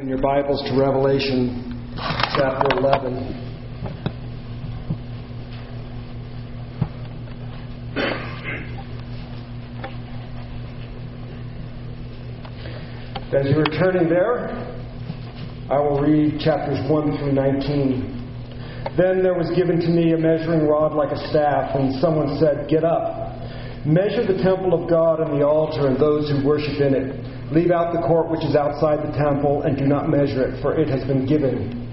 In 0.00 0.06
your 0.06 0.18
Bibles 0.18 0.62
to 0.68 0.78
Revelation 0.78 1.92
chapter 2.36 2.78
11. 2.78 3.16
As 13.34 13.50
you 13.50 13.58
are 13.58 13.64
turning 13.64 14.08
there, 14.08 14.48
I 15.68 15.80
will 15.80 16.00
read 16.00 16.38
chapters 16.38 16.78
1 16.88 17.18
through 17.18 17.32
19. 17.32 18.94
Then 18.96 19.22
there 19.24 19.34
was 19.34 19.50
given 19.56 19.80
to 19.80 19.88
me 19.88 20.12
a 20.12 20.16
measuring 20.16 20.68
rod 20.68 20.94
like 20.94 21.10
a 21.10 21.28
staff, 21.28 21.74
and 21.74 22.00
someone 22.00 22.38
said, 22.38 22.68
Get 22.68 22.84
up, 22.84 23.34
measure 23.84 24.24
the 24.24 24.40
temple 24.44 24.80
of 24.80 24.88
God 24.88 25.18
and 25.18 25.40
the 25.40 25.44
altar 25.44 25.88
and 25.88 25.98
those 25.98 26.30
who 26.30 26.46
worship 26.46 26.80
in 26.80 26.94
it 26.94 27.27
Leave 27.50 27.70
out 27.70 27.92
the 27.92 28.04
court 28.06 28.30
which 28.30 28.44
is 28.44 28.54
outside 28.54 29.00
the 29.00 29.16
temple, 29.16 29.62
and 29.62 29.76
do 29.76 29.86
not 29.86 30.08
measure 30.08 30.44
it, 30.44 30.60
for 30.60 30.76
it 30.76 30.88
has 30.88 31.04
been 31.04 31.24
given 31.24 31.88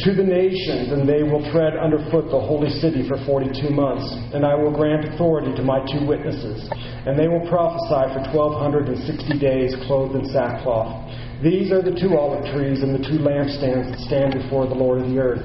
to 0.00 0.14
the 0.14 0.24
nations, 0.24 0.92
and 0.92 1.04
they 1.08 1.22
will 1.22 1.44
tread 1.52 1.76
underfoot 1.76 2.32
the 2.32 2.40
holy 2.40 2.72
city 2.80 3.04
for 3.06 3.20
42 3.28 3.68
months. 3.68 4.04
And 4.32 4.46
I 4.46 4.54
will 4.54 4.72
grant 4.72 5.04
authority 5.04 5.52
to 5.56 5.62
my 5.62 5.84
two 5.92 6.06
witnesses, 6.08 6.68
and 7.04 7.18
they 7.18 7.28
will 7.28 7.44
prophesy 7.48 8.08
for 8.16 8.24
1260 8.32 9.38
days, 9.38 9.76
clothed 9.84 10.16
in 10.16 10.24
sackcloth. 10.32 11.04
These 11.44 11.72
are 11.72 11.80
the 11.80 11.92
two 11.92 12.16
olive 12.16 12.48
trees 12.52 12.80
and 12.80 12.96
the 12.96 13.04
two 13.04 13.20
lampstands 13.20 13.92
that 13.92 14.00
stand 14.00 14.32
before 14.32 14.66
the 14.68 14.76
Lord 14.76 15.00
of 15.00 15.08
the 15.08 15.18
earth. 15.20 15.44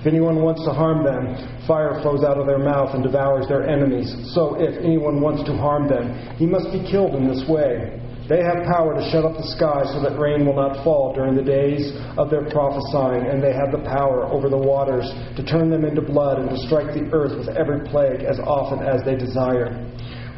If 0.00 0.12
anyone 0.12 0.44
wants 0.44 0.64
to 0.68 0.72
harm 0.72 1.00
them, 1.00 1.64
fire 1.66 1.96
flows 2.04 2.24
out 2.24 2.36
of 2.36 2.44
their 2.44 2.60
mouth 2.60 2.92
and 2.92 3.02
devours 3.02 3.48
their 3.48 3.64
enemies. 3.64 4.12
So 4.36 4.56
if 4.60 4.76
anyone 4.84 5.20
wants 5.20 5.44
to 5.48 5.56
harm 5.56 5.88
them, 5.88 6.12
he 6.36 6.44
must 6.44 6.68
be 6.72 6.84
killed 6.92 7.16
in 7.16 7.24
this 7.24 7.44
way. 7.48 8.03
They 8.24 8.40
have 8.40 8.64
power 8.64 8.96
to 8.96 9.04
shut 9.12 9.28
up 9.28 9.36
the 9.36 9.52
sky 9.52 9.84
so 9.92 10.00
that 10.00 10.16
rain 10.16 10.48
will 10.48 10.56
not 10.56 10.80
fall 10.80 11.12
during 11.12 11.36
the 11.36 11.44
days 11.44 11.92
of 12.16 12.32
their 12.32 12.48
prophesying, 12.48 13.28
and 13.28 13.44
they 13.44 13.52
have 13.52 13.68
the 13.68 13.84
power 13.84 14.24
over 14.32 14.48
the 14.48 14.56
waters 14.56 15.04
to 15.36 15.44
turn 15.44 15.68
them 15.68 15.84
into 15.84 16.00
blood 16.00 16.40
and 16.40 16.48
to 16.48 16.56
strike 16.64 16.96
the 16.96 17.04
earth 17.12 17.36
with 17.36 17.52
every 17.52 17.84
plague 17.92 18.24
as 18.24 18.40
often 18.40 18.80
as 18.80 19.04
they 19.04 19.12
desire. 19.12 19.76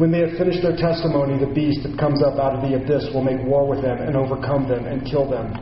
When 0.03 0.11
they 0.11 0.19
have 0.27 0.35
finished 0.35 0.67
their 0.67 0.75
testimony, 0.75 1.39
the 1.39 1.55
beast 1.55 1.87
that 1.87 1.95
comes 1.95 2.27
up 2.27 2.43
out 2.43 2.59
of 2.59 2.67
the 2.67 2.75
abyss 2.75 3.07
will 3.15 3.23
make 3.23 3.39
war 3.47 3.71
with 3.71 3.83
them 3.87 4.03
and 4.03 4.19
overcome 4.19 4.67
them 4.67 4.85
and 4.85 5.07
kill 5.07 5.31
them. 5.31 5.55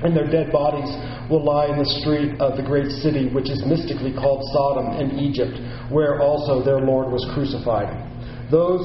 And 0.00 0.16
their 0.16 0.26
dead 0.26 0.50
bodies 0.50 0.88
will 1.28 1.44
lie 1.44 1.68
in 1.68 1.76
the 1.76 1.92
street 2.00 2.40
of 2.40 2.56
the 2.56 2.64
great 2.64 2.88
city, 3.04 3.28
which 3.28 3.52
is 3.52 3.60
mystically 3.68 4.16
called 4.16 4.40
Sodom 4.56 4.96
and 4.96 5.20
Egypt, 5.20 5.60
where 5.92 6.22
also 6.24 6.64
their 6.64 6.80
Lord 6.80 7.12
was 7.12 7.28
crucified. 7.36 8.07
Those 8.50 8.80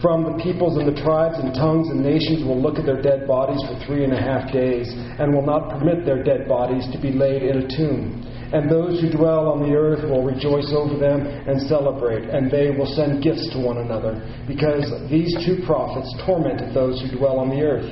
from 0.00 0.22
the 0.22 0.38
peoples 0.42 0.78
and 0.78 0.86
the 0.86 1.02
tribes 1.02 1.38
and 1.38 1.52
tongues 1.52 1.88
and 1.90 2.00
nations 2.00 2.44
will 2.44 2.60
look 2.60 2.78
at 2.78 2.86
their 2.86 3.02
dead 3.02 3.26
bodies 3.26 3.58
for 3.66 3.74
three 3.84 4.04
and 4.04 4.12
a 4.12 4.20
half 4.20 4.52
days, 4.52 4.86
and 5.18 5.34
will 5.34 5.44
not 5.44 5.70
permit 5.70 6.06
their 6.06 6.22
dead 6.22 6.46
bodies 6.46 6.86
to 6.92 6.98
be 7.02 7.10
laid 7.10 7.42
in 7.42 7.66
a 7.66 7.68
tomb. 7.76 8.22
And 8.52 8.70
those 8.70 9.00
who 9.00 9.10
dwell 9.10 9.50
on 9.50 9.68
the 9.68 9.74
earth 9.76 10.08
will 10.08 10.22
rejoice 10.22 10.72
over 10.72 10.96
them 10.96 11.26
and 11.26 11.60
celebrate, 11.68 12.30
and 12.30 12.50
they 12.50 12.70
will 12.70 12.86
send 12.94 13.22
gifts 13.22 13.50
to 13.52 13.58
one 13.58 13.78
another, 13.78 14.22
because 14.46 14.86
these 15.10 15.34
two 15.44 15.66
prophets 15.66 16.08
tormented 16.24 16.72
those 16.72 17.02
who 17.02 17.18
dwell 17.18 17.40
on 17.40 17.50
the 17.50 17.60
earth. 17.60 17.90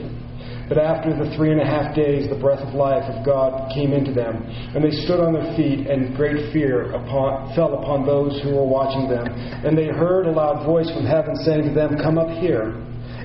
But 0.69 0.79
after 0.79 1.15
the 1.15 1.31
three 1.37 1.53
and 1.53 1.61
a 1.61 1.65
half 1.65 1.95
days, 1.95 2.29
the 2.29 2.35
breath 2.35 2.59
of 2.59 2.75
life 2.75 3.05
of 3.07 3.25
God 3.25 3.71
came 3.73 3.93
into 3.93 4.13
them, 4.13 4.43
and 4.75 4.83
they 4.83 4.91
stood 5.07 5.21
on 5.21 5.33
their 5.33 5.55
feet, 5.55 5.87
and 5.87 6.17
great 6.17 6.53
fear 6.53 6.91
upon, 6.91 7.55
fell 7.55 7.79
upon 7.79 8.05
those 8.05 8.43
who 8.43 8.51
were 8.57 8.67
watching 8.67 9.09
them. 9.09 9.27
And 9.63 9.79
they 9.79 9.87
heard 9.87 10.27
a 10.27 10.33
loud 10.33 10.67
voice 10.67 10.91
from 10.91 11.07
heaven 11.07 11.37
saying 11.37 11.69
to 11.69 11.75
them, 11.75 11.97
Come 12.03 12.19
up 12.19 12.31
here. 12.43 12.75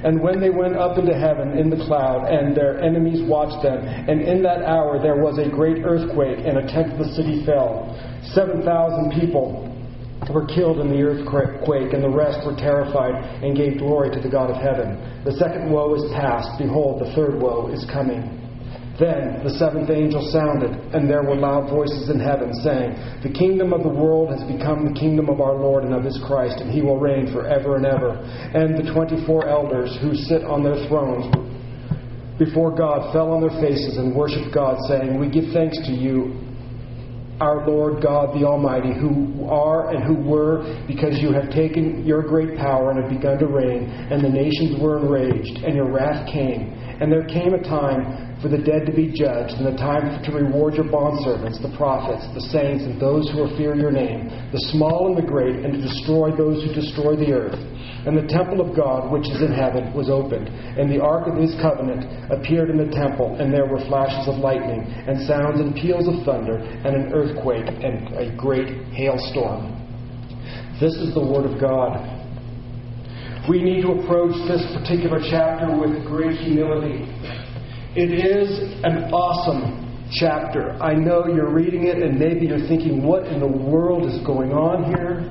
And 0.03 0.22
when 0.22 0.39
they 0.39 0.50
went 0.50 0.75
up 0.75 0.97
into 0.97 1.14
heaven 1.14 1.58
in 1.58 1.69
the 1.69 1.78
cloud, 1.78 2.30
and 2.30 2.56
their 2.56 2.81
enemies 2.81 3.22
watched 3.28 3.62
them, 3.64 3.86
and 3.86 4.22
in 4.22 4.42
that 4.44 4.62
hour 4.62 5.02
there 5.02 5.17
was 5.17 5.38
a 5.38 5.50
great 5.50 5.84
earthquake, 5.84 6.45
and 6.45 6.58
a 6.58 6.66
tenth 6.69 6.94
of 6.94 7.00
the 7.00 7.14
city 7.14 7.45
fell. 7.45 7.97
Seven 8.34 8.62
thousand 8.62 9.14
people 9.19 9.70
were 10.30 10.45
killed 10.45 10.80
in 10.80 10.89
the 10.89 11.02
earthquake, 11.02 11.94
and 11.94 12.03
the 12.03 12.09
rest 12.09 12.46
were 12.46 12.56
terrified 12.56 13.16
and 13.41 13.57
gave 13.57 13.79
glory 13.79 14.13
to 14.13 14.22
the 14.22 14.29
God 14.29 14.51
of 14.51 14.57
heaven. 14.57 15.23
The 15.25 15.34
second 15.34 15.72
woe 15.72 15.96
is 15.96 16.06
past. 16.13 16.59
Behold, 16.59 17.01
the 17.01 17.12
third 17.16 17.41
woe 17.41 17.73
is 17.73 17.85
coming. 17.90 18.38
Then 19.00 19.41
the 19.41 19.57
seventh 19.57 19.90
angel 19.90 20.22
sounded, 20.29 20.69
and 20.94 21.09
there 21.09 21.23
were 21.23 21.34
loud 21.34 21.72
voices 21.73 22.09
in 22.09 22.19
heaven, 22.19 22.53
saying, 22.62 22.94
The 23.23 23.34
kingdom 23.34 23.73
of 23.73 23.81
the 23.81 23.90
world 23.90 24.29
has 24.29 24.44
become 24.46 24.85
the 24.85 25.00
kingdom 25.00 25.28
of 25.28 25.41
our 25.41 25.57
Lord 25.57 25.85
and 25.85 25.96
of 25.96 26.03
his 26.03 26.22
Christ, 26.28 26.62
and 26.62 26.69
he 26.69 26.84
will 26.84 27.00
reign 27.00 27.34
forever 27.34 27.78
and 27.78 27.85
ever. 27.85 28.22
And 28.53 28.78
the 28.78 28.94
twenty 28.94 29.25
four 29.25 29.50
elders 29.50 29.97
who 30.01 30.13
sit 30.13 30.44
on 30.44 30.62
their 30.62 30.85
thrones 30.85 31.34
before 32.38 32.75
God 32.75 33.13
fell 33.13 33.31
on 33.34 33.41
their 33.41 33.57
faces 33.62 33.97
and 33.97 34.13
worshipped 34.13 34.53
God, 34.53 34.78
saying, 34.88 35.17
We 35.17 35.29
give 35.29 35.50
thanks 35.53 35.78
to 35.88 35.94
you 35.94 36.50
our 37.41 37.68
Lord 37.68 38.03
God 38.03 38.40
the 38.40 38.46
Almighty, 38.46 38.94
who 38.94 39.50
are 39.50 39.90
and 39.90 40.03
who 40.03 40.13
were, 40.13 40.62
because 40.88 41.18
you 41.19 41.34
have 41.34 41.50
taken 41.50 42.06
your 42.06 42.22
great 42.22 42.56
power 42.57 42.91
and 42.91 43.02
have 43.02 43.09
begun 43.09 43.40
to 43.40 43.47
reign, 43.47 43.90
and 43.90 44.24
the 44.24 44.29
nations 44.29 44.79
were 44.79 45.00
enraged, 45.00 45.63
and 45.66 45.75
your 45.75 45.91
wrath 45.91 46.29
came. 46.31 46.78
And 47.02 47.12
there 47.12 47.25
came 47.25 47.56
a 47.56 47.63
time 47.63 48.31
for 48.41 48.50
the 48.50 48.57
dead 48.57 48.85
to 48.90 48.94
be 48.94 49.13
judged, 49.13 49.53
and 49.62 49.66
the 49.69 49.78
time 49.78 50.22
to 50.25 50.31
reward 50.34 50.74
your 50.74 50.90
bondservants, 50.90 51.62
the 51.62 51.72
prophets, 51.78 52.25
the 52.34 52.41
saints, 52.50 52.84
and 52.84 53.00
those 53.00 53.29
who 53.29 53.46
fear 53.56 53.75
your 53.75 53.91
name, 53.91 54.34
the 54.52 54.66
small 54.74 55.13
and 55.13 55.18
the 55.18 55.28
great, 55.29 55.62
and 55.62 55.74
to 55.74 55.81
destroy 55.81 56.34
those 56.35 56.66
who 56.66 56.74
destroy 56.74 57.16
the 57.16 57.31
earth. 57.31 57.59
And 58.02 58.18
the 58.18 58.25
temple 58.25 58.66
of 58.66 58.75
God, 58.75 59.13
which 59.13 59.29
is 59.29 59.46
in 59.46 59.53
heaven, 59.53 59.94
was 59.94 60.09
opened, 60.09 60.50
and 60.50 60.90
the 60.90 61.00
ark 61.00 61.29
of 61.29 61.38
his 61.38 61.53
covenant 61.62 62.02
appeared 62.34 62.74
in 62.74 62.81
the 62.81 62.90
temple, 62.90 63.38
and 63.38 63.53
there 63.53 63.69
were 63.69 63.78
flashes 63.85 64.25
of 64.25 64.41
lightning, 64.41 64.81
and 65.06 65.22
sounds 65.29 65.62
and 65.62 65.78
peals 65.78 66.09
of 66.09 66.25
thunder, 66.25 66.58
and 66.58 66.97
an 66.97 67.13
earthquake, 67.13 67.69
and 67.69 68.09
a 68.18 68.34
great 68.35 68.90
hailstorm. 68.97 69.78
This 70.81 70.97
is 70.97 71.13
the 71.13 71.22
word 71.22 71.46
of 71.46 71.62
God. 71.62 71.94
We 73.47 73.62
need 73.62 73.81
to 73.85 74.02
approach 74.02 74.34
this 74.50 74.66
particular 74.73 75.22
chapter 75.29 75.69
with 75.78 76.06
great 76.06 76.38
humility. 76.41 77.06
It 77.91 78.07
is 78.07 78.47
an 78.88 79.12
awesome 79.12 80.07
chapter. 80.16 80.79
I 80.79 80.96
know 80.96 81.28
you're 81.28 81.52
reading 81.52 81.91
it 81.91 82.00
and 82.00 82.16
maybe 82.16 82.47
you're 82.47 82.63
thinking, 82.72 83.03
what 83.03 83.28
in 83.28 83.44
the 83.44 83.52
world 83.52 84.07
is 84.07 84.16
going 84.24 84.56
on 84.56 84.88
here? 84.96 85.28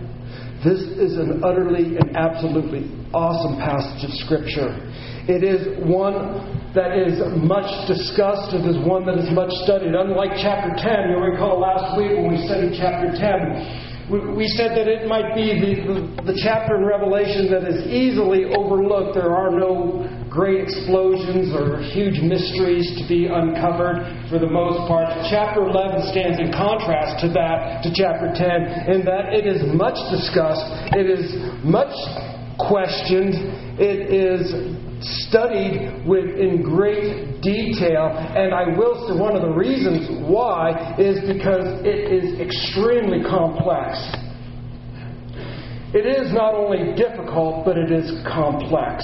This 0.61 0.85
is 1.01 1.17
an 1.17 1.41
utterly 1.41 1.97
and 1.97 2.13
absolutely 2.13 2.85
awesome 3.17 3.57
passage 3.65 4.05
of 4.05 4.13
Scripture. 4.29 4.77
It 5.25 5.41
is 5.41 5.73
one 5.89 6.53
that 6.77 7.01
is 7.01 7.17
much 7.41 7.65
discussed. 7.89 8.53
It 8.53 8.69
is 8.69 8.77
one 8.85 9.09
that 9.09 9.17
is 9.17 9.33
much 9.33 9.57
studied. 9.65 9.97
Unlike 9.97 10.45
chapter 10.45 10.69
10, 10.77 11.17
you'll 11.17 11.33
recall 11.33 11.65
last 11.65 11.97
week 11.97 12.13
when 12.13 12.29
we 12.29 12.45
studied 12.45 12.77
chapter 12.77 13.09
10, 13.09 14.37
we, 14.37 14.45
said 14.53 14.77
that 14.77 14.85
it 14.85 15.09
might 15.09 15.33
be 15.33 15.57
the, 15.57 15.73
the, 15.87 16.35
the 16.35 16.37
chapter 16.45 16.77
in 16.77 16.85
Revelation 16.85 17.49
that 17.57 17.65
is 17.65 17.89
easily 17.89 18.53
overlooked. 18.53 19.15
There 19.15 19.33
are 19.33 19.49
no 19.49 20.05
great 20.31 20.63
explosions 20.63 21.51
or 21.53 21.83
huge 21.83 22.23
mysteries 22.23 22.87
to 22.97 23.05
be 23.11 23.27
uncovered 23.27 24.07
for 24.31 24.39
the 24.39 24.47
most 24.47 24.87
part. 24.87 25.11
Chapter 25.29 25.67
11 25.67 26.15
stands 26.15 26.39
in 26.39 26.55
contrast 26.55 27.19
to 27.27 27.29
that, 27.35 27.83
to 27.83 27.91
chapter 27.91 28.31
10, 28.31 28.95
in 28.95 29.05
that 29.05 29.35
it 29.35 29.45
is 29.45 29.61
much 29.75 29.99
discussed, 30.15 30.63
it 30.95 31.11
is 31.11 31.35
much 31.67 31.93
questioned, 32.63 33.35
it 33.83 34.07
is 34.07 34.55
studied 35.27 36.07
with 36.07 36.39
in 36.39 36.63
great 36.63 37.41
detail 37.41 38.13
and 38.37 38.53
i 38.53 38.69
will 38.77 39.09
say 39.09 39.19
one 39.19 39.35
of 39.35 39.41
the 39.41 39.49
reasons 39.49 40.07
why 40.29 40.95
is 40.99 41.17
because 41.27 41.65
it 41.87 42.13
is 42.13 42.39
extremely 42.39 43.25
complex 43.25 43.97
it 45.95 46.05
is 46.05 46.35
not 46.35 46.53
only 46.53 46.95
difficult 46.97 47.65
but 47.65 47.79
it 47.79 47.91
is 47.91 48.13
complex 48.29 49.01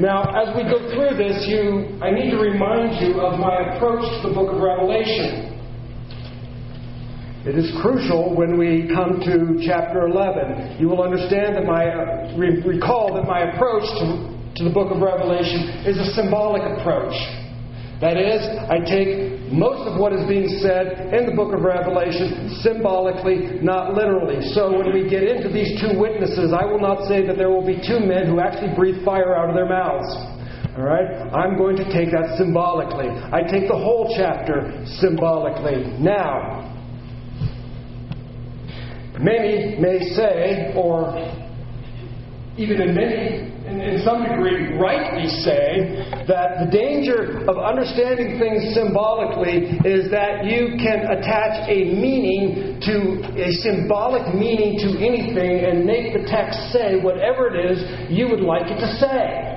now, 0.00 0.30
as 0.30 0.54
we 0.54 0.62
go 0.62 0.78
through 0.94 1.18
this, 1.18 1.42
you, 1.50 1.98
I 1.98 2.14
need 2.14 2.30
to 2.30 2.38
remind 2.38 3.02
you 3.02 3.20
of 3.20 3.40
my 3.40 3.74
approach 3.74 4.06
to 4.22 4.28
the 4.28 4.34
book 4.34 4.54
of 4.54 4.62
Revelation. 4.62 5.58
It 7.42 7.58
is 7.58 7.66
crucial 7.82 8.36
when 8.36 8.56
we 8.56 8.86
come 8.94 9.18
to 9.26 9.58
chapter 9.66 10.06
11. 10.06 10.78
You 10.78 10.88
will 10.88 11.02
understand 11.02 11.56
that 11.56 11.64
my, 11.64 11.90
recall 12.38 13.14
that 13.14 13.26
my 13.26 13.50
approach 13.50 13.82
to, 13.98 14.62
to 14.62 14.64
the 14.64 14.70
book 14.70 14.94
of 14.94 15.02
Revelation 15.02 15.82
is 15.82 15.98
a 15.98 16.14
symbolic 16.14 16.62
approach. 16.62 17.14
That 18.00 18.14
is, 18.14 18.38
I 18.70 18.78
take 18.78 19.50
most 19.50 19.82
of 19.90 19.98
what 19.98 20.12
is 20.12 20.22
being 20.28 20.46
said 20.62 21.10
in 21.10 21.26
the 21.26 21.34
book 21.34 21.52
of 21.52 21.66
Revelation 21.66 22.62
symbolically, 22.62 23.58
not 23.58 23.94
literally. 23.94 24.38
So 24.54 24.70
when 24.70 24.94
we 24.94 25.10
get 25.10 25.24
into 25.24 25.48
these 25.48 25.80
two 25.82 25.98
witnesses, 25.98 26.54
I 26.54 26.64
will 26.64 26.78
not 26.78 27.08
say 27.08 27.26
that 27.26 27.36
there 27.36 27.50
will 27.50 27.66
be 27.66 27.82
two 27.82 27.98
men 27.98 28.30
who 28.30 28.38
actually 28.38 28.70
breathe 28.76 29.04
fire 29.04 29.34
out 29.34 29.50
of 29.50 29.56
their 29.56 29.66
mouths. 29.66 30.14
All 30.78 30.86
right? 30.86 31.10
I'm 31.34 31.58
going 31.58 31.74
to 31.74 31.84
take 31.90 32.14
that 32.14 32.38
symbolically. 32.38 33.10
I 33.10 33.42
take 33.42 33.66
the 33.66 33.74
whole 33.74 34.14
chapter 34.14 34.86
symbolically. 35.02 35.98
Now, 35.98 36.70
many 39.18 39.74
may 39.80 39.98
say, 40.14 40.72
or 40.76 41.18
even 42.56 42.80
in 42.80 42.94
many 42.94 43.47
in, 43.70 44.00
some 44.04 44.22
degree, 44.24 44.76
rightly 44.78 45.28
say 45.44 46.08
that 46.26 46.64
the 46.64 46.68
danger 46.70 47.44
of 47.48 47.58
understanding 47.58 48.38
things 48.38 48.74
symbolically 48.74 49.78
is 49.84 50.10
that 50.10 50.44
you 50.44 50.76
can 50.80 51.04
attach 51.12 51.68
a 51.68 51.92
meaning 51.92 52.80
to 52.80 53.20
a 53.36 53.52
symbolic 53.60 54.34
meaning 54.34 54.78
to 54.78 54.98
anything 54.98 55.64
and 55.64 55.84
make 55.84 56.12
the 56.12 56.24
text 56.28 56.58
say 56.72 57.00
whatever 57.00 57.52
it 57.52 57.58
is 57.70 57.78
you 58.10 58.28
would 58.28 58.40
like 58.40 58.70
it 58.70 58.80
to 58.80 58.90
say. 58.96 59.54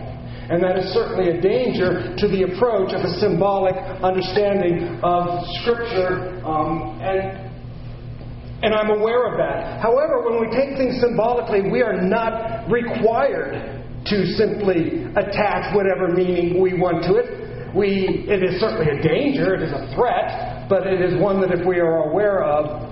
And 0.52 0.62
that 0.64 0.78
is 0.78 0.92
certainly 0.92 1.32
a 1.32 1.40
danger 1.40 2.14
to 2.18 2.28
the 2.28 2.44
approach 2.44 2.92
of 2.92 3.06
a 3.06 3.14
symbolic 3.20 3.76
understanding 4.04 5.00
of 5.02 5.48
Scripture. 5.62 6.44
Um, 6.44 7.00
and 7.00 7.52
and 8.64 8.76
I'm 8.76 8.92
aware 8.92 9.26
of 9.26 9.38
that. 9.40 9.82
However, 9.82 10.22
when 10.22 10.40
we 10.40 10.56
take 10.56 10.78
things 10.78 11.02
symbolically, 11.02 11.72
we 11.72 11.82
are 11.82 12.00
not 12.00 12.70
required 12.70 13.81
to 14.06 14.26
simply 14.38 15.06
attach 15.16 15.76
whatever 15.76 16.10
meaning 16.10 16.62
we 16.62 16.74
want 16.74 17.04
to 17.06 17.16
it. 17.16 17.76
We, 17.76 18.26
it 18.28 18.44
is 18.44 18.60
certainly 18.60 18.92
a 18.92 19.02
danger, 19.02 19.56
it 19.56 19.64
is 19.64 19.72
a 19.72 19.94
threat, 19.96 20.68
but 20.68 20.88
it 20.88 21.00
is 21.00 21.22
one 21.22 21.40
that 21.42 21.52
if 21.52 21.66
we 21.66 21.80
are 21.80 22.10
aware 22.12 22.44
of, 22.44 22.92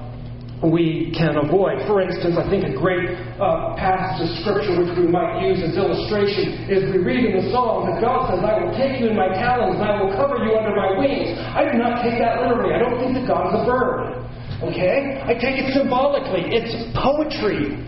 we 0.64 1.16
can 1.16 1.40
avoid. 1.40 1.80
For 1.88 2.04
instance, 2.04 2.36
I 2.36 2.44
think 2.52 2.68
a 2.68 2.76
great 2.76 3.08
uh, 3.40 3.80
passage 3.80 4.28
of 4.28 4.32
Scripture 4.44 4.76
which 4.76 4.92
we 5.00 5.08
might 5.08 5.40
use 5.40 5.64
as 5.64 5.80
illustration 5.80 6.68
is 6.68 6.92
we 6.92 7.00
read 7.00 7.32
in 7.32 7.34
the 7.40 7.46
Psalm 7.52 7.88
that 7.88 8.04
God 8.04 8.28
says, 8.28 8.44
I 8.44 8.60
will 8.60 8.76
take 8.76 9.00
you 9.00 9.08
in 9.08 9.16
my 9.16 9.32
talons 9.32 9.80
and 9.80 9.88
I 9.88 10.04
will 10.04 10.12
cover 10.20 10.36
you 10.44 10.52
under 10.60 10.76
my 10.76 11.00
wings. 11.00 11.32
I 11.56 11.64
do 11.64 11.80
not 11.80 12.04
take 12.04 12.20
that 12.20 12.44
literally. 12.44 12.76
I 12.76 12.80
don't 12.80 13.00
think 13.00 13.16
that 13.16 13.26
God 13.28 13.56
is 13.56 13.56
a 13.56 13.64
bird. 13.64 14.20
Okay? 14.68 15.24
I 15.24 15.32
take 15.40 15.64
it 15.64 15.72
symbolically. 15.72 16.52
It's 16.52 16.76
poetry. 16.92 17.80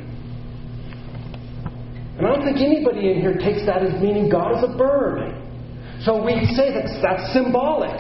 And 2.22 2.30
I 2.30 2.38
don't 2.38 2.46
think 2.46 2.62
anybody 2.62 3.10
in 3.10 3.18
here 3.18 3.34
takes 3.34 3.66
that 3.66 3.82
as 3.82 3.98
meaning 3.98 4.30
God 4.30 4.62
is 4.62 4.62
a 4.62 4.78
bird. 4.78 5.34
So 6.06 6.22
we 6.22 6.38
say 6.54 6.70
that 6.70 6.86
that's 7.02 7.34
symbolic. 7.34 7.98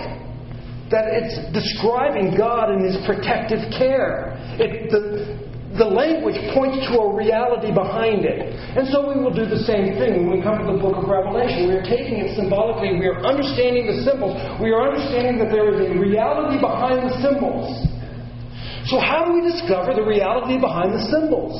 That 0.93 1.09
it's 1.09 1.41
describing 1.49 2.37
God 2.37 2.69
and 2.69 2.85
His 2.85 3.01
protective 3.09 3.65
care. 3.73 4.37
It, 4.61 4.93
the, 4.93 5.41
the 5.73 5.89
language 5.89 6.37
points 6.53 6.85
to 6.93 7.01
a 7.01 7.09
reality 7.17 7.73
behind 7.73 8.21
it. 8.21 8.53
And 8.77 8.85
so 8.93 9.09
we 9.09 9.17
will 9.17 9.33
do 9.33 9.49
the 9.49 9.65
same 9.65 9.97
thing 9.97 10.21
when 10.21 10.37
we 10.37 10.45
come 10.45 10.61
to 10.61 10.69
the 10.69 10.77
book 10.77 11.01
of 11.01 11.09
Revelation. 11.09 11.65
We 11.65 11.81
are 11.81 11.87
taking 11.89 12.21
it 12.21 12.37
symbolically. 12.37 13.01
We 13.01 13.09
are 13.09 13.25
understanding 13.25 13.89
the 13.89 14.05
symbols. 14.05 14.37
We 14.61 14.69
are 14.69 14.85
understanding 14.85 15.41
that 15.41 15.49
there 15.49 15.73
is 15.73 15.81
a 15.81 15.97
reality 15.97 16.61
behind 16.61 17.09
the 17.09 17.17
symbols. 17.25 17.89
So, 18.85 19.01
how 19.01 19.25
do 19.25 19.33
we 19.33 19.41
discover 19.49 19.97
the 19.97 20.05
reality 20.05 20.61
behind 20.61 20.93
the 20.93 21.09
symbols? 21.09 21.57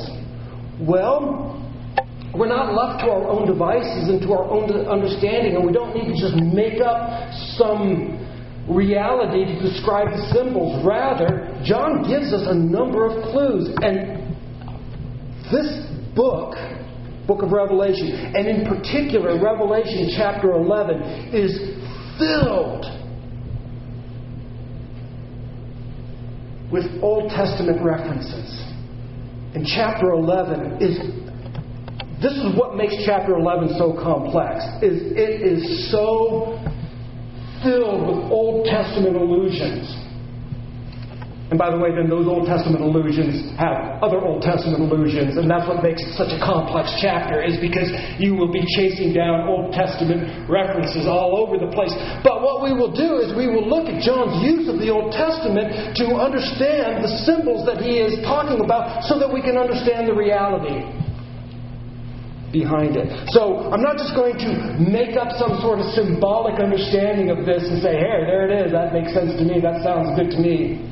Well, 0.77 1.50
we're 2.33 2.48
not 2.48 2.74
left 2.74 3.04
to 3.04 3.12
our 3.12 3.28
own 3.28 3.45
devices 3.45 4.07
and 4.07 4.22
to 4.22 4.31
our 4.31 4.48
own 4.50 4.72
understanding, 4.88 5.56
and 5.56 5.66
we 5.66 5.74
don't 5.74 5.94
need 5.94 6.07
to 6.13 6.18
just 6.19 6.36
make 6.36 6.80
up 6.80 7.31
some 7.60 8.18
reality 8.69 9.44
to 9.45 9.60
describe 9.60 10.07
the 10.12 10.31
symbols. 10.31 10.86
Rather, 10.86 11.51
John 11.66 12.04
gives 12.04 12.31
us 12.31 12.48
a 12.48 12.56
number 12.56 13.06
of 13.06 13.24
clues. 13.31 13.68
And 13.81 14.31
this 15.51 15.68
book, 16.16 16.56
book 17.28 17.44
of 17.44 17.51
Revelation, 17.51 18.31
and 18.36 18.48
in 18.48 18.66
particular, 18.66 19.36
Revelation 19.36 20.12
chapter 20.16 20.54
11, 20.54 21.36
is 21.36 21.51
filled 22.18 22.86
with 26.72 26.86
Old 27.04 27.30
Testament 27.31 27.83
references. 27.83 28.63
And 29.54 29.66
chapter 29.66 30.12
11 30.12 30.81
is 30.81 31.20
this 32.21 32.33
is 32.33 32.53
what 32.56 32.77
makes 32.77 32.95
chapter 33.03 33.33
11 33.35 33.77
so 33.77 33.97
complex. 33.97 34.62
Is 34.85 35.12
it 35.18 35.41
is 35.41 35.89
so 35.91 36.62
filled 37.63 38.06
with 38.06 38.29
Old 38.29 38.65
Testament 38.65 39.15
allusions. 39.15 39.89
And 41.51 41.59
by 41.59 41.68
the 41.68 41.75
way, 41.75 41.91
then 41.91 42.07
those 42.07 42.31
Old 42.31 42.47
Testament 42.47 42.79
allusions 42.79 43.51
have 43.59 44.00
other 44.00 44.23
Old 44.23 44.39
Testament 44.39 44.79
allusions, 44.88 45.35
and 45.35 45.51
that's 45.51 45.68
what 45.68 45.83
makes 45.83 46.00
it 46.00 46.15
such 46.15 46.31
a 46.31 46.39
complex 46.39 46.88
chapter, 47.03 47.44
is 47.44 47.59
because 47.59 47.91
you 48.23 48.39
will 48.39 48.47
be 48.47 48.63
chasing 48.71 49.12
down 49.12 49.51
Old 49.51 49.75
Testament 49.75 50.47
references 50.47 51.12
all 51.12 51.35
over 51.35 51.59
the 51.59 51.68
place. 51.75 51.91
But 52.23 52.39
what 52.39 52.63
we 52.63 52.71
will 52.71 52.95
do 52.95 53.19
is 53.19 53.35
we 53.35 53.51
will 53.51 53.68
look 53.68 53.91
at 53.91 54.00
John's 54.00 54.39
use 54.39 54.71
of 54.71 54.79
the 54.79 54.88
Old 54.88 55.12
Testament 55.12 55.97
to 56.00 56.15
understand 56.15 57.03
the 57.03 57.12
symbols 57.27 57.68
that 57.68 57.83
he 57.83 58.00
is 58.00 58.23
talking 58.23 58.63
about 58.63 59.03
so 59.03 59.19
that 59.19 59.27
we 59.27 59.44
can 59.44 59.59
understand 59.59 60.07
the 60.07 60.15
reality 60.15 61.00
behind 62.51 63.00
it. 63.00 63.07
So 63.31 63.71
I'm 63.71 63.81
not 63.81 63.98
just 63.98 64.13
going 64.13 64.36
to 64.36 64.51
make 64.77 65.15
up 65.15 65.31
some 65.39 65.59
sort 65.63 65.80
of 65.80 65.88
symbolic 65.95 66.59
understanding 66.59 67.31
of 67.31 67.48
this 67.48 67.63
and 67.63 67.81
say, 67.81 67.95
hey, 67.95 68.27
there 68.27 68.48
it 68.48 68.53
is, 68.68 68.71
that 68.71 68.92
makes 68.94 69.15
sense 69.15 69.31
to 69.39 69.44
me, 69.44 69.59
that 69.63 69.81
sounds 69.83 70.12
good 70.19 70.30
to 70.36 70.39
me. 70.39 70.88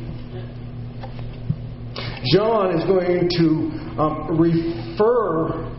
John 2.36 2.76
is 2.76 2.84
going 2.84 3.32
to 3.40 3.46
um, 3.96 4.36
refer, 4.36 5.72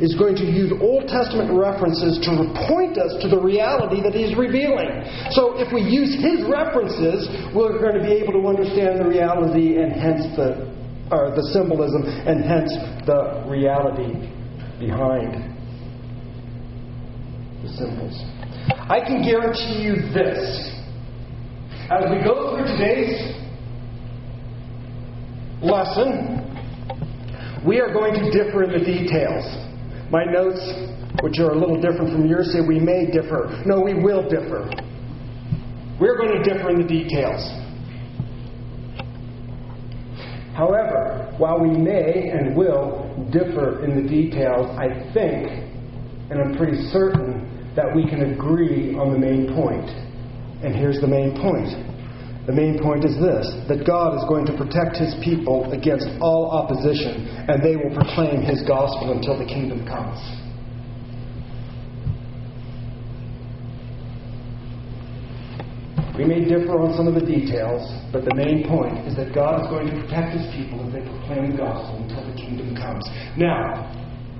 is 0.00 0.16
going 0.16 0.36
to 0.36 0.44
use 0.48 0.72
Old 0.80 1.08
Testament 1.08 1.52
references 1.52 2.20
to 2.24 2.32
point 2.68 2.96
us 2.96 3.20
to 3.20 3.28
the 3.28 3.40
reality 3.40 4.00
that 4.00 4.16
he's 4.16 4.36
revealing. 4.36 5.04
So 5.36 5.60
if 5.60 5.72
we 5.72 5.84
use 5.84 6.16
his 6.16 6.40
references, 6.48 7.28
we're 7.52 7.80
going 7.80 8.00
to 8.00 8.04
be 8.04 8.16
able 8.16 8.32
to 8.32 8.44
understand 8.48 9.00
the 9.00 9.08
reality 9.08 9.76
and 9.76 9.92
hence 9.92 10.24
the, 10.36 10.72
or 11.12 11.36
the 11.36 11.44
symbolism 11.52 12.04
and 12.04 12.40
hence 12.44 12.72
the 13.04 13.44
reality 13.44 14.33
behind 14.78 15.54
the 17.62 17.68
symbols. 17.68 18.22
I 18.88 19.00
can 19.00 19.22
guarantee 19.22 19.82
you 19.82 19.96
this. 20.12 20.70
As 21.90 22.10
we 22.10 22.22
go 22.24 22.56
through 22.56 22.66
today's 22.66 23.34
lesson, 25.62 26.40
we 27.66 27.80
are 27.80 27.92
going 27.92 28.14
to 28.14 28.30
differ 28.30 28.64
in 28.64 28.72
the 28.72 28.84
details. 28.84 29.44
My 30.10 30.24
notes, 30.24 30.60
which 31.22 31.38
are 31.38 31.52
a 31.52 31.58
little 31.58 31.80
different 31.80 32.12
from 32.12 32.26
yours, 32.26 32.52
say 32.52 32.60
we 32.66 32.78
may 32.78 33.06
differ. 33.06 33.62
No, 33.64 33.80
we 33.80 33.94
will 33.94 34.28
differ. 34.28 34.68
We're 36.00 36.18
going 36.18 36.42
to 36.42 36.42
differ 36.42 36.70
in 36.70 36.82
the 36.82 36.88
details. 36.88 37.40
However, 40.54 41.34
while 41.38 41.60
we 41.60 41.70
may 41.70 42.30
and 42.30 42.56
will 42.56 43.03
differ 43.34 43.84
in 43.84 43.98
the 43.98 44.06
details, 44.08 44.70
I 44.78 44.88
think, 45.12 45.50
and 46.30 46.40
I'm 46.40 46.56
pretty 46.56 46.78
certain, 46.94 47.74
that 47.74 47.90
we 47.90 48.06
can 48.06 48.22
agree 48.32 48.94
on 48.94 49.10
the 49.10 49.18
main 49.18 49.50
point. 49.52 49.90
And 50.62 50.74
here's 50.74 51.00
the 51.02 51.10
main 51.10 51.34
point. 51.34 51.74
The 52.46 52.54
main 52.54 52.78
point 52.78 53.04
is 53.04 53.18
this 53.18 53.50
that 53.66 53.82
God 53.84 54.14
is 54.14 54.24
going 54.28 54.46
to 54.46 54.54
protect 54.56 54.96
his 54.96 55.12
people 55.24 55.66
against 55.72 56.06
all 56.20 56.54
opposition, 56.54 57.26
and 57.50 57.58
they 57.58 57.74
will 57.74 57.92
proclaim 57.92 58.40
his 58.40 58.62
gospel 58.62 59.12
until 59.12 59.36
the 59.36 59.44
kingdom 59.44 59.84
comes. 59.84 60.22
We 66.14 66.22
may 66.24 66.46
differ 66.46 66.78
on 66.78 66.94
some 66.94 67.10
of 67.10 67.18
the 67.18 67.26
details, 67.26 67.82
but 68.14 68.22
the 68.22 68.34
main 68.38 68.62
point 68.70 69.02
is 69.02 69.18
that 69.18 69.34
God 69.34 69.58
is 69.58 69.66
going 69.66 69.90
to 69.90 69.98
protect 69.98 70.38
his 70.38 70.46
people 70.54 70.78
as 70.86 70.94
they 70.94 71.02
proclaim 71.02 71.50
the 71.50 71.58
gospel 71.58 72.06
until 72.06 72.22
the 72.22 72.38
kingdom 72.38 72.70
comes. 72.78 73.02
Now, 73.34 73.90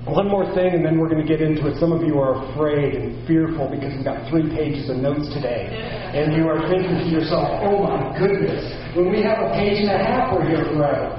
one 0.07 0.31
more 0.31 0.47
thing, 0.55 0.71
and 0.71 0.85
then 0.85 0.95
we're 0.95 1.11
going 1.11 1.19
to 1.19 1.27
get 1.27 1.43
into 1.43 1.67
it. 1.67 1.75
Some 1.75 1.91
of 1.91 1.99
you 2.07 2.15
are 2.15 2.39
afraid 2.47 2.95
and 2.95 3.27
fearful 3.27 3.67
because 3.67 3.91
we've 3.91 4.07
got 4.07 4.23
three 4.31 4.47
pages 4.55 4.87
of 4.87 5.03
notes 5.03 5.27
today. 5.35 5.67
And 5.67 6.31
you 6.37 6.47
are 6.47 6.63
thinking 6.71 6.95
to 6.95 7.09
yourself, 7.11 7.43
oh 7.67 7.83
my 7.83 8.13
goodness, 8.15 8.63
when 8.95 9.11
we 9.11 9.19
have 9.25 9.43
a 9.43 9.51
page 9.59 9.83
and 9.83 9.91
a 9.91 9.99
half, 9.99 10.31
we're 10.31 10.47
here 10.47 10.63
forever. 10.71 11.11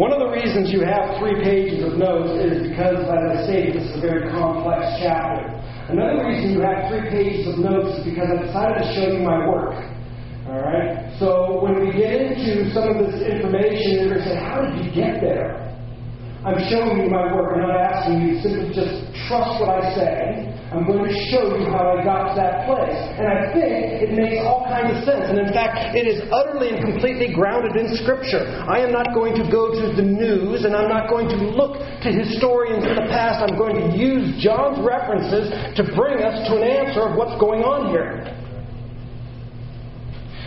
One 0.00 0.08
of 0.08 0.24
the 0.24 0.32
reasons 0.32 0.72
you 0.72 0.80
have 0.88 1.20
three 1.20 1.36
pages 1.44 1.84
of 1.84 2.00
notes 2.00 2.32
is 2.40 2.64
because, 2.64 2.96
as 2.96 3.22
I 3.28 3.44
say, 3.44 3.68
this 3.76 3.84
is 3.92 3.98
a 3.98 4.00
very 4.00 4.30
complex 4.32 4.88
chapter. 5.04 5.52
Another 5.92 6.24
reason 6.24 6.56
you 6.56 6.64
have 6.64 6.88
three 6.88 7.04
pages 7.12 7.44
of 7.52 7.60
notes 7.60 8.00
is 8.00 8.04
because 8.08 8.24
I 8.32 8.40
decided 8.40 8.80
to 8.80 8.88
show 8.96 9.12
you 9.12 9.20
my 9.20 9.44
work. 9.44 9.76
All 10.48 10.64
right? 10.64 11.12
So 11.20 11.60
when 11.60 11.84
we 11.84 11.92
get 11.92 12.16
into 12.16 12.72
some 12.72 12.96
of 12.96 13.04
this 13.04 13.20
information, 13.20 14.00
you're 14.00 14.16
going 14.16 14.24
to 14.24 14.24
say, 14.24 14.40
How 14.40 14.64
did 14.64 14.80
you 14.80 14.88
get 14.88 15.20
there? 15.20 15.68
I'm 16.48 16.56
showing 16.72 17.04
you 17.04 17.10
my 17.12 17.28
work. 17.36 17.52
I'm 17.52 17.68
not 17.68 17.76
asking 17.76 18.24
you 18.24 18.34
to 18.34 18.40
simply 18.40 18.74
just 18.74 19.04
trust 19.28 19.60
what 19.60 19.68
I 19.68 19.94
say. 19.94 20.51
I'm 20.72 20.88
going 20.88 21.04
to 21.04 21.14
show 21.28 21.52
you 21.52 21.68
how 21.68 21.92
I 21.92 22.00
got 22.00 22.32
to 22.32 22.34
that 22.40 22.64
place. 22.64 22.96
And 23.20 23.28
I 23.28 23.52
think 23.52 24.08
it 24.08 24.10
makes 24.16 24.40
all 24.40 24.64
kinds 24.64 24.96
of 24.96 25.04
sense. 25.04 25.28
And 25.28 25.36
in 25.36 25.52
fact, 25.52 25.92
it 25.92 26.08
is 26.08 26.24
utterly 26.32 26.72
and 26.72 26.80
completely 26.80 27.36
grounded 27.36 27.76
in 27.76 27.92
Scripture. 28.00 28.40
I 28.64 28.80
am 28.80 28.88
not 28.88 29.12
going 29.12 29.36
to 29.36 29.44
go 29.52 29.68
to 29.68 29.84
the 29.92 30.00
news 30.00 30.64
and 30.64 30.72
I'm 30.72 30.88
not 30.88 31.12
going 31.12 31.28
to 31.28 31.36
look 31.36 31.76
to 31.76 32.08
historians 32.08 32.88
in 32.88 32.96
the 32.96 33.08
past. 33.12 33.44
I'm 33.44 33.60
going 33.60 33.76
to 33.76 33.88
use 33.92 34.40
John's 34.40 34.80
references 34.80 35.52
to 35.76 35.84
bring 35.92 36.24
us 36.24 36.48
to 36.48 36.56
an 36.56 36.64
answer 36.64 37.04
of 37.04 37.20
what's 37.20 37.36
going 37.36 37.60
on 37.60 37.92
here. 37.92 38.24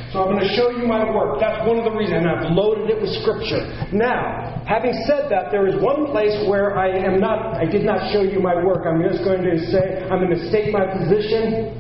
So 0.10 0.24
I'm 0.24 0.34
going 0.34 0.48
to 0.48 0.54
show 0.56 0.72
you 0.72 0.88
my 0.88 1.04
work. 1.06 1.38
That's 1.38 1.62
one 1.68 1.78
of 1.78 1.86
the 1.86 1.92
reasons. 1.92 2.24
And 2.24 2.32
I've 2.32 2.50
loaded 2.50 2.90
it 2.90 2.98
with 2.98 3.14
Scripture. 3.22 3.62
Now, 3.92 4.45
having 4.66 4.94
said 5.08 5.30
that, 5.30 5.52
there 5.52 5.68
is 5.68 5.82
one 5.82 6.08
place 6.12 6.34
where 6.50 6.78
I 6.78 6.90
am 6.90 7.20
not, 7.20 7.56
I 7.56 7.66
did 7.66 7.86
not 7.86 8.12
show 8.12 8.22
you 8.22 8.40
my 8.40 8.56
work. 8.56 8.86
I'm 8.86 9.02
just 9.02 9.24
going 9.24 9.44
to 9.44 9.60
say, 9.72 10.04
I'm 10.10 10.20
going 10.20 10.34
to 10.34 10.50
state 10.50 10.74
my 10.74 10.86
position, 10.86 11.74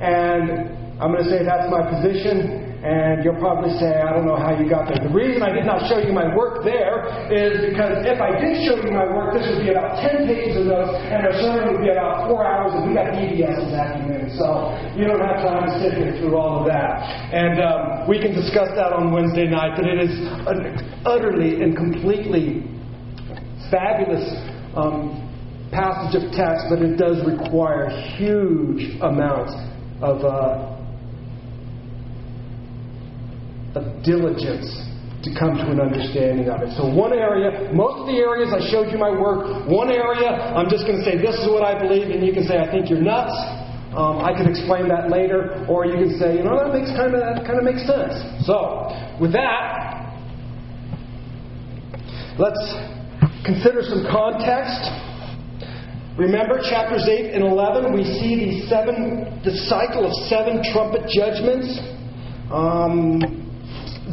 and 0.00 0.72
I'm 1.00 1.12
going 1.12 1.24
to 1.24 1.30
say 1.30 1.44
that's 1.44 1.70
my 1.70 1.84
position, 1.88 2.69
and 2.80 3.20
you'll 3.20 3.36
probably 3.36 3.76
say, 3.76 4.00
I 4.00 4.08
don't 4.08 4.24
know 4.24 4.40
how 4.40 4.56
you 4.56 4.64
got 4.64 4.88
there. 4.88 4.96
The 5.04 5.12
reason 5.12 5.44
I 5.44 5.52
did 5.52 5.68
not 5.68 5.84
show 5.84 6.00
you 6.00 6.16
my 6.16 6.32
work 6.32 6.64
there 6.64 7.04
is 7.28 7.60
because 7.68 8.00
if 8.08 8.16
I 8.16 8.32
did 8.40 8.64
show 8.64 8.80
you 8.80 8.88
my 8.88 9.04
work, 9.04 9.36
this 9.36 9.44
would 9.52 9.60
be 9.60 9.68
about 9.68 10.00
10 10.00 10.24
pages 10.24 10.64
of 10.64 10.72
notes, 10.72 10.96
and 10.96 11.20
our 11.20 11.36
sermon 11.44 11.76
would 11.76 11.84
be 11.84 11.92
about 11.92 12.24
four 12.24 12.40
hours, 12.40 12.72
and 12.72 12.88
we 12.88 12.96
got 12.96 13.12
PDFs 13.12 13.68
this 13.68 13.76
afternoon. 13.76 14.32
So 14.32 14.72
you 14.96 15.04
don't 15.04 15.20
have 15.20 15.44
time 15.44 15.68
to 15.68 15.72
sit 15.76 15.92
here 15.92 16.16
through 16.24 16.40
all 16.40 16.64
of 16.64 16.72
that. 16.72 17.04
And 17.36 17.60
um, 17.60 18.08
we 18.08 18.16
can 18.16 18.32
discuss 18.32 18.72
that 18.72 18.96
on 18.96 19.12
Wednesday 19.12 19.44
night, 19.44 19.76
but 19.76 19.84
it 19.84 20.00
is 20.00 20.16
an 20.48 20.80
utterly 21.04 21.60
and 21.60 21.76
completely 21.76 22.64
fabulous 23.68 24.24
um, 24.72 25.20
passage 25.68 26.16
of 26.16 26.32
text, 26.32 26.64
but 26.72 26.80
it 26.80 26.96
does 26.96 27.20
require 27.28 27.92
huge 28.16 28.96
amounts 29.04 29.52
of. 30.00 30.24
Uh, 30.24 30.79
of 33.74 34.02
diligence 34.02 34.66
to 35.22 35.30
come 35.36 35.52
to 35.52 35.68
an 35.68 35.80
understanding 35.80 36.48
of 36.48 36.64
it. 36.64 36.72
So, 36.80 36.88
one 36.88 37.12
area, 37.12 37.68
most 37.76 38.00
of 38.00 38.06
the 38.08 38.16
areas 38.16 38.56
I 38.56 38.64
showed 38.72 38.88
you 38.88 38.96
my 38.96 39.12
work, 39.12 39.68
one 39.68 39.92
area, 39.92 40.32
I'm 40.56 40.72
just 40.72 40.88
going 40.88 40.96
to 40.96 41.04
say, 41.04 41.20
this 41.20 41.36
is 41.36 41.46
what 41.46 41.60
I 41.60 41.76
believe, 41.76 42.08
and 42.08 42.24
you 42.24 42.32
can 42.32 42.48
say, 42.48 42.56
I 42.56 42.70
think 42.72 42.88
you're 42.88 43.04
nuts. 43.04 43.36
Um, 43.92 44.22
I 44.24 44.32
can 44.32 44.48
explain 44.48 44.88
that 44.88 45.10
later, 45.10 45.66
or 45.68 45.84
you 45.84 45.98
can 45.98 46.16
say, 46.16 46.38
you 46.38 46.44
know, 46.44 46.56
that 46.56 46.72
makes 46.72 46.88
kind 46.96 47.12
of 47.12 47.20
kind 47.44 47.58
of 47.58 47.64
makes 47.66 47.84
sense. 47.84 48.16
So, 48.46 48.88
with 49.20 49.34
that, 49.36 50.16
let's 52.38 52.62
consider 53.44 53.82
some 53.84 54.06
context. 54.08 54.88
Remember 56.16 56.60
chapters 56.64 57.04
8 57.04 57.34
and 57.34 57.44
11, 57.44 57.92
we 57.92 58.04
see 58.04 58.36
the 58.46 58.68
seven, 58.68 59.40
the 59.44 59.52
cycle 59.68 60.06
of 60.06 60.12
seven 60.28 60.62
trumpet 60.72 61.08
judgments. 61.10 61.68
Um, 62.52 63.39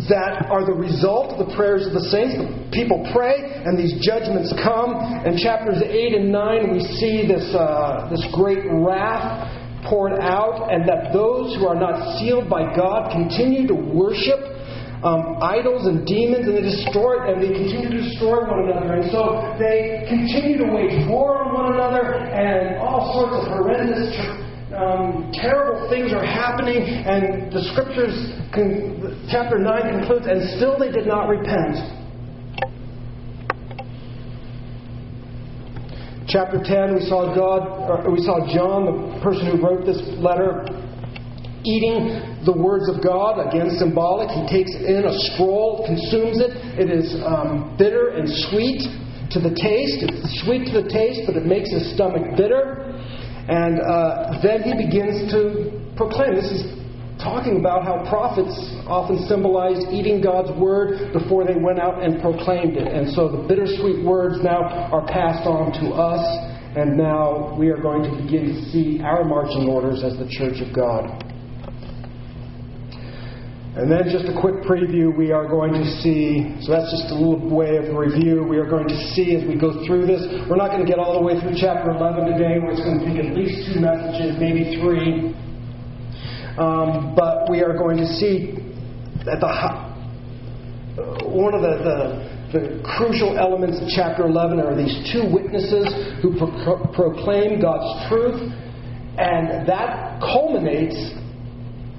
that 0.10 0.48
are 0.48 0.66
the 0.66 0.74
result 0.74 1.36
of 1.36 1.48
the 1.48 1.56
prayers 1.56 1.86
of 1.86 1.94
the 1.94 2.06
saints. 2.08 2.36
The 2.36 2.48
people 2.72 3.04
pray, 3.14 3.36
and 3.40 3.78
these 3.78 4.00
judgments 4.04 4.54
come. 4.64 4.96
In 5.26 5.38
chapters 5.38 5.84
8 5.84 6.14
and 6.16 6.32
9, 6.32 6.74
we 6.74 6.82
see 7.00 7.28
this, 7.28 7.44
uh, 7.56 8.08
this 8.10 8.24
great 8.34 8.64
wrath 8.72 9.48
poured 9.86 10.20
out, 10.20 10.72
and 10.72 10.88
that 10.88 11.14
those 11.14 11.56
who 11.56 11.68
are 11.68 11.80
not 11.80 12.20
sealed 12.20 12.50
by 12.50 12.76
God 12.76 13.12
continue 13.12 13.68
to 13.68 13.76
worship 13.76 14.58
um, 15.04 15.38
idols 15.42 15.86
and 15.86 16.06
demons, 16.08 16.48
and 16.48 16.58
they 16.58 16.66
destroy 16.66 17.30
and 17.30 17.38
they 17.38 17.54
continue 17.54 17.90
to 17.90 18.02
destroy 18.02 18.42
one 18.42 18.66
another. 18.66 18.98
And 18.98 19.12
so 19.12 19.54
they 19.62 20.06
continue 20.10 20.58
to 20.58 20.68
wage 20.74 21.06
war 21.06 21.38
on 21.46 21.54
one 21.54 21.74
another, 21.74 22.18
and 22.18 22.82
all 22.82 23.14
sorts 23.14 23.46
of 23.46 23.54
horrendous 23.54 24.10
um, 24.78 25.32
terrible 25.34 25.90
things 25.90 26.14
are 26.14 26.26
happening, 26.26 26.78
and 26.78 27.52
the 27.52 27.62
scriptures, 27.74 28.14
con- 28.54 29.26
chapter 29.30 29.58
9 29.58 30.00
concludes, 30.00 30.28
and 30.28 30.58
still 30.58 30.78
they 30.78 30.92
did 30.92 31.08
not 31.08 31.28
repent. 31.28 31.82
Chapter 36.30 36.62
10, 36.62 36.94
we 36.94 37.02
saw 37.10 37.34
God, 37.34 38.06
we 38.12 38.22
saw 38.22 38.46
John, 38.54 38.86
the 38.86 39.20
person 39.24 39.48
who 39.50 39.64
wrote 39.64 39.86
this 39.86 39.98
letter, 40.20 40.68
eating 41.66 42.44
the 42.46 42.54
words 42.54 42.86
of 42.92 43.02
God, 43.02 43.40
again 43.42 43.72
symbolic. 43.80 44.30
He 44.30 44.44
takes 44.46 44.76
in 44.76 45.08
a 45.08 45.16
scroll, 45.34 45.88
consumes 45.88 46.38
it. 46.38 46.52
It 46.78 46.92
is 46.92 47.16
um, 47.26 47.76
bitter 47.80 48.10
and 48.10 48.28
sweet 48.52 48.86
to 49.32 49.40
the 49.40 49.56
taste. 49.56 50.04
It's 50.04 50.44
sweet 50.44 50.68
to 50.70 50.84
the 50.84 50.88
taste, 50.92 51.24
but 51.26 51.36
it 51.36 51.48
makes 51.48 51.72
his 51.72 51.96
stomach 51.96 52.38
bitter. 52.38 52.97
And 53.48 53.80
uh, 53.80 54.40
then 54.44 54.64
he 54.64 54.76
begins 54.76 55.32
to 55.32 55.94
proclaim. 55.96 56.36
This 56.36 56.52
is 56.52 56.78
talking 57.18 57.60
about 57.60 57.84
how 57.84 58.06
prophets 58.10 58.54
often 58.86 59.26
symbolized 59.28 59.88
eating 59.92 60.22
God's 60.22 60.52
word 60.60 61.14
before 61.14 61.46
they 61.46 61.56
went 61.56 61.80
out 61.80 62.04
and 62.04 62.22
proclaimed 62.22 62.78
it. 62.78 62.88
And 62.88 63.12
so 63.14 63.28
the 63.30 63.48
bittersweet 63.48 64.06
words 64.06 64.44
now 64.44 64.92
are 64.92 65.06
passed 65.08 65.48
on 65.48 65.72
to 65.82 65.96
us, 65.96 66.24
and 66.78 66.98
now 66.98 67.56
we 67.58 67.70
are 67.70 67.82
going 67.82 68.04
to 68.04 68.12
begin 68.22 68.54
to 68.54 68.62
see 68.70 69.02
our 69.02 69.24
marching 69.24 69.68
orders 69.68 70.04
as 70.04 70.18
the 70.18 70.28
church 70.30 70.62
of 70.62 70.76
God. 70.76 71.27
And 73.78 73.92
then 73.92 74.10
just 74.10 74.26
a 74.26 74.34
quick 74.34 74.66
preview, 74.66 75.16
we 75.16 75.32
are 75.32 75.46
going 75.46 75.72
to 75.72 75.86
see, 76.02 76.58
so 76.66 76.74
that's 76.74 76.90
just 76.90 77.14
a 77.14 77.14
little 77.14 77.38
way 77.38 77.78
of 77.78 77.94
review. 77.94 78.42
We 78.42 78.58
are 78.58 78.66
going 78.66 78.88
to 78.90 78.98
see 79.14 79.38
as 79.38 79.46
we 79.46 79.54
go 79.54 79.86
through 79.86 80.10
this. 80.10 80.26
We're 80.50 80.58
not 80.58 80.74
going 80.74 80.82
to 80.82 80.90
get 80.90 80.98
all 80.98 81.14
the 81.14 81.22
way 81.22 81.40
through 81.40 81.54
chapter 81.62 81.94
11 81.94 82.26
today. 82.26 82.58
We're 82.58 82.74
going 82.74 82.98
to 82.98 83.06
take 83.06 83.22
at 83.22 83.38
least 83.38 83.70
two 83.70 83.78
messages, 83.78 84.34
maybe 84.42 84.82
three. 84.82 85.30
Um, 86.58 87.14
but 87.14 87.54
we 87.54 87.62
are 87.62 87.78
going 87.78 88.02
to 88.02 88.10
see 88.18 88.58
that 89.30 89.46
the 89.46 89.54
one 91.30 91.54
of 91.54 91.62
the, 91.62 91.78
the, 91.86 92.02
the 92.58 92.82
crucial 92.82 93.38
elements 93.38 93.78
of 93.78 93.94
chapter 93.94 94.26
11 94.26 94.60
are 94.60 94.74
these 94.74 95.06
two 95.14 95.30
witnesses 95.30 95.86
who 96.26 96.34
pro- 96.34 96.82
proclaim 96.98 97.62
God's 97.62 98.10
truth, 98.10 98.42
and 99.22 99.70
that 99.70 100.18
culminates 100.18 100.98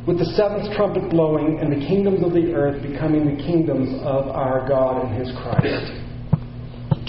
with 0.07 0.19
the 0.19 0.28
seventh 0.37 0.75
trumpet 0.76 1.11
blowing 1.11 1.59
and 1.61 1.73
the 1.73 1.87
kingdoms 1.87 2.25
of 2.25 2.33
the 2.33 2.52
earth 2.52 2.83
becoming 2.83 3.25
the 3.25 3.43
kingdoms 3.43 3.95
of 4.02 4.28
our 4.28 4.67
God 4.69 5.05
and 5.05 5.14
His 5.17 5.31
Christ. 5.37 5.93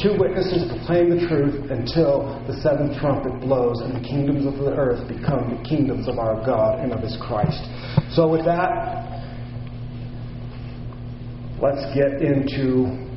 Two 0.01 0.15
witnesses 0.17 0.63
proclaim 0.72 1.10
the 1.10 1.27
truth 1.27 1.72
until 1.72 2.39
the 2.48 2.55
seventh 2.62 2.98
trumpet 3.00 3.39
blows 3.41 3.81
and 3.81 3.93
the 3.93 4.08
kingdoms 4.08 4.46
of 4.46 4.55
the 4.55 4.72
earth 4.72 5.08
become 5.08 5.51
the 5.51 5.62
kingdoms 5.67 6.08
of 6.08 6.19
our 6.19 6.39
God 6.46 6.79
and 6.79 6.93
of 6.93 7.01
His 7.01 7.17
Christ. 7.19 7.60
So, 8.15 8.27
with 8.27 8.46
that, 8.46 9.03
let's 11.60 11.84
get 11.96 12.22
into 12.24 13.08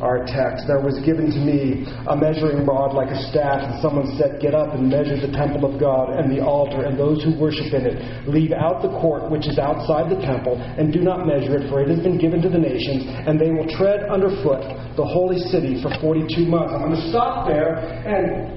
our 0.00 0.24
text. 0.26 0.66
There 0.66 0.80
was 0.80 0.98
given 1.02 1.30
to 1.30 1.40
me 1.40 1.86
a 2.06 2.16
measuring 2.16 2.64
rod 2.64 2.94
like 2.94 3.10
a 3.10 3.18
staff, 3.30 3.62
and 3.62 3.82
someone 3.82 4.06
said, 4.18 4.40
Get 4.40 4.54
up 4.54 4.74
and 4.74 4.88
measure 4.88 5.18
the 5.18 5.32
temple 5.34 5.66
of 5.66 5.80
God 5.80 6.14
and 6.14 6.30
the 6.30 6.42
altar 6.42 6.84
and 6.86 6.98
those 6.98 7.22
who 7.22 7.34
worship 7.38 7.74
in 7.74 7.86
it. 7.86 8.28
Leave 8.28 8.52
out 8.52 8.82
the 8.82 8.92
court 9.02 9.30
which 9.30 9.46
is 9.46 9.58
outside 9.58 10.10
the 10.10 10.20
temple, 10.22 10.56
and 10.56 10.92
do 10.92 11.00
not 11.00 11.26
measure 11.26 11.58
it, 11.58 11.68
for 11.70 11.82
it 11.82 11.88
has 11.88 12.00
been 12.00 12.18
given 12.18 12.40
to 12.42 12.48
the 12.48 12.58
nations, 12.58 13.04
and 13.06 13.40
they 13.40 13.50
will 13.50 13.66
tread 13.76 14.06
underfoot 14.08 14.62
the 14.96 15.04
holy 15.04 15.38
city 15.50 15.82
for 15.82 15.90
42 16.00 16.46
months. 16.46 16.72
I'm 16.74 16.90
going 16.90 16.96
to 16.96 17.08
stop 17.10 17.46
there, 17.46 17.76
and 18.06 18.54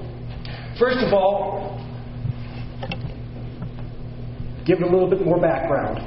first 0.78 0.98
of 0.98 1.12
all, 1.12 1.78
give 4.64 4.78
it 4.78 4.86
a 4.86 4.90
little 4.90 5.10
bit 5.10 5.24
more 5.24 5.40
background. 5.40 5.98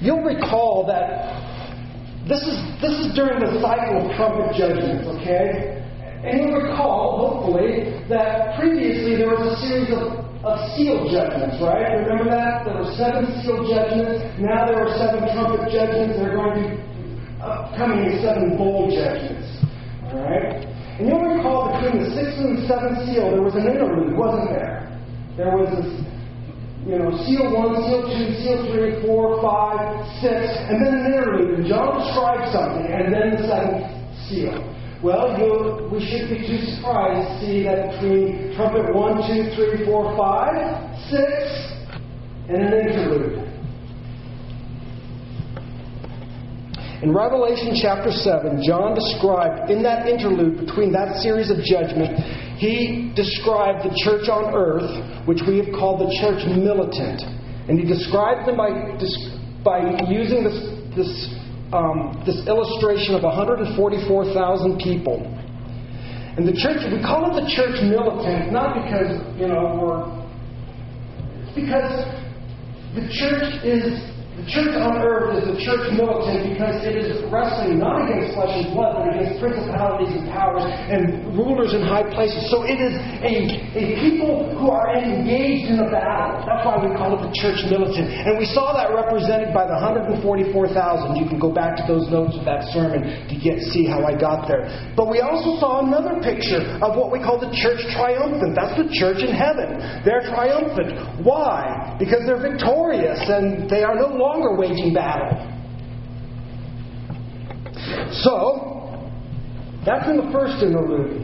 You'll 0.00 0.22
recall 0.22 0.84
that 0.88 1.45
this 2.26 2.42
is, 2.42 2.58
this 2.82 2.94
is 3.06 3.14
during 3.14 3.38
the 3.38 3.62
cycle 3.62 4.02
of 4.02 4.10
trumpet 4.18 4.50
judgments, 4.58 5.06
okay? 5.14 5.78
And 6.26 6.42
you'll 6.42 6.58
recall, 6.58 7.22
hopefully, 7.22 8.02
that 8.10 8.58
previously 8.58 9.14
there 9.14 9.30
was 9.30 9.46
a 9.46 9.54
series 9.62 9.94
of, 9.94 10.26
of 10.42 10.58
seal 10.74 11.06
judgments, 11.06 11.62
right? 11.62 12.02
Remember 12.02 12.26
that? 12.26 12.66
There 12.66 12.82
were 12.82 12.90
seven 12.98 13.30
seal 13.46 13.62
judgments. 13.70 14.26
Now 14.42 14.66
there 14.66 14.82
are 14.82 14.90
seven 14.98 15.22
trumpet 15.30 15.70
judgments. 15.70 16.18
They're 16.18 16.34
going 16.34 16.50
to 16.50 16.62
be 16.66 16.86
upcoming 17.38 18.18
seven 18.18 18.58
bowl 18.58 18.90
judgments. 18.90 19.46
All 20.10 20.26
right? 20.26 20.66
And 20.98 21.06
you'll 21.06 21.22
recall 21.22 21.78
between 21.78 22.02
the 22.02 22.10
sixth 22.10 22.42
and 22.42 22.58
the 22.58 22.66
seventh 22.66 23.06
seal, 23.06 23.30
there 23.30 23.46
was 23.46 23.54
an 23.54 23.70
interlude, 23.70 24.18
wasn't 24.18 24.50
there? 24.50 24.82
There 25.38 25.54
was 25.54 25.70
this 25.78 25.94
you 26.86 26.98
know, 27.02 27.10
seal 27.26 27.50
one, 27.50 27.74
seal 27.82 28.06
two, 28.06 28.30
seal 28.38 28.62
three, 28.70 29.02
four, 29.02 29.42
five, 29.42 30.06
six, 30.22 30.46
and 30.70 30.78
then 30.78 30.94
an 30.94 31.06
interlude. 31.10 31.58
And 31.58 31.66
John 31.66 31.98
describes 31.98 32.54
something, 32.54 32.86
and 32.86 33.10
then 33.10 33.34
the 33.34 33.42
seventh 33.50 33.90
seal. 34.30 34.54
Well, 35.02 35.34
we 35.90 35.98
shouldn't 35.98 36.30
be 36.30 36.46
too 36.46 36.62
surprised 36.78 37.26
to 37.26 37.46
see 37.46 37.62
that 37.64 37.90
between 37.98 38.54
trumpet 38.54 38.94
one, 38.94 39.18
two, 39.26 39.50
three, 39.58 39.84
four, 39.84 40.16
five, 40.16 40.54
six, 41.10 41.50
and 42.48 42.62
an 42.62 42.72
interlude. 42.72 43.46
In 47.02 47.12
Revelation 47.12 47.76
chapter 47.82 48.10
7, 48.10 48.62
John 48.64 48.94
described 48.94 49.70
in 49.70 49.82
that 49.82 50.08
interlude 50.08 50.64
between 50.64 50.92
that 50.92 51.20
series 51.20 51.50
of 51.50 51.58
judgment, 51.60 52.14
he 52.56 53.12
described 53.14 53.84
the 53.84 53.92
church 54.00 54.28
on 54.28 54.54
earth, 54.56 54.88
which 55.28 55.40
we 55.46 55.58
have 55.58 55.68
called 55.76 56.00
the 56.00 56.10
church 56.20 56.40
militant. 56.56 57.20
And 57.68 57.78
he 57.78 57.84
described 57.84 58.48
them 58.48 58.56
by, 58.56 58.72
by 59.62 60.08
using 60.08 60.44
this, 60.44 60.56
this, 60.96 61.12
um, 61.72 62.16
this 62.24 62.46
illustration 62.48 63.14
of 63.14 63.22
144,000 63.22 64.80
people. 64.80 65.20
And 66.36 66.46
the 66.48 66.56
church, 66.56 66.80
we 66.92 67.00
call 67.00 67.32
it 67.32 67.40
the 67.40 67.48
church 67.48 67.80
militant, 67.84 68.52
not 68.52 68.76
because, 68.76 69.20
you 69.40 69.48
know, 69.48 69.76
we're. 69.80 70.04
Because 71.56 72.04
the 72.92 73.08
church 73.08 73.64
is 73.64 74.00
church 74.46 74.78
on 74.78 75.02
earth 75.02 75.42
is 75.42 75.44
a 75.50 75.56
church 75.58 75.90
militant 75.98 76.54
because 76.54 76.78
it 76.86 76.94
is 76.94 77.18
wrestling 77.26 77.82
not 77.82 78.06
against 78.06 78.38
flesh 78.38 78.54
and 78.54 78.70
blood, 78.70 79.02
but 79.02 79.10
against 79.10 79.42
principalities 79.42 80.14
and 80.14 80.30
powers 80.30 80.62
and 80.62 81.34
rulers 81.34 81.74
in 81.74 81.82
high 81.82 82.06
places. 82.14 82.46
So 82.46 82.62
it 82.62 82.78
is 82.78 82.94
a, 83.26 83.34
a 83.74 83.84
people 83.98 84.54
who 84.54 84.70
are 84.70 84.94
engaged 84.94 85.74
in 85.74 85.82
a 85.82 85.88
battle. 85.90 86.46
That's 86.46 86.62
why 86.62 86.78
we 86.78 86.94
call 86.94 87.18
it 87.18 87.26
the 87.26 87.34
church 87.34 87.58
militant. 87.66 88.06
And 88.06 88.38
we 88.38 88.46
saw 88.46 88.70
that 88.78 88.94
represented 88.94 89.50
by 89.50 89.66
the 89.66 89.74
144,000. 89.82 90.22
You 91.18 91.26
can 91.26 91.42
go 91.42 91.50
back 91.50 91.74
to 91.82 91.84
those 91.90 92.06
notes 92.06 92.38
of 92.38 92.46
that 92.46 92.70
sermon 92.70 93.02
to 93.02 93.34
get 93.34 93.58
see 93.74 93.82
how 93.82 94.06
I 94.06 94.14
got 94.14 94.46
there. 94.46 94.70
But 94.94 95.10
we 95.10 95.20
also 95.20 95.58
saw 95.58 95.82
another 95.82 96.22
picture 96.22 96.62
of 96.78 96.94
what 96.94 97.10
we 97.10 97.18
call 97.18 97.42
the 97.42 97.50
church 97.50 97.82
triumphant. 97.98 98.54
That's 98.54 98.78
the 98.78 98.86
church 98.94 99.26
in 99.26 99.34
heaven. 99.34 99.82
They're 100.06 100.22
triumphant. 100.30 101.26
Why? 101.26 101.98
Because 101.98 102.22
they're 102.30 102.40
victorious 102.40 103.18
and 103.26 103.66
they 103.66 103.82
are 103.82 103.98
no 103.98 104.14
longer 104.14 104.35
longer 104.36 104.56
waging 104.56 104.92
battle. 104.92 105.32
So, 108.22 109.10
that's 109.84 110.08
in 110.08 110.16
the 110.16 110.30
first 110.32 110.62
interlude. 110.62 111.22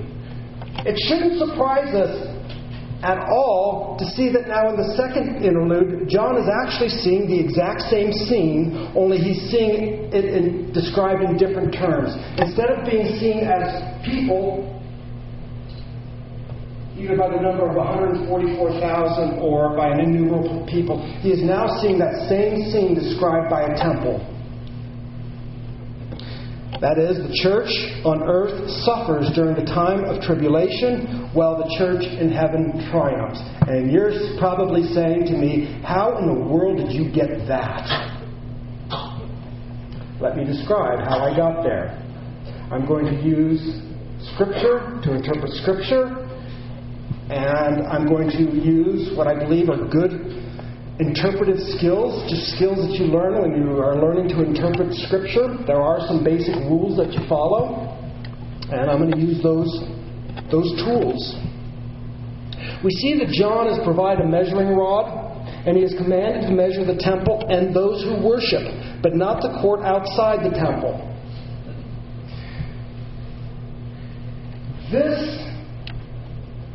It 0.86 0.98
shouldn't 1.08 1.38
surprise 1.38 1.94
us 1.94 2.28
at 3.02 3.18
all 3.28 3.96
to 3.98 4.06
see 4.14 4.30
that 4.30 4.46
now 4.46 4.70
in 4.70 4.76
the 4.76 4.94
second 4.94 5.44
interlude, 5.44 6.08
John 6.08 6.38
is 6.38 6.46
actually 6.46 6.88
seeing 6.88 7.26
the 7.26 7.38
exact 7.38 7.82
same 7.90 8.12
scene, 8.12 8.92
only 8.94 9.18
he's 9.18 9.50
seeing 9.50 10.08
it 10.12 10.24
in, 10.24 10.72
described 10.72 11.22
in 11.22 11.36
different 11.36 11.74
terms. 11.74 12.14
Instead 12.38 12.70
of 12.70 12.86
being 12.86 13.18
seen 13.18 13.42
as 13.42 13.82
people 14.06 14.71
by 17.08 17.28
the 17.28 17.40
number 17.40 17.68
of 17.68 17.76
144,000 17.76 19.38
or 19.40 19.76
by 19.76 19.88
an 19.88 20.00
innumerable 20.00 20.66
people, 20.70 21.00
he 21.20 21.30
is 21.30 21.42
now 21.42 21.66
seeing 21.80 21.98
that 21.98 22.28
same 22.28 22.70
scene 22.70 22.94
described 22.94 23.50
by 23.50 23.62
a 23.62 23.76
temple. 23.76 24.20
That 26.80 26.98
is, 26.98 27.16
the 27.16 27.34
church 27.42 27.70
on 28.04 28.26
earth 28.26 28.68
suffers 28.82 29.30
during 29.34 29.54
the 29.54 29.66
time 29.70 30.02
of 30.02 30.20
tribulation 30.20 31.30
while 31.32 31.56
the 31.56 31.70
church 31.78 32.02
in 32.02 32.30
heaven 32.30 32.74
triumphs. 32.90 33.38
And 33.70 33.92
you're 33.92 34.10
probably 34.40 34.82
saying 34.90 35.26
to 35.26 35.32
me, 35.38 35.80
How 35.86 36.18
in 36.18 36.26
the 36.26 36.34
world 36.34 36.78
did 36.78 36.90
you 36.90 37.06
get 37.12 37.46
that? 37.46 37.86
Let 40.20 40.36
me 40.36 40.44
describe 40.44 41.06
how 41.06 41.18
I 41.22 41.36
got 41.36 41.62
there. 41.62 41.98
I'm 42.70 42.86
going 42.86 43.06
to 43.06 43.22
use 43.22 43.62
Scripture 44.34 44.98
to 45.02 45.14
interpret 45.14 45.52
Scripture 45.62 46.21
and 47.32 47.86
I'm 47.86 48.06
going 48.06 48.28
to 48.28 48.42
use 48.44 49.16
what 49.16 49.26
I 49.26 49.34
believe 49.34 49.70
are 49.70 49.88
good 49.88 50.12
interpretive 51.00 51.58
skills, 51.80 52.28
just 52.28 52.52
skills 52.54 52.76
that 52.84 52.92
you 53.00 53.08
learn 53.08 53.40
when 53.40 53.56
you 53.56 53.80
are 53.80 53.96
learning 53.96 54.28
to 54.36 54.44
interpret 54.44 54.92
Scripture. 55.08 55.56
There 55.66 55.80
are 55.80 56.04
some 56.06 56.22
basic 56.22 56.54
rules 56.68 57.00
that 57.00 57.10
you 57.16 57.26
follow, 57.28 57.88
and 58.68 58.90
I'm 58.90 59.00
going 59.00 59.16
to 59.16 59.18
use 59.18 59.42
those, 59.42 59.72
those 60.52 60.68
tools. 60.84 61.18
We 62.84 62.90
see 63.00 63.18
that 63.18 63.32
John 63.32 63.66
has 63.66 63.80
provided 63.82 64.26
a 64.26 64.28
measuring 64.28 64.76
rod, 64.76 65.08
and 65.66 65.76
he 65.76 65.82
is 65.82 65.94
commanded 65.96 66.50
to 66.50 66.52
measure 66.52 66.84
the 66.84 67.00
temple 67.00 67.48
and 67.48 67.74
those 67.74 68.04
who 68.04 68.20
worship, 68.20 68.62
but 69.02 69.16
not 69.16 69.40
the 69.40 69.58
court 69.62 69.80
outside 69.80 70.44
the 70.44 70.54
temple. 70.54 71.00
This 74.92 75.51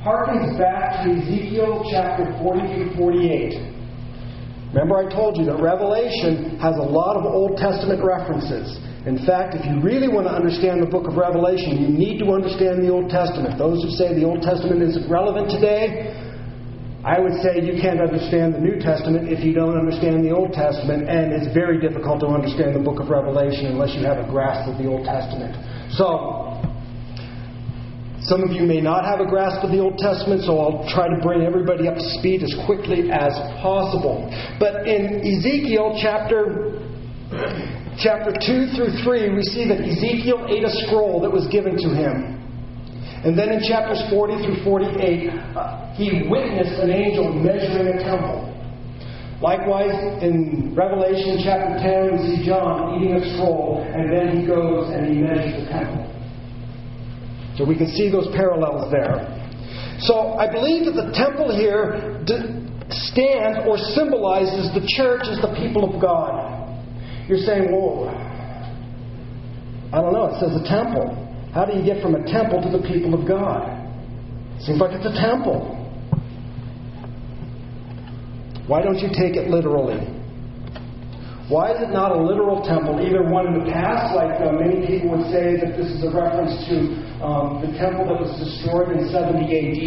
harkens 0.08 0.56
back 0.56 1.04
to 1.04 1.12
Ezekiel 1.12 1.84
chapter 1.92 2.24
40 2.40 2.96
through 2.96 2.96
48. 2.96 4.72
Remember, 4.72 5.04
I 5.04 5.12
told 5.12 5.36
you 5.36 5.44
that 5.52 5.60
Revelation 5.60 6.56
has 6.64 6.80
a 6.80 6.88
lot 6.88 7.20
of 7.20 7.28
Old 7.28 7.60
Testament 7.60 8.00
references. 8.00 8.80
In 9.04 9.20
fact, 9.28 9.56
if 9.56 9.64
you 9.68 9.80
really 9.84 10.08
want 10.08 10.28
to 10.28 10.34
understand 10.36 10.84
the 10.84 10.88
book 10.88 11.08
of 11.08 11.16
Revelation, 11.16 11.80
you 11.80 11.88
need 11.92 12.20
to 12.20 12.32
understand 12.32 12.84
the 12.84 12.92
Old 12.92 13.12
Testament. 13.12 13.60
Those 13.60 13.84
who 13.84 13.92
say 13.96 14.16
the 14.16 14.28
Old 14.28 14.44
Testament 14.44 14.84
isn't 14.84 15.08
relevant 15.12 15.52
today, 15.52 16.12
I 17.04 17.20
would 17.20 17.40
say 17.40 17.64
you 17.64 17.80
can't 17.80 18.04
understand 18.04 18.56
the 18.56 18.64
New 18.64 18.80
Testament 18.80 19.32
if 19.32 19.44
you 19.44 19.56
don't 19.56 19.80
understand 19.80 20.24
the 20.24 20.36
Old 20.36 20.52
Testament, 20.52 21.08
and 21.08 21.32
it's 21.32 21.52
very 21.56 21.80
difficult 21.80 22.20
to 22.24 22.28
understand 22.28 22.76
the 22.76 22.84
book 22.84 23.00
of 23.00 23.08
Revelation 23.08 23.72
unless 23.72 23.96
you 23.96 24.04
have 24.04 24.20
a 24.20 24.28
grasp 24.28 24.67
of 24.67 24.76
the 24.76 24.88
Old 24.88 25.08
Testament. 25.08 25.56
So, 25.96 26.47
some 28.28 28.44
of 28.44 28.52
you 28.52 28.63
may 28.63 28.82
not 28.82 29.06
have 29.06 29.22
a 29.22 29.26
grasp 29.26 29.63
of 29.63 29.72
the 29.72 29.80
Old 29.80 29.98
Testament, 29.98 30.44
so 30.44 30.60
I'll 30.60 30.84
try 30.92 31.08
to 31.08 31.16
bring 31.24 31.48
everybody 31.48 31.88
up 31.88 31.96
to 31.96 32.08
speed 32.20 32.44
as 32.44 32.52
quickly 32.68 33.08
as 33.08 33.32
possible. 33.63 34.28
But 34.60 34.84
in 34.84 35.24
Ezekiel 35.24 35.96
chapter 35.96 36.76
chapter 37.96 38.36
2 38.36 38.76
through 38.76 39.00
3, 39.00 39.32
we 39.32 39.44
see 39.48 39.63
that 39.72 39.80
Ezekiel 39.80 40.44
ate 40.52 40.68
a 40.68 40.74
scroll 40.84 41.24
that 41.24 41.32
was 41.32 41.48
given 41.48 41.80
to 41.80 41.90
him. 41.96 42.36
And 43.24 43.40
then 43.40 43.48
in 43.48 43.63
chapters 43.63 44.04
40 44.12 44.44
through 44.44 44.63
48, 44.63 45.32
uh, 45.56 45.96
he 45.96 46.28
witnessed 46.28 46.84
an 46.84 46.92
angel 46.92 47.32
measuring 47.32 47.96
a 47.96 48.04
temple. 48.04 48.44
Likewise, 49.42 49.96
in 50.22 50.76
Revelation 50.76 51.40
chapter 51.44 51.80
10, 51.80 52.12
we 52.12 52.18
see 52.28 52.46
John 52.46 53.00
eating 53.00 53.16
a 53.16 53.24
scroll, 53.36 53.88
and 53.88 54.12
then 54.12 54.36
he 54.36 54.46
goes 54.46 54.92
and 54.92 55.08
he 55.08 55.22
measures 55.22 55.63
the 55.63 55.70
temple. 55.72 56.07
So 57.58 57.65
we 57.65 57.76
can 57.76 57.88
see 57.88 58.10
those 58.10 58.28
parallels 58.36 58.91
there. 58.91 59.26
So 60.00 60.38
I 60.38 60.46
believe 60.52 60.86
that 60.86 60.93
the 60.93 61.10
temple 61.17 61.50
here 61.50 62.22
stands 62.89 63.65
or 63.65 63.78
symbolizes 63.98 64.70
the 64.78 64.86
church 64.96 65.26
as 65.26 65.41
the 65.41 65.58
people 65.58 65.84
of 65.84 66.00
God. 66.00 66.54
You're 67.28 67.41
saying, 67.41 67.74
well, 67.74 68.08
I 69.91 70.02
don't 70.02 70.13
know, 70.13 70.30
it 70.30 70.39
says 70.39 70.54
a 70.54 70.63
temple. 70.70 71.17
How 71.52 71.65
do 71.65 71.74
you 71.74 71.84
get 71.84 72.02
from 72.02 72.13
a 72.13 72.24
temple 72.30 72.62
to 72.62 72.70
the 72.70 72.84
people 72.86 73.17
of 73.17 73.28
God? 73.28 73.65
Seems 74.62 74.80
like 74.80 74.93
it's 74.93 75.06
a 75.06 75.17
temple. 75.17 75.74
Why 78.67 78.84
don't 78.84 79.00
you 79.00 79.10
take 79.10 79.36
it 79.36 79.50
literally? 79.50 79.98
Why 81.50 81.72
is 81.72 81.82
it 81.82 81.89
not 81.89 82.12
a 82.12 82.20
literal 82.20 82.62
temple, 82.62 83.00
either 83.00 83.24
one 83.24 83.48
in 83.48 83.63
the 83.63 83.72
past, 83.72 84.13
like 84.13 84.36
uh, 84.43 84.52
many 84.52 84.86
people 84.86 85.15
would 85.15 85.32
say 85.32 85.56
that 85.56 85.80
this 85.80 85.88
is 85.88 86.04
a 86.04 86.12
reference 86.12 86.52
to 86.67 87.07
um, 87.21 87.65
the 87.65 87.73
temple 87.77 88.06
that 88.06 88.17
was 88.21 88.30
destroyed 88.38 88.93
in 88.93 89.10
70 89.10 89.49
AD 89.49 89.82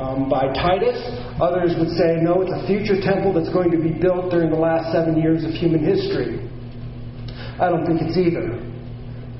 um, 0.00 0.28
by 0.28 0.48
Titus? 0.56 0.96
Others 1.36 1.76
would 1.76 1.92
say, 1.96 2.16
no, 2.24 2.40
it's 2.40 2.52
a 2.52 2.64
future 2.64 2.96
temple 3.00 3.32
that's 3.32 3.52
going 3.52 3.70
to 3.70 3.80
be 3.80 3.92
built 3.92 4.32
during 4.32 4.48
the 4.48 4.58
last 4.58 4.92
seven 4.92 5.20
years 5.20 5.44
of 5.44 5.52
human 5.52 5.84
history. 5.84 6.40
I 7.60 7.68
don't 7.68 7.84
think 7.84 8.00
it's 8.00 8.16
either. 8.16 8.56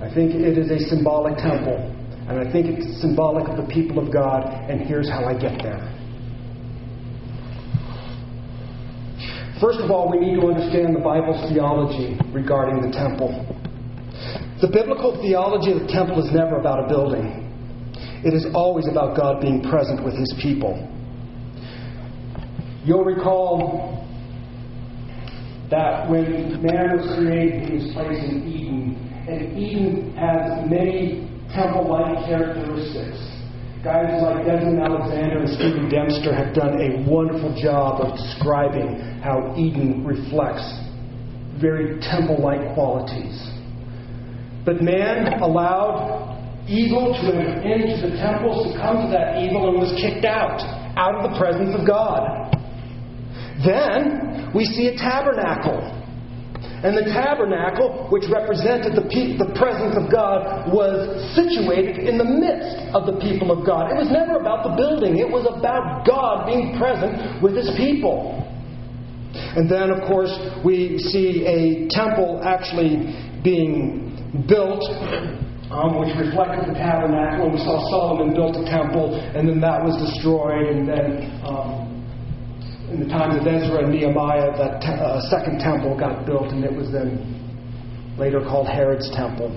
I 0.05 0.13
think 0.13 0.35
it 0.35 0.59
is 0.59 0.69
a 0.71 0.79
symbolic 0.89 1.39
temple, 1.39 1.79
and 2.29 2.37
I 2.37 2.51
think 2.53 2.67
it's 2.69 3.01
symbolic 3.01 3.49
of 3.49 3.57
the 3.57 3.69
people 3.73 3.99
of 4.03 4.13
God, 4.13 4.45
and 4.69 4.83
here's 4.83 5.09
how 5.09 5.25
I 5.25 5.33
get 5.33 5.63
there. 5.63 5.81
First 9.63 9.79
of 9.79 9.91
all, 9.91 10.11
we 10.11 10.19
need 10.19 10.41
to 10.41 10.47
understand 10.49 10.97
the 10.97 11.01
Bible's 11.01 11.39
theology 11.53 12.19
regarding 12.35 12.83
the 12.83 12.91
temple. 12.91 13.47
The 14.61 14.69
biblical 14.73 15.21
theology 15.21 15.73
of 15.73 15.81
the 15.81 15.89
temple 15.89 16.25
is 16.25 16.33
never 16.33 16.57
about 16.57 16.85
a 16.85 16.89
building, 16.89 17.43
it 18.25 18.35
is 18.35 18.47
always 18.55 18.87
about 18.89 19.17
God 19.17 19.41
being 19.41 19.63
present 19.63 20.05
with 20.05 20.15
his 20.15 20.33
people. 20.41 20.89
You'll 22.85 23.05
recall 23.05 24.07
that 25.71 26.09
when 26.11 26.63
man 26.63 26.99
was 26.99 27.17
created, 27.17 27.71
he 27.71 27.75
was 27.81 27.89
placed 27.95 28.23
in 28.29 28.47
Eden. 28.47 28.99
And 29.27 29.59
Eden 29.59 30.15
has 30.15 30.69
many 30.69 31.31
temple 31.55 31.89
like 31.89 32.27
characteristics. 32.27 33.19
Guys 33.83 34.23
like 34.23 34.47
Desmond 34.47 34.79
Alexander 34.79 35.43
and 35.43 35.49
Stephen 35.49 35.89
Dempster 35.89 36.35
have 36.35 36.55
done 36.55 36.79
a 36.79 37.03
wonderful 37.09 37.51
job 37.61 38.01
of 38.03 38.15
describing 38.15 39.19
how 39.25 39.55
Eden 39.57 40.05
reflects 40.05 40.63
very 41.59 41.99
temple 42.01 42.39
like 42.39 42.75
qualities. 42.75 43.35
But 44.65 44.83
man 44.83 45.41
allowed 45.43 46.67
evil 46.69 47.13
to 47.13 47.29
enter 47.35 47.63
into 47.63 48.09
the 48.09 48.17
temple, 48.17 48.77
come 48.81 49.07
to 49.07 49.09
that 49.11 49.43
evil, 49.43 49.69
and 49.69 49.79
was 49.79 49.93
kicked 50.01 50.25
out, 50.25 50.63
out 50.97 51.17
of 51.17 51.33
the 51.33 51.39
presence 51.39 51.75
of 51.75 51.87
God. 51.87 52.55
Then 53.65 54.53
we 54.55 54.65
see 54.65 54.87
a 54.89 54.97
tabernacle 54.97 56.03
and 56.83 56.99
the 56.99 57.07
tabernacle, 57.15 58.11
which 58.11 58.25
represented 58.27 58.99
the, 58.99 59.07
pe- 59.07 59.39
the 59.39 59.55
presence 59.55 59.95
of 59.95 60.11
God, 60.11 60.67
was 60.75 61.15
situated 61.31 62.03
in 62.03 62.19
the 62.19 62.27
midst 62.27 62.75
of 62.91 63.07
the 63.07 63.23
people 63.23 63.55
of 63.55 63.65
God. 63.65 63.95
It 63.95 64.03
was 64.03 64.11
never 64.11 64.35
about 64.35 64.67
the 64.67 64.75
building, 64.75 65.19
it 65.19 65.31
was 65.31 65.47
about 65.47 66.03
God 66.03 66.47
being 66.51 66.75
present 66.79 67.39
with 67.41 67.55
his 67.55 67.71
people. 67.79 68.43
And 69.55 69.71
then, 69.71 69.95
of 69.95 70.03
course, 70.11 70.35
we 70.67 70.99
see 70.99 71.47
a 71.47 71.87
temple 71.89 72.43
actually 72.43 73.15
being 73.47 74.02
built 74.49 74.83
um, 75.73 75.97
which 75.97 76.13
reflected 76.21 76.69
the 76.69 76.77
tabernacle. 76.77 77.49
We 77.49 77.57
saw 77.59 77.81
Solomon 77.89 78.35
built 78.37 78.57
a 78.57 78.65
temple, 78.69 79.17
and 79.17 79.49
then 79.49 79.61
that 79.61 79.81
was 79.81 79.97
destroyed, 79.97 80.69
and 80.69 80.85
then 80.85 81.33
um, 81.49 81.89
in 82.93 83.01
the 83.01 83.09
times 83.09 83.41
of 83.41 83.47
Ezra 83.49 83.85
and 83.85 83.93
Nehemiah, 83.93 84.53
that 84.53 84.85
uh, 84.85 85.21
second 85.33 85.61
temple 85.61 85.97
got 85.97 86.27
built, 86.27 86.53
and 86.53 86.65
it 86.65 86.73
was 86.73 86.93
then 86.93 87.17
later 88.19 88.41
called 88.41 88.69
Herod's 88.69 89.09
temple. 89.17 89.49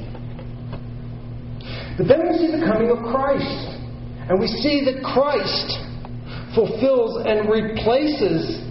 But 1.97 2.07
then 2.07 2.23
we 2.27 2.39
see 2.39 2.51
the 2.51 2.63
coming 2.63 2.91
of 2.91 3.03
Christ, 3.11 3.75
and 4.31 4.39
we 4.39 4.47
see 4.47 4.88
that 4.88 5.03
Christ 5.03 5.83
fulfills 6.55 7.27
and 7.27 7.51
replaces 7.51 8.63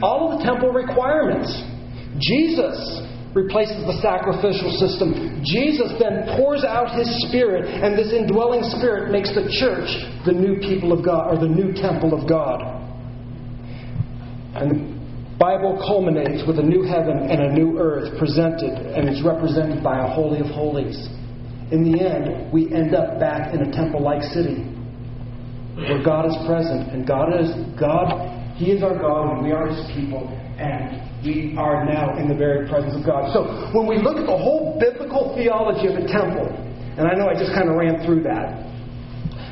all 0.00 0.32
of 0.32 0.40
the 0.40 0.44
temple 0.44 0.72
requirements. 0.72 1.52
Jesus 2.16 3.04
replaces 3.34 3.84
the 3.84 3.98
sacrificial 4.00 4.72
system. 4.80 5.42
Jesus 5.44 5.92
then 6.00 6.24
pours 6.36 6.64
out 6.64 6.96
his 6.96 7.08
spirit, 7.28 7.68
and 7.68 7.96
this 7.96 8.12
indwelling 8.12 8.64
spirit 8.78 9.12
makes 9.12 9.34
the 9.34 9.44
church 9.60 9.88
the 10.24 10.32
new 10.32 10.56
people 10.60 10.92
of 10.92 11.04
God, 11.04 11.34
or 11.34 11.38
the 11.38 11.48
new 11.48 11.72
temple 11.72 12.16
of 12.16 12.28
God. 12.28 12.62
And 14.56 14.70
the 14.70 14.80
Bible 15.38 15.78
culminates 15.86 16.42
with 16.48 16.58
a 16.58 16.62
new 16.62 16.82
heaven 16.82 17.30
and 17.30 17.40
a 17.40 17.52
new 17.52 17.78
earth 17.78 18.18
presented, 18.18 18.74
and 18.74 19.08
is 19.08 19.22
represented 19.22 19.84
by 19.84 20.04
a 20.04 20.08
holy 20.08 20.40
of 20.40 20.46
holies. 20.46 20.96
In 21.70 21.84
the 21.84 22.00
end, 22.00 22.50
we 22.50 22.72
end 22.72 22.94
up 22.94 23.20
back 23.20 23.52
in 23.54 23.60
a 23.60 23.70
temple-like 23.70 24.22
city 24.32 24.64
where 25.76 26.02
God 26.02 26.26
is 26.26 26.34
present, 26.48 26.90
and 26.90 27.06
God 27.06 27.28
is 27.38 27.52
God. 27.78 28.56
He 28.56 28.72
is 28.72 28.82
our 28.82 28.98
God, 28.98 29.36
and 29.36 29.46
we 29.46 29.52
are 29.52 29.68
His 29.68 29.86
people, 29.94 30.26
and 30.58 31.17
we 31.24 31.54
are 31.58 31.84
now 31.84 32.16
in 32.16 32.28
the 32.28 32.34
very 32.34 32.68
presence 32.68 32.94
of 32.94 33.02
God. 33.04 33.32
So 33.34 33.42
when 33.74 33.86
we 33.86 33.98
look 33.98 34.16
at 34.16 34.26
the 34.26 34.38
whole 34.38 34.78
biblical 34.78 35.34
theology 35.34 35.90
of 35.90 35.98
the 35.98 36.06
temple, 36.06 36.46
and 36.94 37.06
I 37.06 37.14
know 37.14 37.26
I 37.26 37.34
just 37.34 37.50
kind 37.54 37.68
of 37.68 37.74
ran 37.74 38.04
through 38.06 38.22
that, 38.22 38.68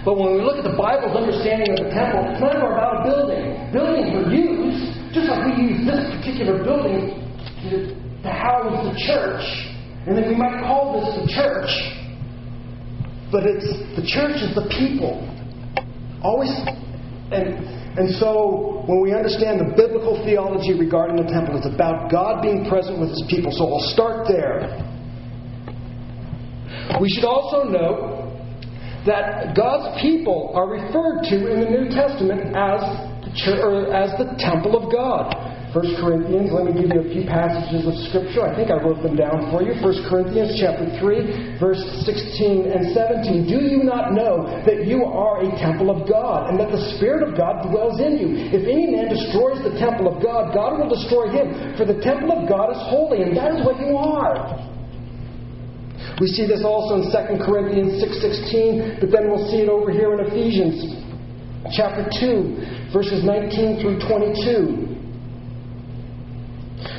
but 0.06 0.14
when 0.14 0.38
we 0.38 0.40
look 0.46 0.62
at 0.62 0.66
the 0.66 0.78
Bible's 0.78 1.18
understanding 1.18 1.74
of 1.74 1.82
the 1.82 1.90
temple, 1.90 2.22
it's 2.30 2.38
never 2.38 2.70
about 2.70 3.02
a 3.02 3.10
building. 3.10 3.42
Buildings 3.74 4.08
were 4.14 4.30
used, 4.30 4.94
just 5.10 5.26
like 5.26 5.42
we 5.50 5.66
use 5.66 5.82
this 5.82 6.06
particular 6.14 6.62
building 6.62 7.18
to, 7.66 7.90
to 8.22 8.30
house 8.30 8.86
the 8.86 8.94
church, 9.02 9.42
and 10.06 10.14
then 10.14 10.30
we 10.30 10.38
might 10.38 10.62
call 10.62 10.94
this 10.94 11.10
the 11.18 11.26
church. 11.26 11.70
But 13.34 13.42
it's 13.50 13.66
the 13.98 14.06
church 14.06 14.38
is 14.38 14.54
the 14.54 14.70
people. 14.70 15.18
Always 16.22 16.54
and 17.34 17.58
and 17.96 18.14
so 18.16 18.84
when 18.84 19.00
we 19.00 19.14
understand 19.14 19.58
the 19.58 19.72
biblical 19.72 20.20
theology 20.24 20.76
regarding 20.76 21.16
the 21.16 21.24
temple, 21.32 21.56
it's 21.56 21.66
about 21.66 22.10
God 22.10 22.42
being 22.42 22.68
present 22.68 23.00
with 23.00 23.08
his 23.08 23.24
people. 23.28 23.50
So 23.50 23.64
we'll 23.64 23.88
start 23.96 24.28
there. 24.28 24.84
We 27.00 27.08
should 27.08 27.24
also 27.24 27.64
note 27.64 28.36
that 29.06 29.56
God's 29.56 30.00
people 30.02 30.52
are 30.54 30.68
referred 30.68 31.24
to 31.30 31.36
in 31.48 31.60
the 31.60 31.70
New 31.70 31.88
Testament 31.88 32.52
as 32.52 32.84
the, 33.24 33.32
church, 33.32 33.64
as 33.88 34.12
the 34.20 34.36
temple 34.44 34.76
of 34.76 34.92
God. 34.92 35.55
1 35.74 35.98
Corinthians, 35.98 36.54
let 36.54 36.64
me 36.64 36.72
give 36.72 36.88
you 36.94 37.02
a 37.02 37.10
few 37.10 37.26
passages 37.26 37.84
of 37.90 37.94
Scripture. 38.08 38.46
I 38.46 38.54
think 38.54 38.70
I 38.70 38.78
wrote 38.78 39.02
them 39.02 39.18
down 39.18 39.50
for 39.50 39.66
you. 39.66 39.74
1 39.74 40.06
Corinthians 40.06 40.54
chapter 40.56 40.86
3, 41.02 41.58
verse 41.58 41.82
16 42.06 42.70
and 42.70 42.94
17. 42.94 43.50
Do 43.50 43.58
you 43.66 43.82
not 43.82 44.14
know 44.14 44.46
that 44.62 44.86
you 44.86 45.04
are 45.04 45.42
a 45.42 45.50
temple 45.58 45.90
of 45.90 46.08
God, 46.08 46.48
and 46.48 46.56
that 46.62 46.70
the 46.70 46.80
Spirit 46.96 47.26
of 47.26 47.34
God 47.36 47.66
dwells 47.66 47.98
in 47.98 48.14
you? 48.14 48.28
If 48.54 48.62
any 48.64 48.94
man 48.94 49.10
destroys 49.10 49.58
the 49.66 49.74
temple 49.76 50.06
of 50.06 50.22
God, 50.22 50.54
God 50.54 50.78
will 50.78 50.88
destroy 50.88 51.34
him. 51.34 51.74
For 51.74 51.84
the 51.84 51.98
temple 51.98 52.30
of 52.30 52.48
God 52.48 52.70
is 52.70 52.80
holy, 52.86 53.26
and 53.26 53.36
that 53.36 53.58
is 53.58 53.66
what 53.66 53.76
you 53.82 53.98
are. 53.98 54.54
We 56.22 56.30
see 56.30 56.46
this 56.46 56.62
also 56.64 57.02
in 57.02 57.10
2 57.10 57.44
Corinthians 57.44 58.00
6.16, 58.00 59.02
but 59.02 59.10
then 59.10 59.28
we'll 59.28 59.50
see 59.50 59.66
it 59.66 59.68
over 59.68 59.90
here 59.90 60.14
in 60.14 60.24
Ephesians 60.30 61.02
chapter 61.74 62.06
2, 62.22 62.94
verses 62.94 63.26
19 63.26 63.82
through 63.82 63.98
22. 64.06 64.85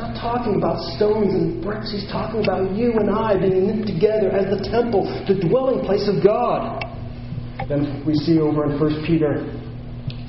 Not 0.00 0.16
talking 0.16 0.56
about 0.56 0.80
stones 0.96 1.36
and 1.36 1.60
bricks. 1.60 1.92
He's 1.92 2.08
talking 2.08 2.40
about 2.40 2.72
you 2.72 2.96
and 2.96 3.12
I 3.12 3.36
being 3.36 3.68
knit 3.68 3.84
together 3.84 4.32
as 4.32 4.48
the 4.48 4.64
temple, 4.72 5.04
the 5.28 5.36
dwelling 5.36 5.84
place 5.84 6.08
of 6.08 6.24
God. 6.24 6.80
Then 7.68 8.00
we 8.08 8.14
see 8.14 8.40
over 8.40 8.64
in 8.64 8.80
1 8.80 9.04
Peter 9.04 9.44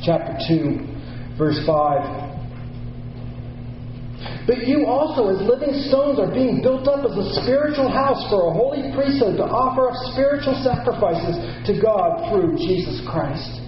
chapter 0.03 0.35
2, 0.43 1.39
verse 1.39 1.55
5. 1.63 4.43
But 4.43 4.67
you 4.67 4.91
also, 4.91 5.31
as 5.31 5.39
living 5.47 5.71
stones, 5.87 6.19
are 6.19 6.27
being 6.27 6.59
built 6.59 6.91
up 6.91 7.07
as 7.07 7.15
a 7.15 7.39
spiritual 7.39 7.87
house 7.87 8.19
for 8.27 8.49
a 8.49 8.51
holy 8.51 8.91
priesthood 8.91 9.39
to 9.39 9.47
offer 9.47 9.87
up 9.87 9.95
spiritual 10.11 10.59
sacrifices 10.67 11.39
to 11.63 11.79
God 11.79 12.27
through 12.27 12.59
Jesus 12.59 12.99
Christ. 13.07 13.63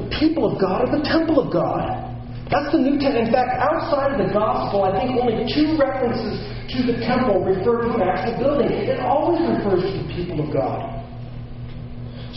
The 0.00 0.08
people 0.16 0.48
of 0.48 0.56
God 0.56 0.88
are 0.88 0.96
the 0.96 1.04
temple 1.04 1.44
of 1.44 1.52
God. 1.52 2.05
That's 2.50 2.70
the 2.70 2.78
New 2.78 2.94
Testament. 3.02 3.26
In 3.26 3.32
fact, 3.34 3.58
outside 3.58 4.14
of 4.14 4.18
the 4.22 4.30
gospel, 4.32 4.86
I 4.86 4.94
think 5.02 5.18
only 5.18 5.42
two 5.50 5.74
references 5.74 6.38
to 6.70 6.78
the 6.86 7.02
temple 7.02 7.42
refer 7.42 7.90
to 7.90 7.94
an 7.98 8.02
actual 8.06 8.38
building. 8.38 8.70
It 8.70 9.00
always 9.02 9.42
refers 9.42 9.82
to 9.82 9.92
the 9.98 10.08
people 10.14 10.46
of 10.46 10.54
God. 10.54 11.02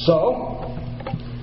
So, 0.01 0.65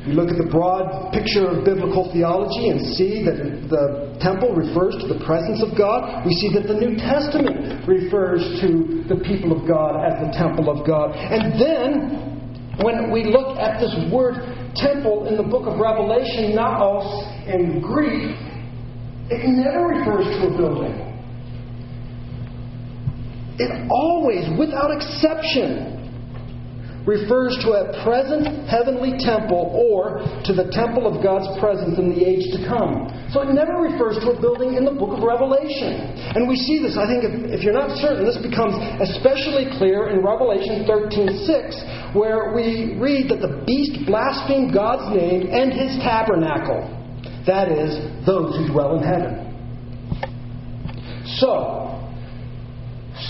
we 0.07 0.15
look 0.15 0.31
at 0.31 0.39
the 0.39 0.51
broad 0.51 1.11
picture 1.15 1.47
of 1.47 1.67
biblical 1.67 2.11
theology 2.11 2.71
and 2.71 2.79
see 2.95 3.23
that 3.27 3.39
the 3.71 4.19
temple 4.19 4.55
refers 4.55 4.95
to 5.03 5.07
the 5.11 5.19
presence 5.27 5.63
of 5.63 5.79
God. 5.79 6.27
We 6.27 6.35
see 6.35 6.51
that 6.55 6.67
the 6.67 6.79
New 6.79 6.95
Testament 6.95 7.87
refers 7.87 8.43
to 8.67 9.03
the 9.07 9.19
people 9.23 9.55
of 9.55 9.67
God 9.67 9.99
as 10.07 10.15
the 10.27 10.31
temple 10.35 10.71
of 10.71 10.87
God. 10.87 11.15
And 11.15 11.55
then, 11.55 12.79
when 12.83 13.11
we 13.11 13.31
look 13.31 13.59
at 13.59 13.79
this 13.79 13.95
word 14.11 14.39
temple 14.75 15.27
in 15.27 15.37
the 15.37 15.43
book 15.43 15.67
of 15.67 15.79
Revelation, 15.79 16.55
naos 16.55 17.27
in 17.47 17.83
Greek, 17.83 18.35
it 19.31 19.43
never 19.49 19.87
refers 19.87 20.25
to 20.39 20.47
a 20.47 20.57
building. 20.57 21.07
It 23.59 23.73
always, 23.91 24.47
without 24.59 24.93
exception, 24.93 25.97
refers 27.07 27.55
to 27.63 27.71
a 27.71 27.95
present 28.03 28.67
heavenly 28.67 29.15
temple 29.23 29.71
or 29.71 30.19
to 30.43 30.53
the 30.53 30.67
temple 30.75 31.07
of 31.07 31.23
God's 31.23 31.47
presence 31.63 31.97
in 31.99 32.11
the 32.11 32.19
age 32.19 32.51
to 32.51 32.67
come. 32.67 33.07
So 33.31 33.47
it 33.47 33.55
never 33.55 33.79
refers 33.79 34.19
to 34.27 34.35
a 34.35 34.39
building 34.43 34.75
in 34.75 34.85
the 34.85 34.93
book 34.93 35.15
of 35.15 35.23
Revelation. 35.23 36.03
And 36.35 36.51
we 36.51 36.59
see 36.59 36.83
this, 36.83 36.99
I 36.99 37.07
think, 37.07 37.23
if, 37.23 37.59
if 37.59 37.61
you're 37.63 37.79
not 37.79 37.95
certain, 38.03 38.27
this 38.27 38.39
becomes 38.43 38.75
especially 38.99 39.71
clear 39.79 40.11
in 40.11 40.21
Revelation 40.21 40.83
13:6, 40.85 42.15
where 42.15 42.53
we 42.53 42.99
read 42.99 43.31
that 43.31 43.41
the 43.41 43.63
beast 43.65 44.05
blasphemed 44.05 44.75
God's 44.75 45.15
name 45.15 45.47
and 45.49 45.73
his 45.73 45.95
tabernacle. 46.03 46.96
That 47.47 47.71
is, 47.71 47.95
those 48.27 48.59
who 48.59 48.73
dwell 48.73 48.99
in 48.99 49.07
heaven. 49.07 49.47
So, 51.39 51.95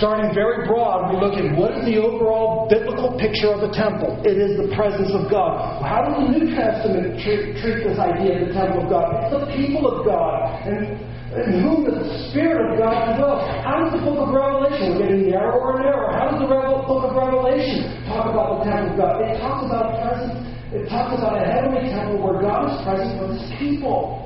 starting 0.00 0.32
very 0.32 0.66
broad, 0.66 1.12
we 1.12 1.20
look 1.20 1.36
at 1.36 1.52
what 1.52 1.76
is 1.76 1.84
the 1.84 2.00
overall 2.00 2.64
biblical 2.68 3.12
picture 3.20 3.52
of 3.52 3.60
the 3.60 3.76
temple. 3.76 4.16
It 4.24 4.40
is 4.40 4.56
the 4.56 4.72
presence 4.72 5.12
of 5.12 5.30
God. 5.30 5.84
How 5.84 6.00
does 6.08 6.16
the 6.16 6.32
New 6.32 6.48
Testament 6.56 7.20
treat, 7.20 7.60
treat 7.60 7.84
this 7.84 8.00
idea 8.00 8.40
of 8.40 8.48
the 8.48 8.54
temple 8.56 8.84
of 8.84 8.88
God? 8.88 9.04
It's 9.20 9.36
the 9.36 9.52
people 9.52 9.84
of 9.84 10.08
God. 10.08 10.64
And 10.64 10.96
in 11.36 11.60
whom 11.60 11.84
the 11.84 12.00
Spirit 12.30 12.72
of 12.72 12.80
God 12.80 13.20
dwells. 13.20 13.44
How 13.60 13.84
does 13.84 13.92
the 13.92 14.00
book 14.00 14.16
of 14.16 14.32
Revelation, 14.32 14.96
we're 14.96 15.04
getting 15.04 15.28
narrower 15.28 15.76
and 15.76 15.84
narrower, 15.84 16.08
how 16.16 16.32
does 16.32 16.40
the 16.40 16.48
book 16.48 17.04
of 17.04 17.12
Revelation 17.12 17.84
talk 18.08 18.32
about 18.32 18.64
the 18.64 18.72
temple 18.72 18.96
of 18.96 18.96
God? 18.96 19.14
It 19.20 19.36
talks 19.44 19.68
about 19.68 19.84
the 19.92 19.96
presence 20.00 20.45
it 20.72 20.88
talks 20.88 21.18
about 21.18 21.40
a 21.40 21.46
heavenly 21.46 21.90
temple 21.90 22.22
where 22.22 22.40
God 22.40 22.74
is 22.74 22.84
present 22.84 23.20
with 23.22 23.38
his 23.38 23.50
people. 23.58 24.22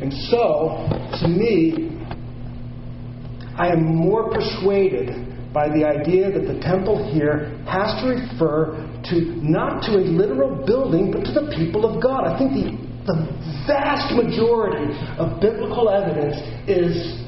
And 0.00 0.12
so, 0.12 0.88
to 1.20 1.28
me, 1.28 1.90
I 3.56 3.68
am 3.68 3.84
more 3.84 4.30
persuaded 4.30 5.52
by 5.52 5.68
the 5.68 5.86
idea 5.86 6.30
that 6.30 6.46
the 6.52 6.60
temple 6.60 7.10
here 7.12 7.56
has 7.64 7.98
to 8.02 8.08
refer 8.08 8.76
to 9.08 9.16
not 9.40 9.82
to 9.84 9.96
a 9.96 10.04
literal 10.04 10.66
building, 10.66 11.10
but 11.10 11.24
to 11.24 11.32
the 11.32 11.52
people 11.56 11.86
of 11.86 12.02
God. 12.02 12.24
I 12.24 12.36
think 12.36 12.52
the, 12.52 12.76
the 13.08 13.16
vast 13.66 14.14
majority 14.14 14.92
of 15.16 15.40
biblical 15.40 15.88
evidence 15.88 16.36
is 16.68 17.24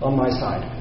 on 0.00 0.16
my 0.16 0.30
side. 0.30 0.77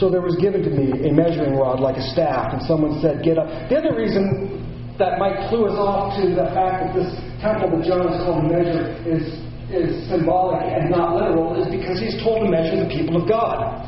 So 0.00 0.08
there 0.08 0.24
was 0.24 0.36
given 0.40 0.62
to 0.62 0.70
me 0.70 1.08
a 1.08 1.12
measuring 1.12 1.54
rod 1.54 1.80
like 1.80 1.96
a 1.96 2.06
staff, 2.12 2.52
and 2.52 2.62
someone 2.64 3.00
said, 3.00 3.22
Get 3.22 3.36
up. 3.36 3.48
The 3.68 3.76
other 3.76 3.94
reason 3.96 4.96
that 4.98 5.18
might 5.18 5.48
clue 5.48 5.66
us 5.68 5.76
off 5.76 6.16
to 6.20 6.32
the 6.32 6.48
fact 6.52 6.84
that 6.84 6.90
this 6.96 7.10
temple 7.40 7.74
that 7.76 7.82
John 7.84 8.06
is 8.12 8.20
called 8.24 8.48
measure 8.48 8.92
is, 9.04 9.24
is 9.72 10.08
symbolic 10.08 10.62
and 10.62 10.88
not 10.88 11.16
literal 11.16 11.56
is 11.60 11.68
because 11.68 12.00
he's 12.00 12.16
told 12.22 12.44
to 12.44 12.48
measure 12.48 12.80
the 12.84 12.90
people 12.92 13.20
of 13.20 13.28
God. 13.28 13.82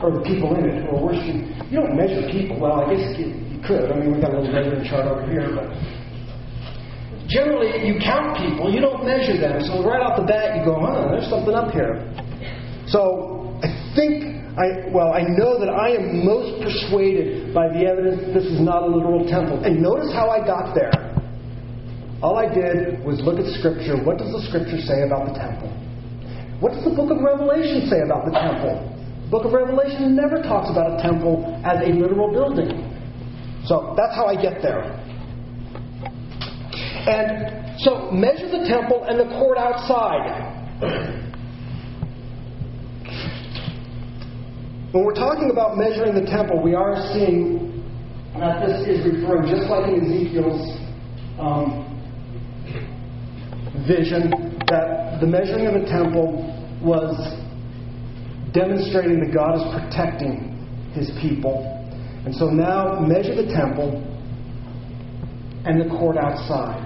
Or 0.00 0.16
the 0.16 0.24
people 0.24 0.56
in 0.56 0.64
it 0.64 0.80
who 0.80 0.96
are 0.96 1.02
worshiping. 1.12 1.52
You 1.68 1.84
don't 1.84 1.92
measure 1.92 2.24
people. 2.32 2.56
Well, 2.56 2.88
I 2.88 2.96
guess 2.96 3.04
you, 3.20 3.36
you 3.52 3.60
could. 3.60 3.92
I 3.92 4.00
mean, 4.00 4.16
we've 4.16 4.22
got 4.22 4.32
a 4.32 4.40
little 4.40 4.48
measuring 4.48 4.88
chart 4.88 5.04
over 5.04 5.28
here, 5.28 5.52
but 5.52 5.68
generally 7.28 7.86
you 7.86 8.00
count 8.00 8.36
people, 8.36 8.72
you 8.72 8.80
don't 8.80 9.04
measure 9.04 9.38
them. 9.38 9.60
So 9.62 9.84
right 9.84 10.00
off 10.00 10.18
the 10.18 10.26
bat, 10.26 10.56
you 10.56 10.64
go, 10.64 10.80
huh, 10.80 11.12
there's 11.12 11.28
something 11.28 11.54
up 11.54 11.70
here. 11.70 12.00
So 12.88 13.60
I 13.62 13.68
think, 13.94 14.29
I, 14.58 14.90
well, 14.90 15.12
I 15.12 15.22
know 15.22 15.60
that 15.60 15.70
I 15.70 15.94
am 15.94 16.26
most 16.26 16.62
persuaded 16.62 17.54
by 17.54 17.68
the 17.68 17.86
evidence 17.86 18.26
that 18.26 18.34
this 18.34 18.46
is 18.50 18.58
not 18.58 18.82
a 18.82 18.86
literal 18.86 19.22
temple. 19.28 19.62
And 19.62 19.80
notice 19.80 20.10
how 20.12 20.28
I 20.30 20.42
got 20.42 20.74
there. 20.74 20.90
All 22.22 22.36
I 22.36 22.52
did 22.52 23.04
was 23.06 23.22
look 23.22 23.38
at 23.38 23.46
Scripture. 23.62 23.96
What 24.02 24.18
does 24.18 24.32
the 24.34 24.42
Scripture 24.50 24.82
say 24.82 25.06
about 25.06 25.30
the 25.30 25.38
temple? 25.38 25.70
What 26.58 26.74
does 26.74 26.84
the 26.84 26.90
book 26.90 27.14
of 27.14 27.22
Revelation 27.22 27.88
say 27.88 28.02
about 28.02 28.26
the 28.26 28.34
temple? 28.34 28.74
The 29.24 29.30
book 29.30 29.44
of 29.46 29.52
Revelation 29.54 30.16
never 30.18 30.42
talks 30.42 30.68
about 30.68 30.98
a 30.98 31.02
temple 31.02 31.46
as 31.64 31.78
a 31.86 31.94
literal 31.94 32.28
building. 32.34 32.74
So 33.64 33.94
that's 33.96 34.14
how 34.18 34.26
I 34.26 34.34
get 34.34 34.60
there. 34.60 34.82
And 37.06 37.80
so 37.80 38.10
measure 38.10 38.50
the 38.50 38.66
temple 38.68 39.06
and 39.08 39.18
the 39.18 39.30
court 39.38 39.56
outside. 39.56 40.58
When 44.92 45.04
we're 45.04 45.14
talking 45.14 45.50
about 45.52 45.76
measuring 45.76 46.14
the 46.16 46.28
temple, 46.28 46.60
we 46.60 46.74
are 46.74 46.96
seeing 47.12 47.86
that 48.36 48.66
this 48.66 48.88
is 48.88 49.06
referring, 49.06 49.46
just 49.46 49.70
like 49.70 49.86
in 49.86 50.02
Ezekiel's 50.02 50.66
um, 51.38 51.86
vision, 53.86 54.58
that 54.66 55.18
the 55.20 55.28
measuring 55.28 55.66
of 55.66 55.74
the 55.74 55.86
temple 55.86 56.42
was 56.82 57.14
demonstrating 58.52 59.20
that 59.20 59.32
God 59.32 59.62
is 59.62 59.62
protecting 59.78 60.58
his 60.92 61.08
people. 61.22 61.62
And 62.24 62.34
so 62.34 62.46
now 62.46 62.98
measure 62.98 63.36
the 63.36 63.46
temple 63.46 64.02
and 65.66 65.80
the 65.80 65.88
court 65.88 66.16
outside. 66.16 66.82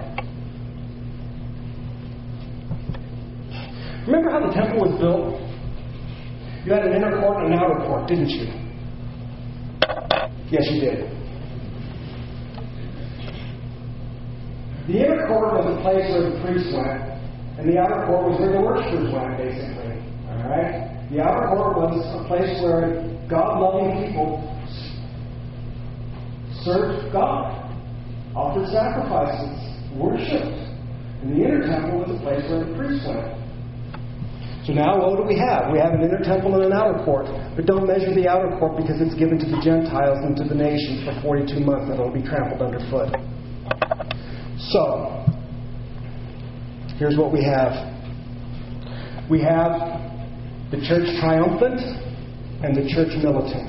Remember 4.06 4.28
how 4.28 4.46
the 4.46 4.52
temple 4.52 4.80
was 4.80 5.00
built? 5.00 5.43
You 6.64 6.72
had 6.72 6.86
an 6.86 6.96
inner 6.96 7.20
court 7.20 7.44
and 7.44 7.52
an 7.52 7.60
outer 7.60 7.84
court, 7.84 8.08
didn't 8.08 8.30
you? 8.30 8.46
Yes, 10.48 10.64
you 10.72 10.80
did. 10.80 11.10
The 14.88 15.04
inner 15.04 15.26
court 15.28 15.52
was 15.60 15.76
the 15.76 15.82
place 15.82 16.08
where 16.08 16.30
the 16.30 16.40
priests 16.40 16.72
went, 16.72 17.04
and 17.60 17.68
the 17.68 17.78
outer 17.78 18.06
court 18.06 18.32
was 18.32 18.40
where 18.40 18.52
the 18.52 18.60
worshippers 18.60 19.12
went, 19.12 19.36
basically. 19.36 19.92
All 20.28 20.48
right? 20.48 21.08
The 21.12 21.20
outer 21.20 21.52
court 21.52 21.76
was 21.76 22.00
a 22.16 22.24
place 22.28 22.56
where 22.64 23.12
God 23.28 23.60
loving 23.60 24.08
people 24.08 24.40
served 26.64 27.12
God, 27.12 27.60
offered 28.34 28.68
sacrifices, 28.72 29.52
worshipped. 30.00 30.64
And 31.20 31.36
the 31.36 31.44
inner 31.44 31.60
temple 31.66 32.00
was 32.00 32.16
a 32.16 32.20
place 32.24 32.40
where 32.48 32.64
the 32.64 32.72
priests 32.72 33.04
went. 33.04 33.43
So 34.66 34.72
now 34.72 34.96
what 34.96 35.20
do 35.20 35.28
we 35.28 35.36
have? 35.36 35.70
We 35.70 35.78
have 35.78 35.92
an 35.92 36.00
inner 36.00 36.24
temple 36.24 36.54
and 36.56 36.64
an 36.64 36.72
outer 36.72 37.04
court. 37.04 37.26
But 37.54 37.66
don't 37.66 37.86
measure 37.86 38.14
the 38.14 38.26
outer 38.28 38.56
court 38.56 38.80
because 38.80 38.96
it's 38.96 39.14
given 39.14 39.38
to 39.38 39.44
the 39.44 39.60
Gentiles 39.60 40.24
and 40.24 40.34
to 40.40 40.44
the 40.44 40.54
nations 40.54 41.04
for 41.04 41.12
42 41.20 41.60
months 41.60 41.92
and 41.92 42.00
it'll 42.00 42.08
be 42.08 42.24
trampled 42.24 42.62
underfoot. 42.64 43.12
So, 44.72 45.20
here's 46.96 47.18
what 47.18 47.30
we 47.30 47.44
have. 47.44 47.76
We 49.28 49.44
have 49.44 50.00
the 50.72 50.80
church 50.88 51.12
triumphant 51.20 51.84
and 52.64 52.72
the 52.72 52.88
church 52.88 53.12
militant. 53.20 53.68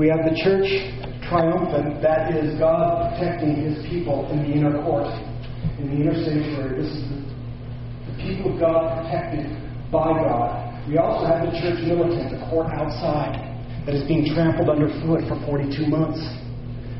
We 0.00 0.08
have 0.08 0.24
the 0.24 0.32
church 0.40 0.72
triumphant, 1.28 2.00
that 2.00 2.32
is 2.32 2.58
God 2.58 3.12
protecting 3.12 3.60
his 3.60 3.84
people 3.92 4.24
in 4.32 4.40
the 4.40 4.56
inner 4.56 4.82
court, 4.84 5.12
in 5.76 5.92
the 5.92 5.96
inner 6.00 6.16
sanctuary. 6.24 6.80
This 6.80 6.92
is 6.96 7.04
the, 7.12 7.20
the 8.08 8.16
people 8.24 8.54
of 8.54 8.60
God 8.60 9.04
protected 9.04 9.52
by 9.92 10.08
God. 10.24 10.88
We 10.88 10.96
also 10.96 11.28
have 11.28 11.44
the 11.44 11.52
church 11.60 11.84
militant, 11.84 12.32
the 12.32 12.40
court 12.48 12.72
outside, 12.72 13.36
that 13.84 13.94
is 13.94 14.08
being 14.08 14.24
trampled 14.32 14.72
underfoot 14.72 15.28
for 15.28 15.36
42 15.44 15.86
months. 15.86 16.18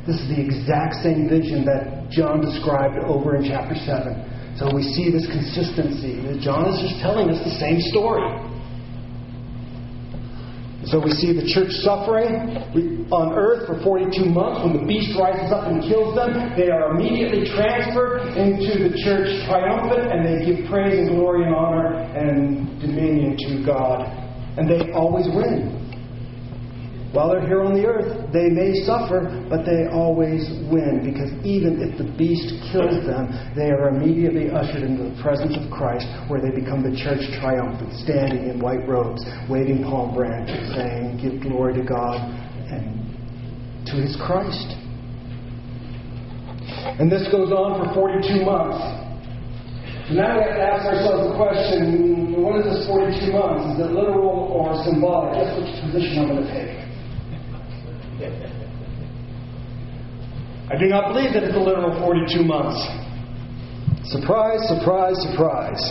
This 0.04 0.20
is 0.20 0.28
the 0.28 0.38
exact 0.38 1.00
same 1.00 1.26
vision 1.26 1.64
that 1.64 2.12
John 2.12 2.44
described 2.44 3.00
over 3.08 3.34
in 3.40 3.48
chapter 3.48 3.74
7. 3.74 4.60
So 4.60 4.68
we 4.68 4.84
see 4.84 5.08
this 5.08 5.24
consistency. 5.32 6.20
John 6.44 6.68
is 6.68 6.76
just 6.84 7.00
telling 7.00 7.32
us 7.32 7.40
the 7.40 7.56
same 7.56 7.80
story. 7.80 8.28
So 10.86 10.98
we 10.98 11.10
see 11.14 11.30
the 11.30 11.46
church 11.46 11.70
suffering 11.86 12.58
on 13.14 13.38
earth 13.38 13.70
for 13.70 13.78
42 13.82 14.26
months. 14.26 14.66
When 14.66 14.82
the 14.82 14.86
beast 14.86 15.14
rises 15.14 15.52
up 15.52 15.70
and 15.70 15.78
kills 15.82 16.14
them, 16.18 16.34
they 16.58 16.70
are 16.70 16.90
immediately 16.90 17.46
transferred 17.54 18.34
into 18.34 18.90
the 18.90 18.92
church 19.06 19.30
triumphant 19.46 20.10
and 20.10 20.26
they 20.26 20.42
give 20.42 20.66
praise 20.66 21.06
and 21.06 21.14
glory 21.14 21.46
and 21.46 21.54
honor 21.54 22.02
and 22.18 22.80
dominion 22.80 23.38
to 23.38 23.62
God. 23.64 24.10
And 24.58 24.66
they 24.68 24.90
always 24.92 25.26
win. 25.30 25.81
While 27.12 27.28
they're 27.28 27.44
here 27.44 27.60
on 27.60 27.76
the 27.76 27.84
earth, 27.84 28.32
they 28.32 28.48
may 28.48 28.72
suffer, 28.88 29.28
but 29.52 29.68
they 29.68 29.84
always 29.92 30.48
win 30.72 31.04
because 31.04 31.28
even 31.44 31.84
if 31.84 32.00
the 32.00 32.08
beast 32.16 32.48
kills 32.72 33.04
them, 33.04 33.28
they 33.52 33.68
are 33.68 33.92
immediately 33.92 34.48
ushered 34.48 34.80
into 34.80 35.12
the 35.12 35.16
presence 35.20 35.52
of 35.52 35.68
Christ 35.68 36.08
where 36.32 36.40
they 36.40 36.48
become 36.48 36.80
the 36.80 36.96
church 36.96 37.20
triumphant, 37.36 37.92
standing 38.00 38.48
in 38.48 38.56
white 38.64 38.88
robes, 38.88 39.20
waving 39.52 39.84
palm 39.84 40.16
branches, 40.16 40.72
saying, 40.72 41.20
Give 41.20 41.36
glory 41.44 41.76
to 41.76 41.84
God 41.84 42.16
and 42.72 42.96
to 43.92 44.00
his 44.00 44.16
Christ. 44.16 44.72
And 46.96 47.12
this 47.12 47.28
goes 47.28 47.52
on 47.52 47.92
for 47.92 48.08
42 48.08 48.40
months. 48.40 48.80
So 50.08 50.16
now 50.16 50.40
we 50.40 50.48
have 50.48 50.56
to 50.56 50.64
ask 50.64 50.88
ourselves 50.88 51.28
the 51.28 51.36
question 51.36 52.32
what 52.40 52.58
is 52.58 52.64
this 52.64 52.88
42 52.88 53.32
months? 53.32 53.78
Is 53.78 53.86
it 53.86 53.92
literal 53.92 54.50
or 54.50 54.74
symbolic? 54.82 55.36
Guess 55.36 55.60
which 55.60 55.72
position 55.84 56.24
I'm 56.24 56.28
going 56.34 56.42
to 56.42 56.50
take. 56.50 56.81
I 60.72 60.78
do 60.80 60.88
not 60.88 61.12
believe 61.12 61.36
that 61.36 61.44
it's 61.44 61.52
a 61.52 61.60
literal 61.60 61.92
42 62.00 62.48
months. 62.48 62.80
Surprise, 64.08 64.64
surprise, 64.72 65.20
surprise. 65.20 65.84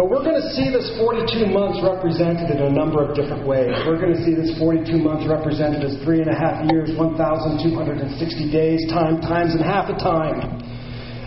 But 0.00 0.08
we're 0.08 0.24
going 0.24 0.40
to 0.40 0.48
see 0.56 0.72
this 0.72 0.96
42 0.96 1.44
months 1.52 1.84
represented 1.84 2.56
in 2.56 2.56
a 2.56 2.72
number 2.72 3.04
of 3.04 3.12
different 3.12 3.44
ways. 3.44 3.68
We're 3.84 4.00
going 4.00 4.16
to 4.16 4.24
see 4.24 4.32
this 4.32 4.56
42 4.56 4.96
months 4.96 5.28
represented 5.28 5.84
as 5.84 6.00
three 6.08 6.24
and 6.24 6.32
a 6.32 6.38
half 6.40 6.64
years, 6.72 6.88
1,260 6.96 8.00
days, 8.48 8.80
time 8.88 9.20
times 9.20 9.52
and 9.52 9.60
half 9.60 9.92
a 9.92 9.96
time. 10.00 10.59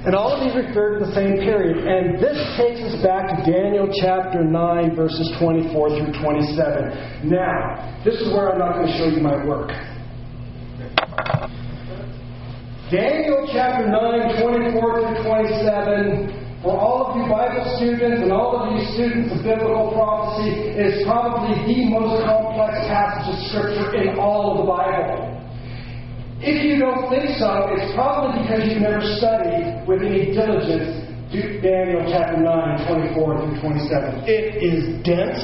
And 0.04 0.16
all 0.16 0.36
of 0.36 0.44
these 0.44 0.52
refer 0.52 1.00
to 1.00 1.06
the 1.06 1.16
same 1.16 1.40
period. 1.40 1.88
And 1.88 2.20
this 2.20 2.36
takes 2.60 2.84
us 2.84 3.00
back 3.00 3.32
to 3.32 3.36
Daniel 3.48 3.88
chapter 4.04 4.44
9, 4.44 4.96
verses 4.96 5.32
24 5.40 5.72
through 5.72 6.12
27. 6.20 7.32
Now, 7.32 8.04
this 8.04 8.20
is 8.20 8.28
where 8.36 8.52
I'm 8.52 8.60
not 8.60 8.76
going 8.76 8.92
to 8.92 8.98
show 9.00 9.08
you 9.08 9.24
my 9.24 9.40
work. 9.48 9.72
Daniel 12.92 13.48
chapter 13.48 13.88
9, 13.88 14.44
24 14.44 14.76
through 14.76 15.24
27. 15.24 16.44
For 16.64 16.76
all 16.76 17.08
of 17.08 17.18
you 17.18 17.24
Bible 17.32 17.64
students 17.80 18.24
and 18.24 18.32
all 18.32 18.60
of 18.60 18.76
you 18.76 18.84
students 18.96 19.32
of 19.32 19.40
biblical 19.44 19.92
prophecy, 19.96 20.52
is 20.80 21.04
probably 21.08 21.56
the 21.64 21.92
most 21.92 22.24
complex 22.28 22.76
passage 22.92 23.36
of 23.36 23.40
Scripture 23.48 23.96
in 24.04 24.20
all 24.20 24.52
of 24.52 24.64
the 24.64 24.68
Bible. 24.68 25.33
If 26.44 26.60
you 26.66 26.78
don't 26.78 27.10
think 27.10 27.40
so, 27.40 27.72
it's 27.72 27.96
probably 27.96 28.44
because 28.44 28.68
you 28.68 28.84
never 28.84 29.00
studied 29.16 29.88
with 29.88 30.04
any 30.04 30.36
diligence 30.36 31.08
Daniel 31.32 32.04
chapter 32.12 32.36
9, 32.36 33.16
24 33.16 33.16
through 33.16 33.62
27. 33.62 34.28
It 34.28 34.60
is 34.62 35.02
dense. 35.08 35.40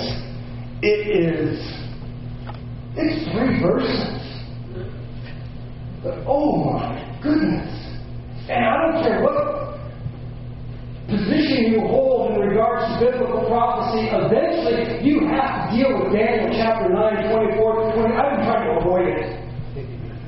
It 0.83 1.01
is. 1.07 1.55
It's 2.99 3.31
three 3.31 3.63
verses. 3.63 4.19
But 6.03 6.19
oh 6.27 6.75
my 6.75 7.19
goodness. 7.23 7.71
And 8.51 8.59
I 8.59 8.91
don't 8.91 9.01
care 9.01 9.23
what 9.23 9.79
position 11.07 11.73
you 11.73 11.79
hold 11.87 12.35
in 12.35 12.39
regards 12.39 12.99
to 12.99 13.05
biblical 13.07 13.47
prophecy, 13.47 14.11
eventually 14.11 14.99
you 15.01 15.25
have 15.31 15.71
to 15.71 15.77
deal 15.77 15.95
with 15.95 16.11
Daniel 16.11 16.51
chapter 16.59 16.91
9, 16.91 17.31
24 17.31 17.55
through 17.55 18.03
20. 18.03 18.15
I've 18.19 18.35
been 18.35 18.45
trying 18.45 18.67
to 18.67 18.79
avoid 18.83 19.07
it. 19.07 19.38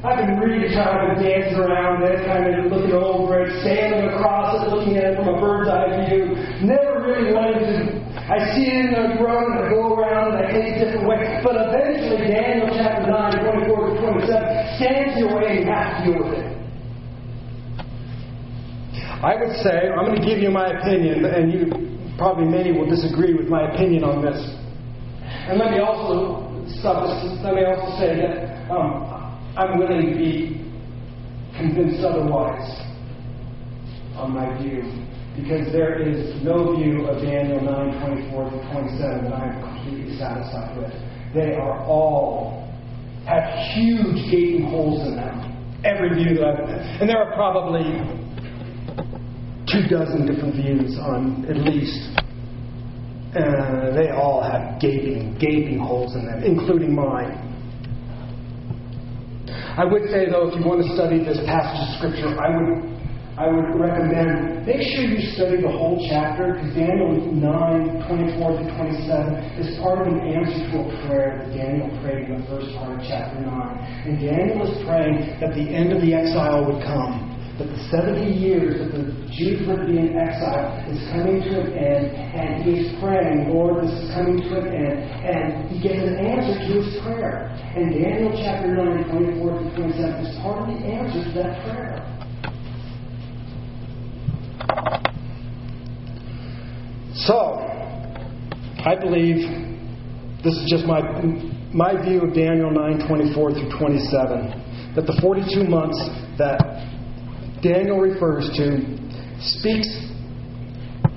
I've 0.01 0.17
been 0.17 0.41
really 0.41 0.73
kind 0.73 1.13
of 1.13 1.21
dancing 1.21 1.61
around 1.61 2.01
it, 2.01 2.25
kind 2.25 2.49
of 2.49 2.73
looking 2.73 2.89
over 2.89 3.45
it, 3.45 3.53
standing 3.61 4.09
across 4.09 4.57
it, 4.57 4.73
looking 4.73 4.97
at 4.97 5.13
it 5.13 5.15
from 5.15 5.29
a 5.29 5.37
bird's 5.37 5.69
eye 5.69 6.09
view. 6.09 6.33
Never 6.65 7.05
really 7.05 7.29
wanted 7.29 7.61
to. 7.61 8.01
I 8.17 8.41
see 8.57 8.65
it 8.65 8.89
in 8.89 8.97
the 8.97 9.21
road 9.21 9.45
and 9.53 9.61
I 9.61 9.69
go 9.69 9.93
around 9.93 10.33
and 10.33 10.41
I 10.41 10.49
take 10.49 10.81
a 10.81 10.89
different 10.89 11.05
way. 11.05 11.21
But 11.45 11.53
eventually, 11.53 12.33
Daniel 12.33 12.73
chapter 12.73 13.13
9, 13.13 13.45
24 13.69 13.93
to 13.93 14.01
27 14.25 14.81
stands 14.81 15.21
your 15.21 15.37
way 15.37 15.45
and 15.53 15.57
you 15.61 15.65
have 15.69 15.93
to 15.93 16.01
deal 16.01 16.17
with 16.17 16.33
it. 16.33 16.49
I 19.21 19.37
would 19.37 19.53
say, 19.61 19.85
I'm 19.93 20.09
going 20.09 20.17
to 20.17 20.25
give 20.25 20.41
you 20.41 20.49
my 20.49 20.81
opinion, 20.81 21.25
and 21.29 21.53
you 21.53 21.69
probably 22.17 22.49
many 22.49 22.73
will 22.73 22.89
disagree 22.89 23.37
with 23.37 23.45
my 23.45 23.69
opinion 23.69 24.03
on 24.03 24.25
this. 24.25 24.41
And 25.45 25.59
let 25.61 25.69
me 25.69 25.77
also 25.77 26.49
let 26.81 27.53
me 27.53 27.65
also 27.65 27.99
say 27.99 28.15
that 28.17 28.71
um, 28.71 29.10
I'm 29.57 29.79
willing 29.79 30.11
to 30.11 30.17
be 30.17 30.63
convinced 31.57 32.03
otherwise 32.05 32.63
on 34.15 34.31
my 34.31 34.57
view, 34.61 34.83
because 35.35 35.71
there 35.73 35.99
is 35.99 36.41
no 36.43 36.75
view 36.75 37.05
of 37.07 37.21
Daniel 37.21 37.59
9, 37.59 38.31
24 38.31 38.49
to 38.49 38.71
27 38.71 39.23
that 39.25 39.33
I'm 39.33 39.61
completely 39.61 40.17
satisfied 40.17 40.77
with. 40.77 40.93
They 41.33 41.55
are 41.55 41.83
all 41.85 42.67
have 43.25 43.43
huge 43.75 44.31
gaping 44.31 44.67
holes 44.69 45.07
in 45.07 45.15
them. 45.15 45.81
Every 45.83 46.15
view 46.15 46.37
that 46.37 46.45
I've, 46.47 47.01
and 47.01 47.09
there 47.09 47.17
are 47.17 47.33
probably 47.33 47.83
two 49.67 49.87
dozen 49.87 50.25
different 50.27 50.55
views 50.55 50.97
on 50.97 51.45
at 51.49 51.57
least. 51.57 52.19
Uh, 53.35 53.95
they 53.95 54.09
all 54.11 54.43
have 54.43 54.79
gaping, 54.81 55.37
gaping 55.39 55.79
holes 55.79 56.15
in 56.15 56.25
them, 56.25 56.43
including 56.43 56.93
mine. 56.93 57.50
I 59.81 59.85
would 59.85 60.13
say, 60.13 60.29
though, 60.29 60.45
if 60.45 60.53
you 60.53 60.61
want 60.61 60.85
to 60.85 60.93
study 60.93 61.25
this 61.25 61.41
passage 61.41 61.81
of 61.81 61.89
Scripture, 61.97 62.29
I 62.37 62.53
would 62.53 62.85
I 63.33 63.49
would 63.49 63.73
recommend 63.81 64.61
make 64.61 64.77
sure 64.93 65.09
you 65.09 65.33
study 65.33 65.57
the 65.57 65.73
whole 65.73 65.97
chapter 66.05 66.53
because 66.53 66.69
Daniel 66.77 67.17
9, 67.17 68.05
24 68.05 68.61
to 68.61 68.63
27 68.77 69.57
is 69.57 69.81
part 69.81 70.05
of 70.05 70.13
an 70.13 70.21
answer 70.21 70.61
to 70.69 70.85
a 70.85 70.87
prayer 71.01 71.41
that 71.41 71.49
Daniel 71.49 71.89
prayed 72.05 72.29
in 72.29 72.37
the 72.37 72.45
first 72.45 72.69
part 72.77 72.93
of 72.93 73.01
chapter 73.09 73.41
9. 73.41 73.49
And 74.05 74.21
Daniel 74.21 74.69
is 74.69 74.77
praying 74.85 75.41
that 75.41 75.57
the 75.57 75.65
end 75.73 75.89
of 75.97 76.05
the 76.05 76.13
exile 76.13 76.61
would 76.61 76.85
come. 76.85 77.40
That 77.59 77.67
the 77.67 77.81
70 77.91 78.31
years 78.31 78.79
that 78.79 78.91
the 78.95 79.11
Jews 79.27 79.67
to 79.67 79.75
be 79.85 79.99
in 79.99 80.17
exile 80.17 80.71
is 80.87 80.97
coming 81.11 81.43
to 81.43 81.61
an 81.61 81.73
end, 81.73 82.05
and 82.15 82.63
he 82.63 82.87
is 82.87 82.99
praying, 82.99 83.49
Lord, 83.49 83.83
this 83.83 83.91
is 83.91 84.09
coming 84.15 84.39
to 84.39 84.59
an 84.59 84.67
end. 84.71 84.97
And 85.23 85.69
he 85.69 85.79
gets 85.81 85.99
an 85.99 86.15
answer 86.15 86.55
to 86.57 86.71
his 86.81 86.95
prayer. 87.03 87.51
And 87.75 87.91
Daniel 87.91 88.31
chapter 88.39 88.73
9, 88.73 89.03
24 89.11 89.59
to 89.59 89.75
27 89.75 90.25
is 90.25 90.35
part 90.39 90.57
of 90.63 90.67
the 90.67 90.79
answer 90.85 91.23
to 91.23 91.31
that 91.37 91.63
prayer. 91.67 92.11
So, 97.13 97.61
I 98.81 98.95
believe 98.99 99.45
this 100.43 100.55
is 100.57 100.65
just 100.67 100.85
my, 100.85 101.01
my 101.71 101.93
view 102.01 102.21
of 102.23 102.33
Daniel 102.33 102.71
9 102.71 103.07
24 103.07 103.51
through 103.51 103.77
27 103.77 104.95
that 104.95 105.05
the 105.05 105.17
42 105.21 105.69
months 105.69 106.01
that 106.37 106.80
Daniel 107.61 107.99
refers 107.99 108.49
to 108.57 108.81
speaks 109.41 109.89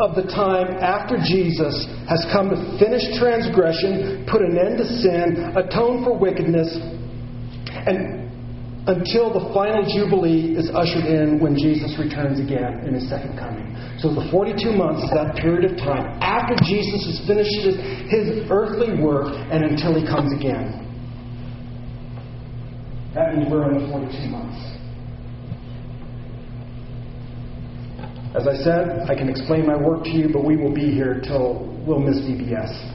of 0.00 0.16
the 0.16 0.26
time 0.34 0.74
after 0.82 1.16
Jesus 1.22 1.86
has 2.08 2.26
come 2.32 2.50
to 2.50 2.58
finish 2.82 3.02
transgression, 3.18 4.26
put 4.26 4.42
an 4.42 4.58
end 4.58 4.78
to 4.78 4.86
sin, 4.86 5.54
atone 5.54 6.02
for 6.02 6.18
wickedness, 6.18 6.66
and 7.86 8.24
until 8.86 9.32
the 9.32 9.40
final 9.54 9.80
Jubilee 9.86 10.58
is 10.58 10.68
ushered 10.74 11.06
in 11.08 11.40
when 11.40 11.56
Jesus 11.56 11.96
returns 11.96 12.36
again 12.36 12.84
in 12.84 12.92
his 12.92 13.08
second 13.08 13.38
coming. 13.38 13.64
So 13.98 14.12
the 14.12 14.28
42 14.30 14.76
months 14.76 15.04
is 15.04 15.10
that 15.14 15.36
period 15.40 15.70
of 15.70 15.78
time 15.78 16.04
after 16.20 16.52
Jesus 16.66 17.00
has 17.08 17.16
finished 17.24 17.54
his, 17.64 17.76
his 18.12 18.26
earthly 18.50 19.00
work 19.00 19.32
and 19.48 19.64
until 19.64 19.96
he 19.96 20.04
comes 20.04 20.36
again. 20.36 20.84
That 23.14 23.32
means 23.32 23.48
we're 23.48 23.72
in 23.72 23.78
the 23.78 23.88
42 23.88 24.28
months. 24.28 24.58
As 28.34 28.48
I 28.48 28.56
said, 28.64 29.08
I 29.08 29.14
can 29.14 29.28
explain 29.28 29.64
my 29.64 29.76
work 29.76 30.02
to 30.04 30.10
you, 30.10 30.28
but 30.32 30.44
we 30.44 30.56
will 30.56 30.74
be 30.74 30.90
here 30.90 31.20
till 31.22 31.70
we'll 31.86 32.00
miss 32.00 32.16
VBS. 32.18 32.94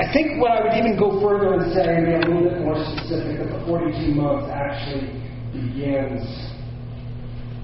I 0.00 0.12
think 0.12 0.40
what 0.40 0.50
I 0.50 0.64
would 0.64 0.74
even 0.74 0.98
go 0.98 1.20
further 1.22 1.54
and 1.54 1.72
say, 1.72 1.86
and 1.86 2.06
be 2.06 2.14
a 2.14 2.18
little 2.18 2.50
bit 2.50 2.60
more 2.62 2.74
specific, 2.96 3.38
that 3.38 3.56
the 3.56 3.64
42 3.64 4.14
months 4.14 4.50
actually 4.50 5.22
begins 5.54 6.26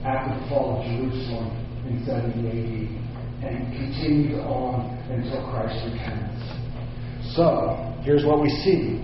after 0.07 0.39
the 0.39 0.49
fall 0.49 0.79
of 0.79 0.87
Jerusalem 0.87 1.51
in 1.91 2.07
70 2.07 2.39
AD 2.47 3.51
and 3.51 3.73
continues 3.75 4.39
on 4.47 4.95
until 5.11 5.43
Christ 5.51 5.75
returns. 5.91 6.39
So, 7.35 7.98
here's 8.09 8.25
what 8.25 8.41
we 8.41 8.49
see. 8.65 8.97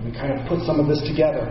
Let 0.00 0.04
me 0.08 0.12
kind 0.16 0.32
of 0.32 0.48
put 0.48 0.64
some 0.64 0.80
of 0.80 0.88
this 0.88 1.04
together. 1.04 1.44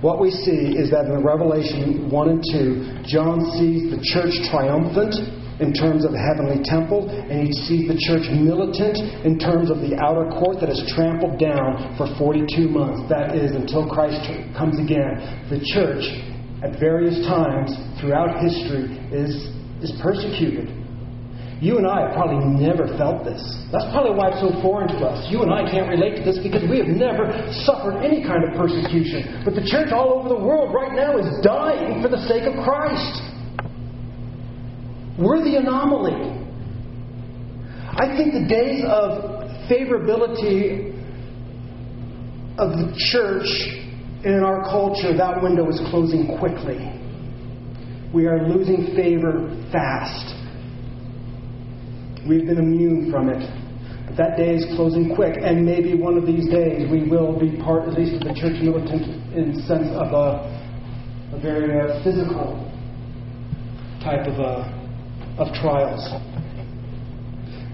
What 0.00 0.18
we 0.18 0.32
see 0.32 0.72
is 0.80 0.88
that 0.88 1.04
in 1.04 1.20
Revelation 1.20 2.08
1 2.08 2.28
and 2.32 2.40
2, 2.40 3.04
John 3.04 3.44
sees 3.60 3.92
the 3.92 4.00
church 4.00 4.32
triumphant 4.48 5.12
in 5.60 5.76
terms 5.76 6.08
of 6.08 6.16
the 6.16 6.18
heavenly 6.24 6.64
temple, 6.64 7.04
and 7.04 7.44
he 7.46 7.52
sees 7.52 7.84
the 7.84 8.00
church 8.00 8.24
militant 8.32 8.96
in 9.28 9.36
terms 9.38 9.68
of 9.68 9.84
the 9.84 9.92
outer 10.00 10.24
court 10.40 10.56
that 10.64 10.72
is 10.72 10.80
trampled 10.96 11.38
down 11.38 11.92
for 12.00 12.08
42 12.16 12.64
months. 12.66 13.04
That 13.12 13.36
is, 13.36 13.52
until 13.52 13.84
Christ 13.84 14.24
comes 14.56 14.80
again. 14.80 15.20
The 15.52 15.60
church, 15.76 16.08
at 16.64 16.80
various 16.80 17.20
times 17.28 17.76
throughout 18.00 18.40
history, 18.40 18.88
is, 19.12 19.52
is 19.84 19.92
persecuted. 20.00 20.81
You 21.62 21.78
and 21.78 21.86
I 21.86 22.10
have 22.10 22.14
probably 22.18 22.42
never 22.58 22.88
felt 22.98 23.22
this. 23.22 23.38
That's 23.70 23.86
probably 23.94 24.18
why 24.18 24.34
it's 24.34 24.42
so 24.42 24.50
foreign 24.60 24.88
to 24.98 25.06
us. 25.06 25.30
You 25.30 25.46
and 25.46 25.54
I 25.54 25.62
can't 25.70 25.88
relate 25.88 26.16
to 26.16 26.24
this 26.26 26.42
because 26.42 26.68
we 26.68 26.82
have 26.82 26.90
never 26.90 27.30
suffered 27.62 28.02
any 28.02 28.18
kind 28.26 28.42
of 28.42 28.58
persecution. 28.58 29.46
But 29.46 29.54
the 29.54 29.62
church 29.62 29.94
all 29.94 30.18
over 30.18 30.28
the 30.28 30.42
world 30.42 30.74
right 30.74 30.90
now 30.90 31.16
is 31.22 31.30
dying 31.46 32.02
for 32.02 32.08
the 32.08 32.18
sake 32.26 32.50
of 32.50 32.58
Christ. 32.66 33.22
We're 35.22 35.38
the 35.38 35.62
anomaly. 35.62 36.18
I 37.94 38.10
think 38.18 38.34
the 38.34 38.46
days 38.50 38.82
of 38.82 39.46
favorability 39.70 40.98
of 42.58 42.74
the 42.74 42.90
church 43.14 43.46
in 44.26 44.42
our 44.42 44.64
culture, 44.66 45.16
that 45.16 45.40
window 45.40 45.70
is 45.70 45.80
closing 45.90 46.26
quickly. 46.40 46.90
We 48.12 48.26
are 48.26 48.48
losing 48.48 48.96
favor 48.96 49.46
fast. 49.70 50.41
We've 52.28 52.46
been 52.46 52.58
immune 52.58 53.10
from 53.10 53.28
it. 53.28 53.42
But 54.06 54.16
that 54.16 54.36
day 54.36 54.54
is 54.54 54.64
closing 54.76 55.14
quick, 55.14 55.36
and 55.40 55.64
maybe 55.64 55.94
one 55.94 56.16
of 56.16 56.26
these 56.26 56.48
days 56.48 56.90
we 56.90 57.08
will 57.08 57.38
be 57.38 57.56
part, 57.62 57.88
at 57.88 57.94
least 57.94 58.14
of 58.14 58.28
the 58.28 58.34
church 58.34 58.60
militant, 58.62 59.02
in 59.34 59.54
the 59.54 59.62
sense 59.62 59.88
of 59.94 60.12
a, 60.12 60.42
a 61.34 61.38
very 61.40 61.80
uh, 61.80 62.02
physical 62.04 62.58
type 64.02 64.26
of 64.26 64.38
a 64.38 64.82
of 65.38 65.48
trials. 65.54 66.04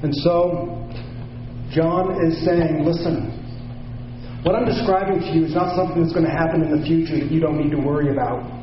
And 0.03 0.15
so, 0.15 0.87
John 1.71 2.25
is 2.25 2.45
saying, 2.45 2.85
listen, 2.85 3.35
what 4.45 4.55
I'm 4.55 4.65
describing 4.65 5.21
to 5.21 5.27
you 5.35 5.45
is 5.45 5.55
not 5.55 5.75
something 5.75 6.01
that's 6.01 6.15
going 6.15 6.25
to 6.25 6.31
happen 6.31 6.63
in 6.63 6.71
the 6.71 6.87
future 6.87 7.19
that 7.19 7.31
you 7.31 7.41
don't 7.41 7.59
need 7.59 7.73
to 7.73 7.83
worry 7.83 8.13
about. 8.13 8.58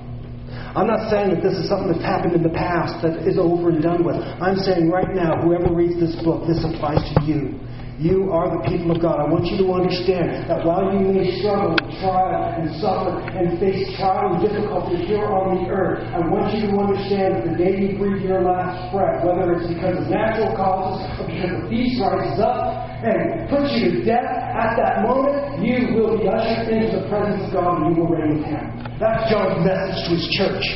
I'm 0.75 0.87
not 0.87 1.09
saying 1.09 1.33
that 1.33 1.41
this 1.41 1.55
is 1.57 1.67
something 1.67 1.91
that's 1.91 2.03
happened 2.03 2.35
in 2.35 2.43
the 2.43 2.53
past 2.53 3.01
that 3.01 3.27
is 3.27 3.37
over 3.39 3.69
and 3.69 3.81
done 3.81 4.03
with. 4.03 4.15
I'm 4.15 4.57
saying 4.57 4.89
right 4.89 5.15
now, 5.15 5.41
whoever 5.41 5.73
reads 5.73 5.99
this 5.99 6.15
book, 6.23 6.47
this 6.47 6.63
applies 6.63 7.01
to 7.15 7.17
you. 7.23 7.59
You 7.95 8.27
are 8.27 8.51
the 8.51 8.59
people 8.67 8.91
of 8.91 8.99
God. 8.99 9.23
I 9.23 9.27
want 9.31 9.47
you 9.47 9.55
to 9.63 9.71
understand 9.71 10.51
that 10.51 10.67
while 10.67 10.91
you 10.91 10.99
may 10.99 11.31
struggle 11.39 11.79
with 11.79 11.95
trial 12.03 12.43
and 12.59 12.67
suffer 12.83 13.23
and 13.31 13.55
face 13.55 13.87
trial 13.95 14.35
and 14.35 14.43
difficulty 14.43 14.99
here 15.07 15.23
on 15.23 15.63
the 15.63 15.71
earth, 15.71 16.03
I 16.11 16.19
want 16.27 16.51
you 16.51 16.67
to 16.67 16.75
understand 16.75 17.39
that 17.39 17.43
the 17.47 17.55
day 17.55 17.79
you 17.79 17.95
breathe 17.95 18.27
your 18.27 18.43
last 18.43 18.91
breath, 18.91 19.23
whether 19.23 19.55
it's 19.55 19.71
because 19.71 19.95
of 19.95 20.11
natural 20.11 20.51
causes 20.59 21.07
or 21.07 21.23
because 21.23 21.55
the 21.55 21.63
beast 21.71 21.95
rises 22.03 22.35
up 22.43 22.83
and 22.99 23.47
puts 23.47 23.71
you 23.79 23.87
to 23.95 23.99
death, 24.03 24.27
at 24.27 24.75
that 24.75 25.07
moment 25.07 25.63
you 25.63 25.95
will 25.95 26.19
be 26.19 26.27
ushered 26.27 26.67
into 26.67 26.99
the 26.99 27.07
presence 27.07 27.47
of 27.47 27.55
God 27.55 27.79
and 27.79 27.95
you 27.95 28.03
will 28.03 28.11
reign 28.11 28.43
with 28.43 28.43
Him. 28.43 28.75
That's 28.99 29.31
John's 29.31 29.63
message 29.63 30.03
to 30.03 30.19
his 30.19 30.27
church. 30.35 30.67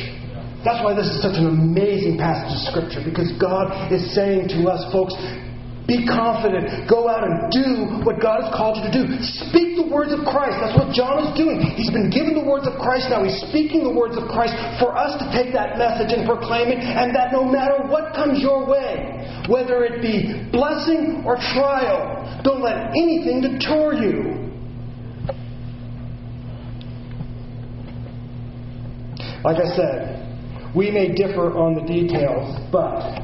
That's 0.64 0.80
why 0.80 0.96
this 0.96 1.12
is 1.12 1.20
such 1.20 1.36
an 1.36 1.52
amazing 1.52 2.16
passage 2.16 2.56
of 2.56 2.60
Scripture, 2.72 3.04
because 3.04 3.28
God 3.36 3.92
is 3.92 4.08
saying 4.16 4.48
to 4.56 4.72
us, 4.72 4.88
folks, 4.88 5.12
be 5.90 6.06
confident. 6.06 6.86
Go 6.86 7.10
out 7.10 7.26
and 7.26 7.50
do 7.50 7.66
what 8.06 8.22
God 8.22 8.46
has 8.46 8.54
called 8.54 8.78
you 8.78 8.86
to 8.86 8.94
do. 8.94 9.04
Speak 9.50 9.74
the 9.74 9.90
words 9.90 10.14
of 10.14 10.22
Christ. 10.22 10.62
That's 10.62 10.78
what 10.78 10.94
John 10.94 11.26
is 11.26 11.34
doing. 11.34 11.58
He's 11.74 11.90
been 11.90 12.06
given 12.06 12.38
the 12.38 12.46
words 12.46 12.70
of 12.70 12.78
Christ. 12.78 13.10
Now 13.10 13.26
he's 13.26 13.42
speaking 13.50 13.82
the 13.82 13.90
words 13.90 14.14
of 14.14 14.30
Christ 14.30 14.54
for 14.78 14.94
us 14.94 15.18
to 15.18 15.26
take 15.34 15.50
that 15.52 15.74
message 15.74 16.14
and 16.14 16.22
proclaim 16.22 16.70
it, 16.70 16.78
and 16.78 17.10
that 17.18 17.34
no 17.34 17.42
matter 17.42 17.82
what 17.90 18.14
comes 18.14 18.38
your 18.38 18.62
way, 18.62 19.18
whether 19.50 19.82
it 19.82 19.98
be 19.98 20.30
blessing 20.54 21.26
or 21.26 21.34
trial, 21.50 22.22
don't 22.46 22.62
let 22.62 22.94
anything 22.94 23.42
deter 23.42 23.98
you. 23.98 24.46
Like 29.42 29.56
I 29.56 29.74
said, 29.74 30.72
we 30.76 30.90
may 30.90 31.12
differ 31.14 31.56
on 31.56 31.74
the 31.74 31.82
details, 31.82 32.60
but 32.70 33.18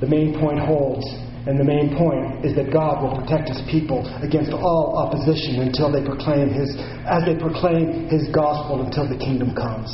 the 0.00 0.06
main 0.06 0.34
point 0.40 0.58
holds 0.58 1.06
And 1.48 1.58
the 1.58 1.64
main 1.64 1.96
point 1.96 2.44
is 2.44 2.54
that 2.56 2.70
God 2.70 3.00
will 3.00 3.16
protect 3.24 3.48
his 3.48 3.56
people 3.72 4.04
against 4.20 4.52
all 4.52 5.00
opposition 5.00 5.64
until 5.64 5.90
they 5.90 6.04
proclaim 6.04 6.52
his 6.52 6.76
as 7.08 7.24
they 7.24 7.40
proclaim 7.40 8.04
his 8.12 8.28
gospel 8.36 8.84
until 8.84 9.08
the 9.08 9.16
kingdom 9.16 9.56
comes. 9.56 9.88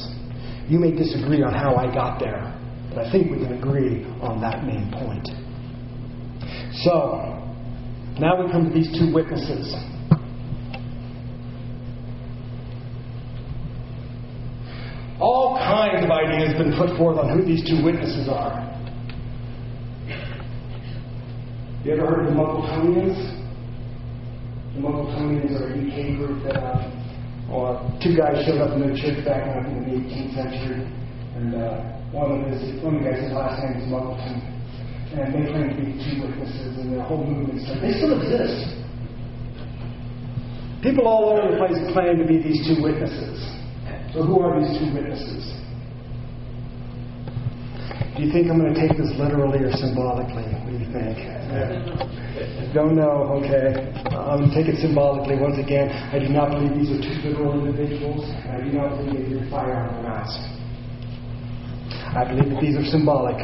You 0.66 0.80
may 0.80 0.90
disagree 0.90 1.44
on 1.44 1.54
how 1.54 1.76
I 1.76 1.86
got 1.94 2.18
there, 2.18 2.50
but 2.90 3.06
I 3.06 3.12
think 3.12 3.30
we 3.30 3.38
can 3.38 3.56
agree 3.56 4.02
on 4.18 4.40
that 4.40 4.66
main 4.66 4.90
point. 4.98 5.30
So, 6.82 7.22
now 8.18 8.42
we 8.42 8.50
come 8.50 8.66
to 8.66 8.74
these 8.74 8.90
two 8.98 9.14
witnesses. 9.14 9.70
All 15.20 15.54
kinds 15.62 16.02
of 16.02 16.10
ideas 16.10 16.48
have 16.48 16.58
been 16.58 16.76
put 16.76 16.98
forth 16.98 17.18
on 17.18 17.30
who 17.30 17.46
these 17.46 17.62
two 17.62 17.84
witnesses 17.84 18.28
are. 18.28 18.73
You 21.84 21.92
ever 21.92 22.06
heard 22.08 22.24
of 22.24 22.32
the 22.32 22.40
Muggletonians? 22.40 23.20
The 24.72 24.80
Muggletonians 24.80 25.52
are 25.52 25.68
a 25.68 25.76
UK 25.76 26.16
group 26.16 26.40
that 26.48 26.56
uh, 26.56 27.52
or 27.52 27.76
two 28.00 28.16
guys 28.16 28.40
showed 28.48 28.56
up 28.64 28.72
in 28.72 28.88
their 28.88 28.96
church 28.96 29.20
back 29.20 29.44
in 29.44 29.84
the 29.84 29.92
18th 29.92 30.32
century, 30.32 30.80
and 31.36 31.52
uh, 31.52 31.84
one 32.08 32.40
of 32.40 32.48
his 32.48 32.80
one 32.80 32.96
of 32.96 33.04
the 33.04 33.10
guys, 33.12 33.20
his 33.20 33.36
last 33.36 33.60
name 33.60 33.76
is 33.76 33.84
Muggleton, 33.92 34.40
and 35.12 35.28
they 35.28 35.44
claim 35.44 35.68
to 35.68 35.76
be 35.76 35.92
two 36.00 36.24
witnesses, 36.24 36.72
and 36.80 36.96
the 36.96 37.04
whole 37.04 37.20
movement 37.20 37.60
started. 37.60 37.84
They 37.84 37.92
still 38.00 38.16
exist. 38.16 38.80
People 40.80 41.04
all 41.04 41.36
over 41.36 41.52
the 41.52 41.60
place 41.60 41.76
claim 41.92 42.16
to 42.16 42.24
be 42.24 42.40
these 42.40 42.64
two 42.64 42.80
witnesses. 42.80 43.44
So 44.16 44.24
who 44.24 44.40
are 44.40 44.56
these 44.56 44.72
two 44.80 44.88
witnesses? 44.88 45.63
Do 48.14 48.22
you 48.22 48.30
think 48.30 48.46
I'm 48.46 48.62
going 48.62 48.72
to 48.72 48.78
take 48.78 48.96
this 48.96 49.10
literally 49.18 49.58
or 49.66 49.72
symbolically? 49.74 50.46
What 50.62 50.70
do 50.70 50.78
you 50.78 50.86
think? 50.94 51.18
Don't 52.72 52.94
know, 52.94 53.42
okay. 53.42 53.90
I'm 54.14 54.38
going 54.38 54.50
to 54.50 54.54
take 54.54 54.70
it 54.70 54.78
symbolically 54.78 55.34
once 55.34 55.58
again. 55.58 55.90
I 55.90 56.22
do 56.22 56.28
not 56.30 56.50
believe 56.54 56.78
these 56.78 56.94
are 56.94 57.02
two 57.02 57.14
literal 57.26 57.58
individuals, 57.58 58.22
I 58.46 58.62
do 58.62 58.70
not 58.70 59.02
believe 59.02 59.18
they 59.18 59.28
drew 59.34 59.50
fire 59.50 59.82
on 59.82 59.94
their 59.94 60.02
mouths. 60.14 60.30
I 62.14 62.22
believe 62.22 62.54
that 62.54 62.60
these 62.62 62.76
are 62.78 62.86
symbolic. 62.86 63.34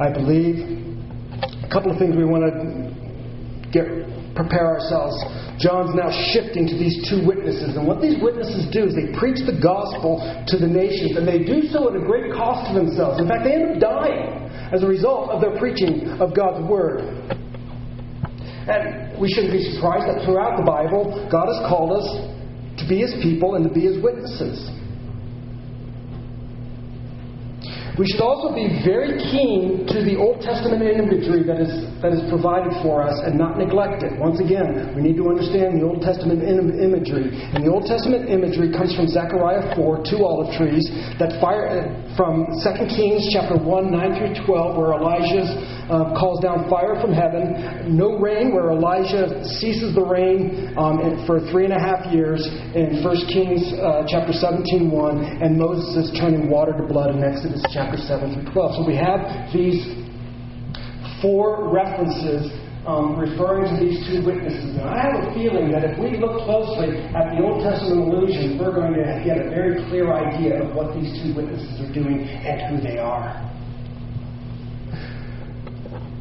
I 0.00 0.08
believe 0.08 0.64
a 1.60 1.68
couple 1.68 1.92
of 1.92 1.98
things 1.98 2.16
we 2.16 2.24
want 2.24 2.48
to 2.48 2.88
get 3.72 3.84
prepare 4.40 4.66
ourselves. 4.66 5.12
John's 5.60 5.92
now 5.92 6.08
shifting 6.32 6.64
to 6.64 6.76
these 6.76 7.04
two 7.04 7.20
witnesses. 7.20 7.76
And 7.76 7.84
what 7.84 8.00
these 8.00 8.16
witnesses 8.16 8.64
do 8.72 8.88
is 8.88 8.96
they 8.96 9.12
preach 9.12 9.44
the 9.44 9.60
gospel 9.60 10.24
to 10.48 10.56
the 10.56 10.68
nations, 10.68 11.20
and 11.20 11.28
they 11.28 11.44
do 11.44 11.68
so 11.68 11.92
at 11.92 11.94
a 11.96 12.00
great 12.00 12.32
cost 12.32 12.72
to 12.72 12.74
themselves. 12.74 13.20
In 13.20 13.28
fact, 13.28 13.44
they 13.44 13.52
end 13.52 13.76
up 13.76 13.78
dying 13.80 14.48
as 14.72 14.82
a 14.82 14.88
result 14.88 15.28
of 15.28 15.44
their 15.44 15.58
preaching 15.60 16.08
of 16.16 16.32
God's 16.32 16.64
word. 16.64 17.04
And 18.70 19.18
we 19.20 19.28
shouldn't 19.28 19.52
be 19.52 19.60
surprised 19.74 20.08
that 20.08 20.24
throughout 20.24 20.56
the 20.56 20.64
Bible, 20.64 21.28
God 21.28 21.52
has 21.52 21.60
called 21.68 21.92
us 21.92 22.08
to 22.80 22.84
be 22.88 23.04
His 23.04 23.12
people 23.20 23.56
and 23.56 23.64
to 23.68 23.72
be 23.72 23.84
His 23.84 24.00
witnesses. 24.00 24.56
We 28.00 28.08
should 28.08 28.24
also 28.24 28.48
be 28.56 28.80
very 28.80 29.20
keen 29.28 29.84
to 29.92 30.00
the 30.00 30.16
Old 30.16 30.40
Testament 30.40 30.80
imagery 30.80 31.44
that 31.44 31.60
is, 31.60 31.84
that 32.00 32.16
is 32.16 32.24
provided 32.32 32.72
for 32.80 33.04
us 33.04 33.12
and 33.28 33.36
not 33.36 33.60
neglect 33.60 34.00
it. 34.00 34.16
Once 34.16 34.40
again, 34.40 34.96
we 34.96 35.04
need 35.04 35.20
to 35.20 35.28
understand 35.28 35.76
the 35.76 35.84
Old 35.84 36.00
Testament 36.00 36.40
Im- 36.40 36.80
imagery. 36.80 37.28
And 37.52 37.60
the 37.60 37.68
Old 37.68 37.84
Testament 37.84 38.32
imagery 38.32 38.72
comes 38.72 38.96
from 38.96 39.04
Zechariah 39.04 39.76
4, 39.76 40.00
two 40.08 40.24
olive 40.24 40.48
trees, 40.56 40.88
that 41.20 41.36
fire 41.44 41.68
uh, 41.68 42.09
from 42.20 42.44
2 42.52 42.84
Kings 42.92 43.32
chapter 43.32 43.56
1, 43.56 43.64
9 43.64 44.20
through 44.20 44.44
12, 44.44 44.76
where 44.76 44.92
Elijah 44.92 45.40
uh, 45.88 46.12
calls 46.20 46.44
down 46.44 46.68
fire 46.68 47.00
from 47.00 47.16
heaven, 47.16 47.96
no 47.96 48.20
rain, 48.20 48.52
where 48.52 48.76
Elijah 48.76 49.40
ceases 49.56 49.94
the 49.94 50.04
rain 50.04 50.76
um, 50.76 51.24
for 51.24 51.40
three 51.48 51.64
and 51.64 51.72
a 51.72 51.80
half 51.80 52.12
years 52.12 52.44
in 52.76 53.00
1 53.00 53.16
Kings 53.32 53.72
uh, 53.80 54.04
chapter 54.04 54.36
17, 54.36 54.90
1, 54.92 55.24
and 55.40 55.56
Moses 55.56 55.96
is 55.96 56.20
turning 56.20 56.50
water 56.50 56.76
to 56.76 56.84
blood 56.84 57.16
in 57.16 57.24
Exodus 57.24 57.64
chapter 57.72 57.96
chapter 57.96 57.96
7 57.96 58.36
through 58.36 58.52
12. 58.52 58.76
So 58.76 58.86
we 58.86 59.00
have 59.00 59.24
these 59.56 59.80
four 61.24 61.72
references 61.72 62.52
um, 62.86 63.18
referring 63.18 63.68
to 63.68 63.76
these 63.84 64.00
two 64.08 64.24
witnesses. 64.24 64.76
And 64.76 64.88
I 64.88 65.02
have 65.04 65.16
a 65.20 65.34
feeling 65.34 65.70
that 65.72 65.84
if 65.84 65.98
we 66.00 66.16
look 66.16 66.44
closely 66.48 66.96
at 67.12 67.36
the 67.36 67.44
Old 67.44 67.60
Testament 67.60 68.08
allusions, 68.08 68.56
we're 68.56 68.72
going 68.72 68.94
to 68.94 69.22
get 69.24 69.36
a 69.36 69.50
very 69.50 69.84
clear 69.88 70.12
idea 70.12 70.62
of 70.64 70.74
what 70.74 70.94
these 70.96 71.12
two 71.20 71.36
witnesses 71.36 71.80
are 71.80 71.92
doing 71.92 72.24
and 72.24 72.56
who 72.72 72.76
they 72.80 72.96
are. 72.96 73.36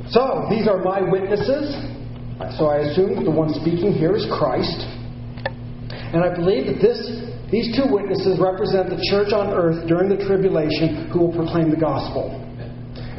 So, 0.09 0.47
these 0.49 0.67
are 0.67 0.83
my 0.83 0.99
witnesses. 0.99 1.75
So 2.57 2.67
I 2.67 2.87
assume 2.87 3.15
that 3.15 3.23
the 3.23 3.31
one 3.31 3.53
speaking 3.53 3.93
here 3.93 4.15
is 4.15 4.25
Christ. 4.39 4.87
And 6.11 6.23
I 6.23 6.33
believe 6.33 6.65
that 6.65 6.81
this 6.81 6.97
these 7.51 7.75
two 7.75 7.91
witnesses 7.91 8.39
represent 8.39 8.89
the 8.89 9.01
church 9.09 9.33
on 9.33 9.53
earth 9.53 9.87
during 9.87 10.07
the 10.09 10.23
tribulation 10.25 11.09
who 11.09 11.19
will 11.19 11.33
proclaim 11.33 11.71
the 11.71 11.77
gospel. 11.77 12.45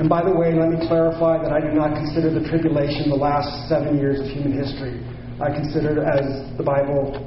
And 0.01 0.09
by 0.09 0.25
the 0.25 0.33
way, 0.33 0.57
let 0.57 0.73
me 0.73 0.81
clarify 0.89 1.45
that 1.45 1.53
I 1.53 1.61
do 1.61 1.77
not 1.77 1.93
consider 1.93 2.33
the 2.33 2.41
tribulation 2.49 3.13
the 3.13 3.21
last 3.21 3.69
seven 3.69 4.01
years 4.01 4.17
of 4.17 4.33
human 4.33 4.57
history. 4.57 4.97
I 5.37 5.53
consider 5.53 5.93
it 5.93 6.01
as 6.01 6.57
the 6.57 6.65
Bible 6.65 7.21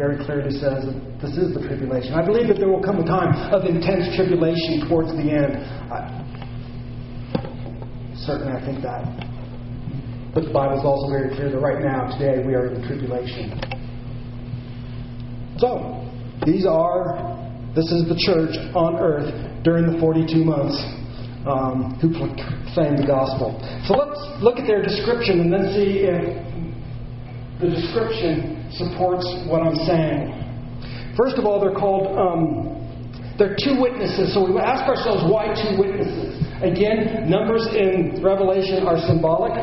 very 0.00 0.16
clearly 0.24 0.56
says 0.56 0.88
that 0.88 0.96
this 1.20 1.36
is 1.36 1.52
the 1.52 1.60
tribulation. 1.68 2.16
I 2.16 2.24
believe 2.24 2.48
that 2.48 2.56
there 2.56 2.72
will 2.72 2.80
come 2.80 2.96
a 2.96 3.04
time 3.04 3.36
of 3.52 3.68
intense 3.68 4.08
tribulation 4.16 4.88
towards 4.88 5.12
the 5.12 5.36
end. 5.36 5.52
I, 5.92 6.00
certainly, 8.24 8.56
I 8.56 8.60
think 8.64 8.80
that. 8.80 9.04
But 10.32 10.48
the 10.48 10.52
Bible 10.56 10.80
is 10.80 10.84
also 10.88 11.12
very 11.12 11.28
clear 11.36 11.52
that 11.52 11.60
right 11.60 11.84
now, 11.84 12.08
today, 12.16 12.40
we 12.40 12.56
are 12.56 12.72
in 12.72 12.80
the 12.80 12.88
tribulation. 12.88 13.52
So, 15.60 16.08
these 16.48 16.64
are, 16.64 17.20
this 17.76 17.92
is 17.92 18.08
the 18.08 18.16
church 18.16 18.56
on 18.72 18.96
earth 18.96 19.28
during 19.62 19.92
the 19.92 20.00
42 20.00 20.40
months 20.40 21.03
um, 21.46 21.96
who 22.00 22.08
proclaim 22.08 22.96
the 22.96 23.06
gospel. 23.06 23.54
So 23.86 23.94
let's 23.94 24.18
look 24.42 24.58
at 24.58 24.66
their 24.66 24.82
description 24.82 25.40
and 25.40 25.52
then 25.52 25.72
see 25.72 26.08
if 26.08 26.22
the 27.60 27.68
description 27.68 28.66
supports 28.72 29.24
what 29.46 29.62
I'm 29.62 29.76
saying. 29.86 31.14
First 31.16 31.38
of 31.38 31.44
all, 31.44 31.60
they're 31.60 31.76
called, 31.76 32.10
um, 32.18 33.36
they're 33.38 33.56
two 33.56 33.78
witnesses. 33.78 34.34
So 34.34 34.42
we 34.50 34.58
ask 34.58 34.82
ourselves, 34.88 35.22
why 35.30 35.54
two 35.54 35.78
witnesses? 35.78 36.42
Again, 36.62 37.30
numbers 37.30 37.68
in 37.70 38.22
Revelation 38.22 38.86
are 38.86 38.98
symbolic. 38.98 39.54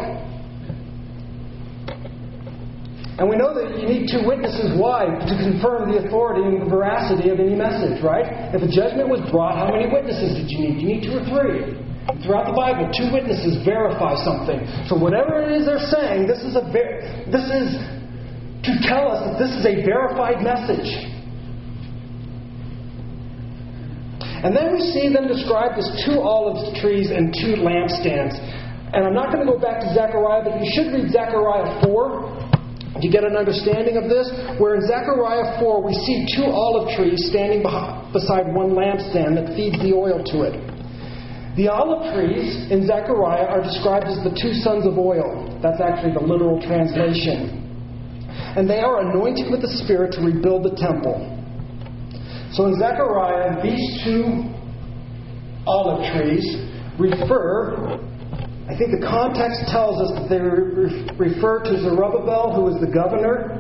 And 3.21 3.29
we 3.29 3.37
know 3.37 3.53
that 3.53 3.77
you 3.77 3.85
need 3.85 4.09
two 4.09 4.25
witnesses. 4.25 4.73
Why? 4.81 5.05
To 5.05 5.35
confirm 5.45 5.93
the 5.93 6.01
authority 6.01 6.41
and 6.41 6.57
the 6.57 6.65
veracity 6.65 7.29
of 7.29 7.37
any 7.37 7.53
message, 7.53 8.01
right? 8.01 8.25
If 8.49 8.65
a 8.65 8.71
judgment 8.73 9.13
was 9.13 9.21
brought, 9.29 9.61
how 9.61 9.69
many 9.69 9.85
witnesses 9.85 10.41
did 10.41 10.49
you 10.49 10.57
need? 10.65 10.81
You 10.81 10.87
need 10.89 11.01
two 11.05 11.21
or 11.21 11.25
three. 11.29 11.77
Throughout 12.25 12.49
the 12.49 12.57
Bible, 12.57 12.89
two 12.89 13.13
witnesses 13.13 13.61
verify 13.61 14.17
something. 14.25 14.65
So 14.89 14.97
whatever 14.97 15.37
it 15.37 15.53
is 15.53 15.69
they're 15.69 15.85
saying, 15.93 16.25
this 16.25 16.41
is 16.41 16.57
a 16.57 16.65
ver- 16.65 17.29
this 17.29 17.45
is 17.45 17.77
to 18.65 18.71
tell 18.89 19.13
us 19.13 19.21
that 19.21 19.37
this 19.37 19.53
is 19.53 19.69
a 19.69 19.85
verified 19.85 20.41
message. 20.41 20.89
And 24.41 24.49
then 24.57 24.73
we 24.73 24.81
see 24.97 25.13
them 25.13 25.29
described 25.29 25.77
as 25.77 25.85
two 26.09 26.25
olive 26.25 26.57
trees 26.81 27.13
and 27.13 27.29
two 27.37 27.53
lampstands. 27.61 28.33
And 28.97 29.05
I'm 29.05 29.13
not 29.13 29.29
going 29.29 29.45
to 29.45 29.49
go 29.53 29.61
back 29.61 29.77
to 29.85 29.93
Zechariah, 29.93 30.41
but 30.41 30.57
you 30.57 30.65
should 30.73 30.89
read 30.89 31.13
Zechariah 31.13 31.85
4 31.85 32.50
do 32.99 33.07
you 33.07 33.11
get 33.11 33.23
an 33.23 33.37
understanding 33.37 33.95
of 33.95 34.11
this? 34.11 34.27
Where 34.59 34.75
in 34.75 34.83
Zechariah 34.83 35.59
4, 35.63 35.79
we 35.79 35.93
see 35.93 36.27
two 36.35 36.51
olive 36.51 36.91
trees 36.97 37.23
standing 37.31 37.63
beside 38.11 38.51
one 38.51 38.75
lampstand 38.75 39.39
that 39.39 39.55
feeds 39.55 39.79
the 39.79 39.95
oil 39.95 40.19
to 40.35 40.43
it. 40.43 40.59
The 41.55 41.67
olive 41.67 42.11
trees 42.15 42.71
in 42.71 42.87
Zechariah 42.87 43.47
are 43.47 43.63
described 43.63 44.07
as 44.07 44.19
the 44.23 44.35
two 44.35 44.51
sons 44.59 44.85
of 44.85 44.97
oil. 44.99 45.59
That's 45.63 45.79
actually 45.79 46.13
the 46.13 46.23
literal 46.23 46.59
translation. 46.59 47.59
And 48.55 48.69
they 48.69 48.79
are 48.79 48.99
anointed 49.07 49.51
with 49.51 49.61
the 49.61 49.71
Spirit 49.83 50.11
to 50.13 50.21
rebuild 50.21 50.63
the 50.63 50.75
temple. 50.75 51.15
So 52.51 52.67
in 52.67 52.75
Zechariah, 52.75 53.63
these 53.63 54.03
two 54.03 54.51
olive 55.65 56.03
trees 56.11 56.43
refer 56.99 57.99
I 58.69 58.77
think 58.77 58.93
the 58.93 59.01
context 59.01 59.65
tells 59.73 59.97
us 59.97 60.11
that 60.21 60.29
they 60.29 60.39
refer 61.17 61.63
to 61.65 61.73
Zerubbabel, 61.81 62.53
who 62.53 62.61
was 62.61 62.77
the 62.79 62.91
governor 62.91 63.57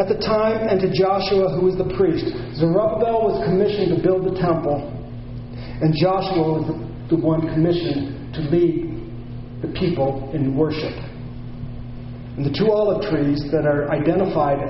at 0.00 0.08
the 0.08 0.16
time, 0.24 0.68
and 0.68 0.80
to 0.80 0.88
Joshua, 0.88 1.52
who 1.52 1.68
was 1.68 1.76
the 1.76 1.92
priest. 1.96 2.24
Zerubbabel 2.56 3.28
was 3.28 3.44
commissioned 3.44 3.92
to 3.96 4.02
build 4.02 4.24
the 4.24 4.40
temple, 4.40 4.88
and 5.84 5.92
Joshua 5.94 6.40
was 6.40 6.64
the, 7.10 7.16
one 7.16 7.44
commissioned 7.52 8.32
to 8.32 8.40
lead 8.48 8.88
the 9.60 9.68
people 9.78 10.32
in 10.32 10.56
worship. 10.56 10.96
And 12.36 12.46
the 12.46 12.56
two 12.56 12.72
olive 12.72 13.04
trees 13.12 13.44
that 13.52 13.66
are 13.68 13.92
identified 13.92 14.64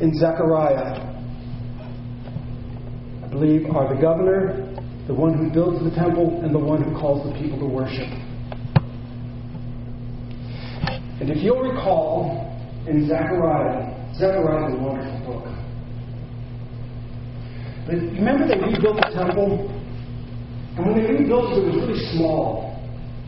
in 0.00 0.16
Zechariah, 0.16 0.96
I 3.22 3.28
believe, 3.28 3.68
are 3.68 3.94
the 3.94 4.00
governor, 4.00 4.73
the 5.06 5.14
one 5.14 5.34
who 5.36 5.52
builds 5.52 5.84
the 5.84 5.90
temple, 5.94 6.40
and 6.42 6.54
the 6.54 6.58
one 6.58 6.82
who 6.82 6.92
calls 6.98 7.28
the 7.28 7.38
people 7.38 7.58
to 7.58 7.66
worship. 7.66 8.08
And 11.20 11.30
if 11.30 11.42
you'll 11.42 11.60
recall, 11.60 12.40
in 12.88 13.06
Zechariah, 13.06 13.92
Zechariah 14.16 14.68
is 14.68 14.74
a 14.74 14.82
wonderful 14.82 15.20
book. 15.24 15.44
But 17.86 17.96
remember 18.16 18.48
they 18.48 18.60
rebuilt 18.60 18.96
the 18.96 19.12
temple? 19.14 19.70
And 20.76 20.86
when 20.86 20.94
they 20.96 21.06
rebuilt 21.06 21.52
it, 21.52 21.62
it 21.62 21.66
was 21.68 21.76
really 21.84 22.00
small. 22.16 22.74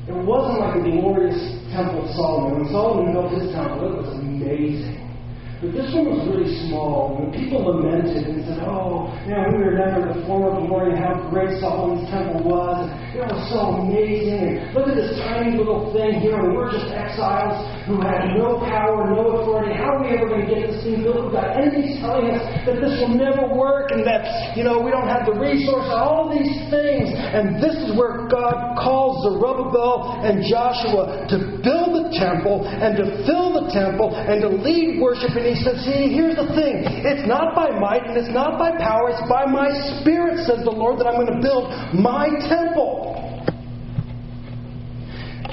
It 0.08 0.16
wasn't 0.16 0.60
like 0.60 0.82
the 0.82 0.90
glorious 0.90 1.38
temple 1.70 2.08
of 2.08 2.10
Solomon. 2.16 2.60
When 2.60 2.68
Solomon 2.72 3.12
built 3.12 3.32
his 3.36 3.52
temple, 3.52 3.84
it 3.84 3.96
was 4.00 4.18
amazing. 4.18 5.05
But 5.56 5.72
this 5.72 5.88
one 5.96 6.12
was 6.12 6.20
really 6.28 6.52
small. 6.68 7.16
When 7.16 7.32
people 7.32 7.64
lamented 7.64 8.28
and 8.28 8.44
said, 8.44 8.60
Oh, 8.60 9.08
you 9.24 9.32
know, 9.32 9.48
we 9.56 9.72
remember 9.72 10.12
the 10.12 10.20
former 10.28 10.52
glory 10.52 10.92
and 10.92 11.00
how 11.00 11.16
great 11.32 11.56
Solomon's 11.64 12.04
temple 12.12 12.44
was. 12.44 12.92
And 12.92 13.24
it 13.24 13.32
was 13.32 13.40
so 13.48 13.80
amazing. 13.80 14.36
And 14.36 14.76
look 14.76 14.84
at 14.84 15.00
this 15.00 15.16
tiny 15.24 15.56
little 15.56 15.96
thing 15.96 16.20
here, 16.20 16.36
and 16.36 16.52
we're 16.52 16.68
just 16.68 16.92
exiles 16.92 17.56
who 17.88 17.96
had 18.04 18.36
no 18.36 18.60
power, 18.68 19.08
no 19.08 19.40
authority. 19.40 19.72
How 19.72 19.96
are 19.96 20.04
we 20.04 20.12
ever 20.12 20.28
going 20.28 20.44
to 20.44 20.50
get 20.52 20.68
this 20.68 20.84
thing 20.84 21.00
built? 21.00 21.24
We've 21.24 21.40
got 21.40 21.56
enemies 21.56 22.04
telling 22.04 22.36
us 22.36 22.44
that 22.68 22.76
this 22.76 22.92
will 23.00 23.16
never 23.16 23.48
work 23.48 23.96
and 23.96 24.04
that, 24.04 24.52
you 24.60 24.60
know, 24.60 24.76
we 24.76 24.92
don't 24.92 25.08
have 25.08 25.24
the 25.24 25.40
resources, 25.40 25.88
all 25.88 26.28
these 26.28 26.52
things. 26.68 27.08
And 27.16 27.56
this 27.56 27.72
is 27.80 27.96
where 27.96 28.28
God 28.28 28.76
calls 28.76 29.24
Zerubbabel 29.24 30.20
and 30.20 30.44
Joshua 30.44 31.24
to 31.32 31.64
build 31.64 31.95
temple 32.18 32.64
and 32.66 32.96
to 32.96 33.04
fill 33.24 33.52
the 33.52 33.72
temple 33.72 34.14
and 34.14 34.40
to 34.42 34.48
lead 34.48 35.00
worship 35.00 35.36
And 35.36 35.46
he 35.46 35.56
says, 35.62 35.84
See, 35.84 36.12
here's 36.12 36.36
the 36.36 36.48
thing. 36.56 36.82
It's 37.04 37.26
not 37.28 37.54
by 37.54 37.70
might 37.76 38.04
and 38.04 38.16
it's 38.16 38.32
not 38.32 38.58
by 38.58 38.74
power, 38.76 39.12
it's 39.12 39.26
by 39.28 39.46
my 39.46 39.70
spirit, 40.00 40.44
says 40.44 40.64
the 40.64 40.74
Lord, 40.74 40.98
that 41.00 41.06
I'm 41.06 41.20
going 41.20 41.32
to 41.32 41.42
build 41.42 41.70
my 41.94 42.28
temple. 42.48 43.16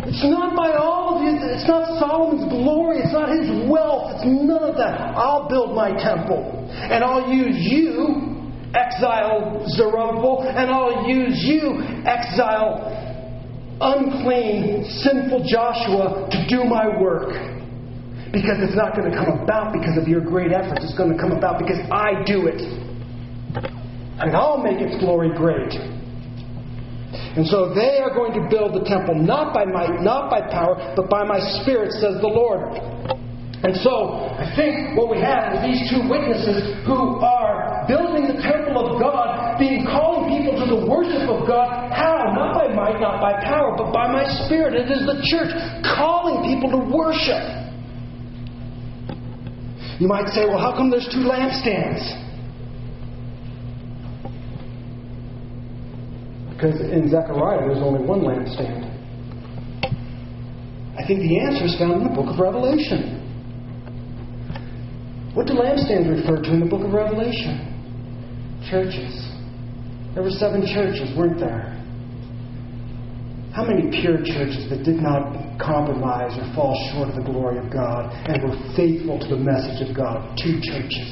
It's 0.05 0.23
not 0.23 0.55
by 0.55 0.77
all 0.77 1.17
of 1.17 1.23
you, 1.23 1.31
it's 1.41 1.67
not 1.67 1.97
Solomon's 1.97 2.45
glory, 2.51 2.99
it's 2.99 3.13
not 3.13 3.29
his 3.33 3.49
wealth, 3.69 4.13
it's 4.13 4.25
none 4.25 4.61
of 4.61 4.75
that. 4.77 5.15
I'll 5.17 5.49
build 5.49 5.75
my 5.75 5.89
temple. 5.89 6.69
And 6.69 7.03
I'll 7.03 7.31
use 7.33 7.55
you, 7.57 8.37
exile 8.75 9.65
Zerubbabel, 9.73 10.43
and 10.43 10.69
I'll 10.69 11.09
use 11.09 11.41
you, 11.41 11.81
exile 12.05 13.12
unclean, 13.83 14.87
sinful 15.03 15.43
Joshua, 15.43 16.31
to 16.31 16.39
do 16.47 16.63
my 16.63 16.87
work. 16.99 17.35
Because 18.31 18.57
it's 18.65 18.75
not 18.75 18.95
going 18.95 19.11
to 19.11 19.15
come 19.15 19.37
about 19.43 19.73
because 19.73 19.99
of 19.99 20.07
your 20.07 20.21
great 20.21 20.51
efforts. 20.51 20.81
It's 20.81 20.97
going 20.97 21.13
to 21.13 21.19
come 21.19 21.31
about 21.31 21.59
because 21.59 21.77
I 21.91 22.23
do 22.25 22.47
it. 22.47 22.57
And 24.17 24.35
I'll 24.35 24.63
make 24.63 24.79
its 24.79 24.97
glory 25.03 25.29
great. 25.35 25.69
And 27.37 27.45
so 27.45 27.73
they 27.73 28.01
are 28.01 28.13
going 28.13 28.33
to 28.33 28.49
build 28.49 28.73
the 28.73 28.85
temple 28.89 29.13
not 29.13 29.53
by 29.53 29.65
might, 29.65 30.01
not 30.01 30.29
by 30.29 30.41
power, 30.49 30.93
but 30.95 31.09
by 31.09 31.23
my 31.23 31.39
spirit, 31.61 31.91
says 31.93 32.21
the 32.21 32.29
Lord. 32.29 32.77
And 33.63 33.77
so 33.79 34.33
I 34.37 34.51
think 34.59 34.97
what 34.97 35.09
we 35.09 35.21
have 35.23 35.55
is 35.55 35.59
these 35.63 35.83
two 35.89 36.03
witnesses 36.09 36.83
who 36.85 37.21
are 37.23 37.85
building 37.87 38.27
the 38.27 38.41
temple 38.43 38.75
of 38.75 38.99
God, 38.99 39.57
being 39.57 39.85
the 39.85 39.89
worship 41.03 41.29
of 41.29 41.47
God. 41.47 41.91
How? 41.91 42.31
Not 42.33 42.55
by 42.55 42.73
might, 42.73 42.99
not 42.99 43.21
by 43.21 43.33
power, 43.43 43.75
but 43.77 43.91
by 43.91 44.07
my 44.07 44.23
spirit. 44.45 44.73
It 44.73 44.89
is 44.91 45.05
the 45.05 45.19
church 45.27 45.51
calling 45.83 46.43
people 46.47 46.71
to 46.71 46.81
worship. 46.95 47.43
You 49.99 50.07
might 50.07 50.27
say, 50.29 50.45
well, 50.45 50.57
how 50.57 50.75
come 50.75 50.89
there's 50.89 51.07
two 51.11 51.27
lampstands? 51.29 52.01
Because 56.53 56.79
in 56.81 57.09
Zechariah, 57.09 57.67
there's 57.67 57.83
only 57.83 58.05
one 58.05 58.21
lampstand. 58.21 58.89
I 60.97 61.05
think 61.05 61.19
the 61.19 61.39
answer 61.39 61.65
is 61.65 61.75
found 61.77 62.01
in 62.01 62.03
the 62.07 62.15
book 62.15 62.33
of 62.33 62.39
Revelation. 62.39 63.19
What 65.33 65.47
do 65.47 65.53
lampstands 65.53 66.09
refer 66.09 66.41
to 66.41 66.53
in 66.53 66.59
the 66.59 66.65
book 66.65 66.83
of 66.85 66.93
Revelation? 66.93 67.69
Churches. 68.69 69.32
There 70.13 70.21
were 70.21 70.29
seven 70.37 70.61
churches, 70.61 71.09
weren't 71.17 71.39
there? 71.39 71.73
How 73.53 73.65
many 73.65 73.89
pure 73.89 74.17
churches 74.21 74.69
that 74.69 74.85
did 74.85 75.01
not 75.01 75.57
compromise 75.57 76.37
or 76.37 76.45
fall 76.53 76.73
short 76.93 77.09
of 77.09 77.15
the 77.17 77.25
glory 77.25 77.57
of 77.57 77.73
God 77.73 78.13
and 78.29 78.41
were 78.41 78.57
faithful 78.77 79.17
to 79.17 79.27
the 79.29 79.41
message 79.41 79.81
of 79.81 79.95
God? 79.95 80.21
Two 80.37 80.61
churches. 80.61 81.09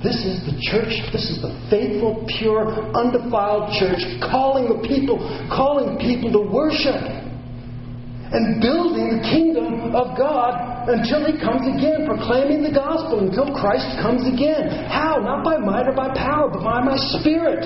This 0.00 0.24
is 0.28 0.44
the 0.44 0.56
church, 0.60 0.92
this 1.12 1.32
is 1.32 1.40
the 1.40 1.52
faithful, 1.72 2.24
pure, 2.36 2.68
undefiled 2.92 3.72
church 3.80 4.04
calling 4.20 4.68
the 4.68 4.80
people, 4.84 5.16
calling 5.48 5.96
people 5.96 6.28
to 6.32 6.44
worship 6.44 7.00
and 7.00 8.60
building 8.60 9.16
the 9.16 9.22
kingdom 9.24 9.96
of 9.96 10.16
God 10.16 10.88
until 10.88 11.24
He 11.24 11.40
comes 11.40 11.64
again, 11.64 12.04
proclaiming 12.04 12.60
the 12.60 12.72
gospel 12.72 13.24
until 13.24 13.48
Christ 13.56 13.88
comes 14.04 14.28
again. 14.28 14.68
How? 14.88 15.16
Not 15.20 15.44
by 15.44 15.56
might 15.56 15.88
or 15.88 15.96
by 15.96 16.12
power, 16.12 16.52
but 16.52 16.60
by 16.60 16.84
my 16.84 16.96
Spirit. 17.20 17.64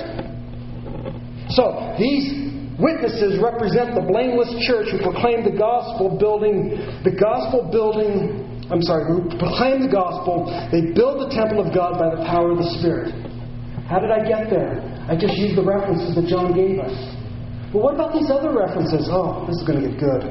So, 1.51 1.97
these 1.99 2.49
Witnesses 2.79 3.43
represent 3.43 3.99
the 3.99 4.07
blameless 4.07 4.55
church 4.63 4.95
who 4.95 5.03
proclaim 5.03 5.43
the 5.43 5.51
gospel 5.51 6.15
building, 6.15 6.79
the 7.03 7.11
gospel 7.11 7.67
building, 7.75 8.39
I'm 8.71 8.87
sorry, 8.87 9.03
who 9.11 9.27
proclaim 9.35 9.83
the 9.83 9.91
gospel. 9.91 10.47
They 10.71 10.95
build 10.95 11.27
the 11.27 11.35
temple 11.35 11.59
of 11.59 11.75
God 11.75 11.99
by 11.99 12.15
the 12.15 12.23
power 12.23 12.55
of 12.55 12.63
the 12.63 12.71
Spirit. 12.79 13.11
How 13.91 13.99
did 13.99 14.15
I 14.15 14.23
get 14.23 14.47
there? 14.47 14.79
I 15.11 15.19
just 15.19 15.35
used 15.35 15.59
the 15.59 15.67
references 15.67 16.15
that 16.15 16.31
John 16.31 16.55
gave 16.55 16.79
us. 16.79 16.95
But 17.75 17.83
what 17.83 17.99
about 17.99 18.15
these 18.15 18.31
other 18.31 18.55
references? 18.55 19.11
Oh, 19.11 19.43
this 19.51 19.59
is 19.59 19.67
going 19.67 19.83
to 19.83 19.91
get 19.91 19.99
good. 19.99 20.23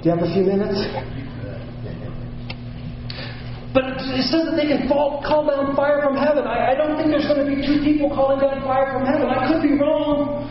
Do 0.00 0.02
you 0.08 0.10
have 0.16 0.24
a 0.24 0.32
few 0.32 0.48
minutes? 0.48 0.80
But 3.72 3.96
it 3.96 4.28
says 4.28 4.52
that 4.52 4.56
they 4.56 4.68
can 4.68 4.84
fall, 4.84 5.24
call 5.24 5.48
down 5.48 5.72
fire 5.74 6.04
from 6.04 6.12
heaven. 6.16 6.44
I, 6.44 6.72
I 6.72 6.74
don't 6.76 7.00
think 7.00 7.08
there's 7.08 7.24
going 7.24 7.40
to 7.40 7.48
be 7.48 7.64
two 7.64 7.80
people 7.80 8.12
calling 8.12 8.36
down 8.36 8.60
fire 8.68 8.92
from 8.92 9.08
heaven. 9.08 9.32
I 9.32 9.48
could 9.48 9.64
be 9.64 9.80
wrong. 9.80 10.44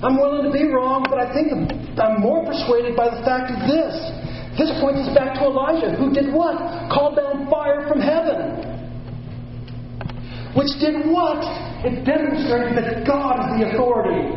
I'm 0.00 0.16
willing 0.16 0.48
to 0.48 0.52
be 0.52 0.64
wrong, 0.72 1.04
but 1.06 1.20
I 1.20 1.28
think 1.30 1.52
I'm 1.52 2.24
more 2.24 2.42
persuaded 2.42 2.96
by 2.96 3.12
the 3.12 3.20
fact 3.22 3.52
of 3.52 3.68
this. 3.68 3.94
This 4.56 4.72
points 4.80 5.04
us 5.04 5.12
back 5.14 5.36
to 5.40 5.48
Elijah, 5.48 5.92
who 5.94 6.12
did 6.12 6.32
what? 6.32 6.56
Called 6.88 7.16
down 7.16 7.48
fire 7.48 7.84
from 7.86 8.00
heaven. 8.00 8.64
Which 10.56 10.72
did 10.80 11.04
what? 11.08 11.40
It 11.84 12.04
demonstrated 12.04 12.76
that 12.80 13.06
God 13.06 13.40
is 13.40 13.48
the 13.60 13.62
authority. 13.72 14.32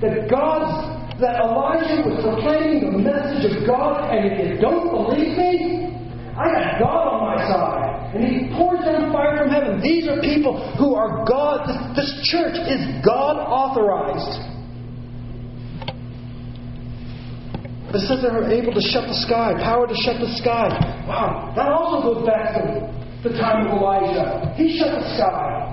That 0.00 0.28
God's 0.28 0.96
that 1.20 1.40
Elijah 1.40 2.04
was 2.04 2.20
proclaiming 2.20 2.92
the 2.92 2.98
message 3.00 3.48
of 3.48 3.66
God, 3.66 4.12
and 4.12 4.28
if 4.28 4.36
you 4.36 4.60
don't 4.60 4.92
believe 4.92 5.32
me, 5.32 5.96
I 6.36 6.52
got 6.52 6.78
God 6.78 7.04
on 7.08 7.20
my 7.24 7.40
side. 7.48 7.96
And 8.14 8.24
he 8.24 8.52
pours 8.56 8.84
down 8.84 9.12
fire 9.12 9.38
from 9.38 9.48
heaven. 9.48 9.80
These 9.80 10.08
are 10.08 10.20
people 10.20 10.60
who 10.76 10.94
are 10.94 11.24
God. 11.24 11.64
This, 11.64 12.04
this 12.04 12.28
church 12.28 12.56
is 12.56 12.80
God 13.04 13.40
authorized. 13.40 14.52
It 17.96 18.00
says 18.04 18.20
they're 18.20 18.52
able 18.52 18.74
to 18.74 18.80
shut 18.80 19.08
the 19.08 19.16
sky, 19.24 19.54
power 19.56 19.86
to 19.86 19.94
shut 19.94 20.20
the 20.20 20.28
sky. 20.36 20.68
Wow, 21.08 21.54
that 21.56 21.72
also 21.72 22.02
goes 22.04 22.26
back 22.26 22.52
to 22.52 23.28
the 23.28 23.30
time 23.38 23.66
of 23.66 23.72
Elijah. 23.80 24.52
He 24.56 24.76
shut 24.76 24.92
the 24.92 25.16
sky. 25.16 25.72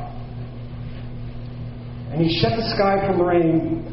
And 2.12 2.22
he 2.22 2.40
shut 2.40 2.56
the 2.56 2.70
sky 2.76 3.06
from 3.06 3.22
rain 3.22 3.84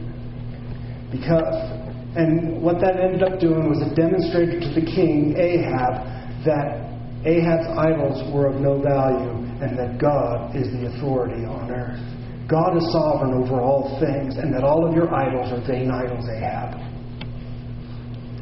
because 1.11 1.81
and 2.15 2.61
what 2.61 2.81
that 2.81 3.01
ended 3.01 3.23
up 3.23 3.41
doing 3.41 3.69
was 3.69 3.81
it 3.81 3.95
demonstrated 3.95 4.63
to 4.63 4.81
the 4.81 4.85
king 4.85 5.35
Ahab 5.39 6.20
that 6.45 6.91
Ahab's 7.25 7.69
idols 7.77 8.33
were 8.33 8.49
of 8.49 8.61
no 8.61 8.81
value 8.81 9.45
and 9.61 9.79
that 9.79 10.01
God 10.01 10.57
is 10.57 10.73
the 10.73 10.89
authority 10.89 11.45
on 11.45 11.71
earth. 11.71 12.01
God 12.49 12.77
is 12.77 12.83
sovereign 12.91 13.35
over 13.35 13.61
all 13.61 14.01
things, 14.01 14.37
and 14.37 14.53
that 14.53 14.65
all 14.65 14.89
of 14.89 14.97
your 14.97 15.15
idols 15.15 15.53
are 15.53 15.63
vain 15.69 15.89
idols, 15.89 16.27
Ahab. 16.27 16.81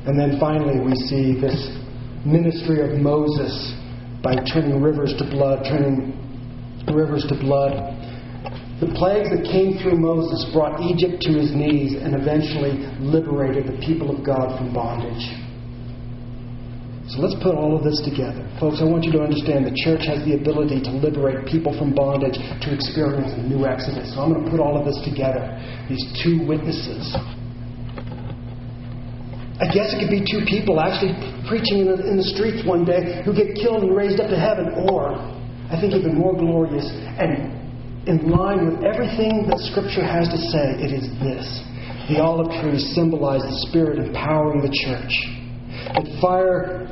And 0.09 0.19
then 0.19 0.41
finally, 0.41 0.81
we 0.81 0.95
see 0.95 1.39
this 1.39 1.77
ministry 2.25 2.81
of 2.81 2.99
Moses 2.99 3.53
by 4.23 4.35
turning 4.49 4.81
rivers 4.81 5.13
to 5.19 5.25
blood, 5.29 5.65
turning 5.69 6.17
rivers 6.89 7.27
to 7.29 7.35
blood. 7.35 7.95
The 8.81 8.95
plagues 8.95 9.29
that 9.29 9.45
came 9.45 9.77
through 9.83 9.99
Moses 9.99 10.49
brought 10.55 10.81
Egypt 10.81 11.21
to 11.29 11.33
his 11.37 11.53
knees 11.53 12.01
and 12.01 12.15
eventually 12.15 12.79
liberated 13.03 13.67
the 13.67 13.77
people 13.85 14.09
of 14.09 14.25
God 14.25 14.57
from 14.57 14.73
bondage. 14.73 15.21
So 17.09 17.25
let's 17.25 17.37
put 17.41 17.57
all 17.57 17.73
of 17.73 17.85
this 17.85 18.01
together. 18.05 18.45
Folks, 18.61 18.81
I 18.81 18.85
want 18.85 19.05
you 19.05 19.13
to 19.17 19.23
understand 19.25 19.65
the 19.65 19.77
church 19.77 20.05
has 20.05 20.21
the 20.29 20.37
ability 20.37 20.85
to 20.85 20.93
liberate 20.93 21.49
people 21.49 21.73
from 21.73 21.97
bondage 21.97 22.37
to 22.37 22.69
experience 22.69 23.33
a 23.33 23.43
new 23.49 23.65
exodus. 23.65 24.13
So 24.13 24.21
I'm 24.21 24.33
going 24.33 24.45
to 24.45 24.51
put 24.53 24.61
all 24.61 24.77
of 24.77 24.85
this 24.85 25.01
together. 25.09 25.41
These 25.89 26.05
two 26.21 26.45
witnesses 26.45 27.17
I 29.59 29.67
guess 29.75 29.91
it 29.91 29.99
could 29.99 30.15
be 30.15 30.23
two 30.23 30.47
people 30.47 30.79
actually 30.79 31.19
preaching 31.51 31.83
in 31.83 31.91
the, 31.91 31.99
in 32.07 32.15
the 32.15 32.29
streets 32.31 32.63
one 32.63 32.87
day 32.87 33.27
who 33.27 33.35
get 33.35 33.59
killed 33.59 33.83
and 33.83 33.91
raised 33.91 34.23
up 34.23 34.31
to 34.31 34.39
heaven. 34.39 34.71
Or, 34.87 35.19
I 35.67 35.75
think 35.83 35.99
even 35.99 36.15
more 36.15 36.39
glorious 36.39 36.87
and 37.19 37.59
in 38.07 38.31
line 38.31 38.71
with 38.71 38.87
everything 38.87 39.51
that 39.51 39.59
Scripture 39.75 40.07
has 40.07 40.31
to 40.31 40.39
say, 40.39 40.79
it 40.79 40.95
is 40.95 41.11
this. 41.19 41.45
The 42.07 42.23
olive 42.23 42.55
tree 42.63 42.79
symbolizes 42.79 43.51
the 43.51 43.59
Spirit 43.69 43.99
empowering 43.99 44.63
the 44.63 44.71
church. 44.71 45.13
That 45.93 46.07
fire 46.23 46.87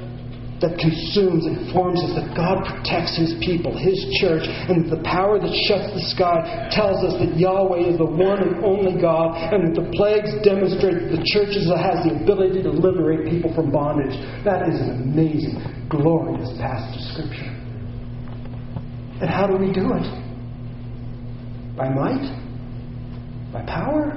that 0.61 0.81
consumes 0.81 1.45
and 1.45 1.69
forms 1.73 2.01
us, 2.01 2.17
that 2.17 2.33
God 2.33 2.65
protects 2.65 3.13
His 3.13 3.37
people, 3.45 3.77
His 3.77 4.01
church, 4.17 4.49
and 4.49 4.89
the 4.89 5.05
power 5.05 5.37
that 5.37 5.53
shuts 5.69 5.93
the 5.93 6.05
sky 6.17 6.69
tells 6.73 7.05
us 7.05 7.21
that 7.21 7.37
Yahweh 7.37 7.93
is 7.93 7.99
the 8.01 8.09
one 8.09 8.41
and 8.41 8.65
only 8.65 8.97
God, 8.97 9.37
and 9.53 9.69
that 9.69 9.77
the 9.77 9.89
plagues 9.93 10.33
demonstrate 10.41 10.97
that 10.97 11.13
the 11.13 11.25
church 11.29 11.53
has 11.61 12.09
the 12.09 12.17
ability 12.25 12.63
to 12.65 12.73
liberate 12.73 13.29
people 13.29 13.53
from 13.53 13.71
bondage. 13.71 14.17
That 14.45 14.65
is 14.69 14.81
an 14.81 15.13
amazing, 15.13 15.61
glorious 15.93 16.49
passage 16.57 17.05
of 17.05 17.05
Scripture. 17.13 17.53
And 19.21 19.29
how 19.29 19.47
do 19.47 19.57
we 19.57 19.73
do 19.73 19.93
it? 19.93 20.07
By 21.77 21.89
might? 21.89 22.25
By 23.53 23.65
power? 23.69 24.17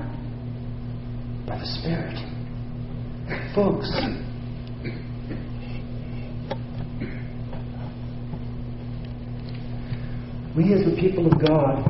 By 1.48 1.60
the 1.60 1.66
Spirit. 1.66 2.16
Folks, 3.54 3.92
we 10.58 10.74
as 10.74 10.82
the 10.84 10.98
people 11.00 11.28
of 11.32 11.40
God 11.40 11.86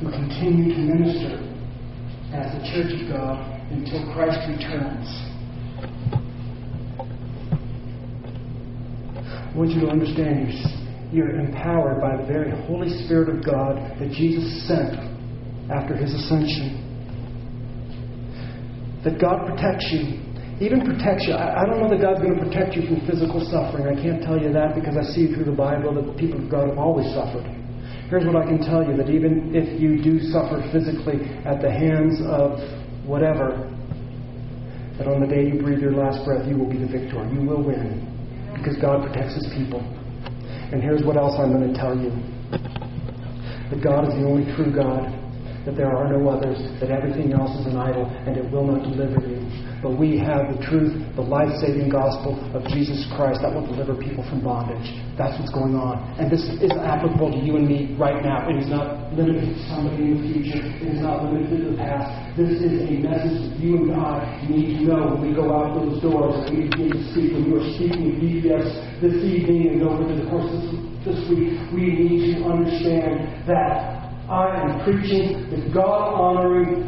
who 0.00 0.10
continue 0.10 0.72
to 0.74 0.80
minister 0.80 1.42
as 2.32 2.52
the 2.54 2.62
church 2.70 2.94
of 2.94 3.08
God 3.10 3.60
until 3.72 4.12
Christ 4.14 4.38
returns. 4.48 5.08
I 9.48 9.56
want 9.56 9.70
you 9.70 9.80
to 9.80 9.88
understand 9.88 10.54
you're 11.12 11.40
empowered 11.40 12.00
by 12.00 12.16
the 12.16 12.26
very 12.28 12.50
Holy 12.66 12.90
Spirit 13.04 13.34
of 13.34 13.44
God 13.44 13.76
that 13.98 14.10
Jesus 14.12 14.68
sent 14.68 14.94
after 15.72 15.96
his 15.96 16.14
ascension. 16.14 16.84
That 19.04 19.18
God 19.20 19.46
protects 19.46 19.88
you. 19.90 20.22
Even 20.60 20.84
protects 20.84 21.26
you. 21.26 21.34
I, 21.34 21.64
don't 21.64 21.80
know 21.80 21.88
that 21.88 22.00
God's 22.00 22.20
going 22.20 22.38
to 22.38 22.44
protect 22.44 22.74
you 22.74 22.82
from 22.86 23.06
physical 23.06 23.40
suffering. 23.50 23.86
I 23.86 24.00
can't 24.00 24.22
tell 24.22 24.38
you 24.38 24.52
that 24.52 24.74
because 24.74 24.96
I 24.98 25.02
see 25.14 25.32
through 25.32 25.44
the 25.46 25.56
Bible 25.56 25.94
that 25.94 26.06
the 26.06 26.18
people 26.18 26.42
of 26.42 26.50
God 26.50 26.68
have 26.68 26.78
always 26.78 27.06
suffered. 27.14 27.46
Here's 28.08 28.24
what 28.24 28.36
I 28.36 28.48
can 28.48 28.58
tell 28.64 28.80
you 28.80 28.96
that 28.96 29.10
even 29.10 29.52
if 29.54 29.68
you 29.76 30.00
do 30.00 30.18
suffer 30.32 30.64
physically 30.72 31.28
at 31.44 31.60
the 31.60 31.68
hands 31.68 32.16
of 32.24 32.56
whatever, 33.04 33.68
that 34.96 35.06
on 35.06 35.20
the 35.20 35.28
day 35.28 35.44
you 35.44 35.60
breathe 35.60 35.84
your 35.84 35.92
last 35.92 36.24
breath, 36.24 36.48
you 36.48 36.56
will 36.56 36.70
be 36.70 36.78
the 36.80 36.88
victor. 36.88 37.20
You 37.28 37.44
will 37.44 37.62
win 37.62 38.00
because 38.56 38.80
God 38.80 39.04
protects 39.04 39.36
his 39.36 39.46
people. 39.52 39.84
And 40.72 40.82
here's 40.82 41.04
what 41.04 41.16
else 41.16 41.36
I'm 41.36 41.52
going 41.52 41.68
to 41.68 41.76
tell 41.76 41.92
you 41.92 42.08
that 43.68 43.84
God 43.84 44.08
is 44.08 44.16
the 44.16 44.24
only 44.24 44.48
true 44.56 44.72
God, 44.72 45.12
that 45.68 45.76
there 45.76 45.92
are 45.92 46.08
no 46.08 46.32
others, 46.32 46.56
that 46.80 46.88
everything 46.90 47.36
else 47.36 47.52
is 47.60 47.66
an 47.68 47.76
idol, 47.76 48.08
and 48.24 48.36
it 48.36 48.50
will 48.50 48.64
not 48.64 48.88
deliver 48.88 49.20
you 49.20 49.37
but 49.82 49.94
we 49.94 50.18
have 50.18 50.50
the 50.50 50.58
truth, 50.66 50.90
the 51.14 51.22
life 51.22 51.50
saving 51.62 51.88
gospel 51.88 52.34
of 52.54 52.66
Jesus 52.66 53.06
Christ 53.14 53.40
that 53.42 53.54
will 53.54 53.66
deliver 53.66 53.94
people 53.94 54.26
from 54.28 54.42
bondage. 54.42 54.90
That's 55.16 55.38
what's 55.38 55.52
going 55.54 55.74
on. 55.74 56.02
And 56.18 56.30
this 56.30 56.42
is 56.58 56.70
applicable 56.74 57.30
to 57.30 57.38
you 57.38 57.56
and 57.56 57.66
me 57.66 57.94
right 57.98 58.22
now. 58.22 58.48
It 58.50 58.58
is 58.58 58.68
not 58.68 59.14
limited 59.14 59.54
to 59.54 59.58
somebody 59.70 60.10
in 60.10 60.18
the 60.18 60.22
future, 60.26 60.62
it 60.62 60.98
is 60.98 61.00
not 61.00 61.24
limited 61.24 61.62
to 61.62 61.70
the 61.70 61.76
past. 61.78 62.10
This 62.36 62.58
is 62.58 62.86
a 62.86 62.94
message 63.02 63.38
that 63.38 63.58
you 63.58 63.86
and 63.86 63.94
I 63.94 64.46
need 64.50 64.78
to 64.78 64.82
know 64.86 65.14
when 65.14 65.30
we 65.30 65.34
go 65.34 65.50
out 65.54 65.78
those 65.78 66.02
doors 66.02 66.46
and 66.46 66.58
we 66.58 66.70
begin 66.70 66.90
to 66.94 67.02
speak. 67.10 67.34
When 67.34 67.50
you 67.50 67.58
are 67.58 67.66
speaking 67.74 68.14
at 68.14 68.22
VBS 68.22 68.66
this 69.02 69.16
evening 69.22 69.78
and 69.78 69.82
over 69.82 70.06
the 70.06 70.26
course 70.30 70.50
of 70.50 70.88
this 71.06 71.18
week, 71.30 71.54
we 71.70 71.94
need 71.94 72.38
to 72.38 72.44
understand 72.44 73.46
that 73.46 73.98
I 74.28 74.60
am 74.60 74.84
preaching 74.84 75.48
the 75.48 75.72
God 75.72 76.12
honoring, 76.12 76.84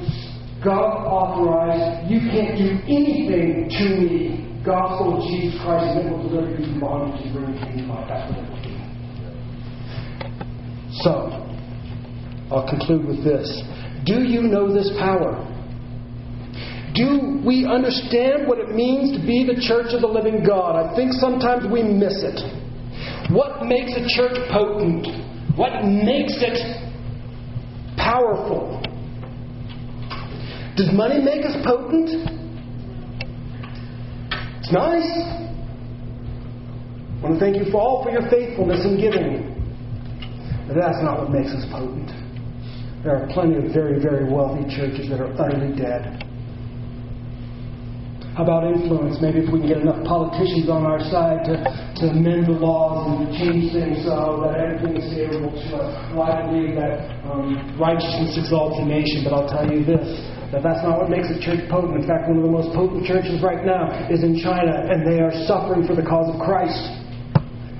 God 0.64 1.06
authorized, 1.08 2.10
you 2.10 2.20
can't 2.30 2.56
do 2.58 2.68
anything 2.84 3.68
to 3.70 3.84
me. 3.96 4.62
Gospel 4.64 5.16
of 5.16 5.22
Jesus 5.30 5.58
Christ, 5.64 5.96
and 5.96 6.08
it 6.08 6.12
will 6.12 6.28
deliver 6.28 6.50
you 6.50 6.56
from 6.56 6.80
bondage 6.80 7.24
and 7.24 7.32
bring 7.32 7.56
you 7.56 7.60
to 7.80 7.88
life. 7.88 8.04
That's 8.08 8.28
what 8.28 8.44
it 8.44 8.50
will 8.52 8.60
do. 8.60 8.76
So, 11.00 11.12
I'll 12.52 12.68
conclude 12.68 13.06
with 13.08 13.24
this. 13.24 13.48
Do 14.04 14.20
you 14.20 14.42
know 14.42 14.68
this 14.72 14.90
power? 14.98 15.46
Do 16.94 17.40
we 17.46 17.64
understand 17.64 18.46
what 18.46 18.58
it 18.58 18.74
means 18.74 19.16
to 19.16 19.26
be 19.26 19.46
the 19.46 19.56
church 19.60 19.94
of 19.94 20.02
the 20.02 20.08
living 20.08 20.44
God? 20.44 20.76
I 20.76 20.94
think 20.94 21.12
sometimes 21.12 21.64
we 21.72 21.82
miss 21.82 22.20
it. 22.20 22.36
What 23.32 23.64
makes 23.64 23.92
a 23.96 24.04
church 24.08 24.36
potent? 24.50 25.06
What 25.56 25.84
makes 25.84 26.36
it 26.42 26.58
powerful? 27.96 28.79
Does 30.80 30.96
money 30.96 31.20
make 31.20 31.44
us 31.44 31.52
potent? 31.60 32.08
It's 34.64 34.72
nice. 34.72 35.12
I 37.12 37.20
want 37.20 37.36
to 37.36 37.38
thank 37.38 37.60
you 37.60 37.68
for 37.70 37.84
all 37.84 38.00
for 38.02 38.08
your 38.08 38.24
faithfulness 38.32 38.80
in 38.88 38.96
giving. 38.96 39.44
But 40.64 40.80
that's 40.80 41.04
not 41.04 41.20
what 41.20 41.36
makes 41.36 41.52
us 41.52 41.68
potent. 41.68 42.08
There 43.04 43.12
are 43.12 43.28
plenty 43.28 43.60
of 43.60 43.76
very, 43.76 44.00
very 44.00 44.24
wealthy 44.24 44.64
churches 44.72 45.12
that 45.12 45.20
are 45.20 45.28
utterly 45.36 45.76
dead. 45.76 46.24
How 48.32 48.48
about 48.48 48.64
influence? 48.72 49.20
Maybe 49.20 49.44
if 49.44 49.52
we 49.52 49.60
can 49.60 49.68
get 49.68 49.84
enough 49.84 50.00
politicians 50.08 50.72
on 50.72 50.88
our 50.88 51.04
side 51.12 51.44
to, 51.44 51.60
to 51.60 52.08
amend 52.08 52.48
the 52.48 52.56
laws 52.56 53.04
and 53.04 53.28
to 53.28 53.36
change 53.36 53.76
things 53.76 54.00
so 54.08 54.48
that 54.48 54.56
everything 54.56 54.96
is 54.96 55.12
favorable 55.12 55.52
to 55.52 55.76
us. 55.76 55.92
Well, 56.16 56.24
I 56.24 56.48
believe 56.48 56.72
that 56.80 57.20
um, 57.28 57.76
righteousness 57.76 58.40
exalts 58.40 58.80
a 58.80 58.86
nation, 58.88 59.28
but 59.28 59.36
I'll 59.36 59.50
tell 59.52 59.68
you 59.68 59.84
this 59.84 60.39
that 60.52 60.62
that's 60.62 60.82
not 60.82 60.98
what 60.98 61.10
makes 61.10 61.30
a 61.30 61.38
church 61.38 61.62
potent. 61.70 61.94
In 61.94 62.06
fact, 62.06 62.26
one 62.26 62.38
of 62.38 62.44
the 62.44 62.50
most 62.50 62.74
potent 62.74 63.06
churches 63.06 63.38
right 63.42 63.64
now 63.64 64.10
is 64.10 64.22
in 64.22 64.38
China, 64.42 64.86
and 64.90 65.06
they 65.06 65.22
are 65.22 65.30
suffering 65.46 65.86
for 65.86 65.94
the 65.94 66.02
cause 66.02 66.26
of 66.32 66.40
Christ. 66.42 67.00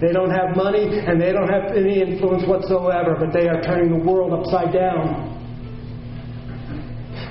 They 0.01 0.12
don't 0.12 0.31
have 0.31 0.57
money 0.57 0.89
and 0.89 1.21
they 1.21 1.31
don't 1.31 1.49
have 1.49 1.77
any 1.77 2.01
influence 2.01 2.49
whatsoever, 2.49 3.16
but 3.21 3.37
they 3.37 3.49
are 3.49 3.61
turning 3.61 3.93
the 3.93 4.03
world 4.03 4.33
upside 4.33 4.73
down. 4.73 5.39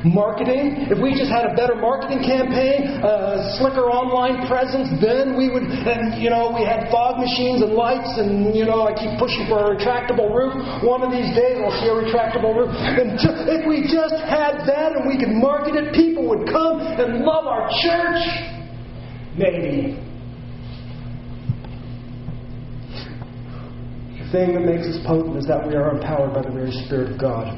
Marketing, 0.08 0.88
if 0.88 0.95
we 0.95 1.12
just 1.12 1.28
had 1.28 1.43
a 1.43 1.52
better 1.60 1.76
marketing 1.76 2.24
campaign, 2.24 2.88
a 3.04 3.52
slicker 3.60 3.91
online 3.91 4.47
presence, 4.47 4.88
then 5.04 5.36
we 5.36 5.52
would, 5.52 5.68
and 5.68 6.16
you 6.24 6.32
know, 6.32 6.56
we 6.56 6.64
had 6.64 6.88
fog 6.88 7.20
machines 7.20 7.60
and 7.60 7.76
lights, 7.76 8.16
and 8.16 8.56
you 8.56 8.64
know, 8.64 8.88
I 8.88 8.95
keep 8.95 9.20
pushing 9.20 9.43
for 9.52 9.60
a 9.60 9.76
retractable 9.76 10.32
roof. 10.32 10.56
One 10.88 11.04
of 11.04 11.12
these 11.12 11.36
days 11.36 11.60
we'll 11.60 11.76
see 11.84 11.91
a 11.91 12.00
retractable 12.00 12.56
roof. 12.56 12.72
And 12.72 13.20
if 13.52 13.68
we 13.68 13.91
just 13.91 14.16
had 14.24 14.64
that 14.72 14.95
and 14.95 15.04
we 15.04 15.20
could 15.20 15.36
market 15.36 15.76
it, 15.76 15.91
people 15.91 16.32
would 16.32 16.47
come 16.47 16.80
and 16.80 17.28
love 17.28 17.43
our 17.43 17.68
church. 17.84 18.24
Maybe. 19.36 20.00
The 24.16 24.32
thing 24.32 24.56
that 24.56 24.64
makes 24.64 24.88
us 24.88 24.95
potent 25.04 25.36
is 25.36 25.47
that 25.52 25.68
we 25.68 25.76
are 25.76 25.91
empowered 25.91 26.32
by 26.32 26.47
the 26.47 26.56
very 26.56 26.72
Spirit 26.88 27.12
of 27.12 27.20
God. 27.20 27.52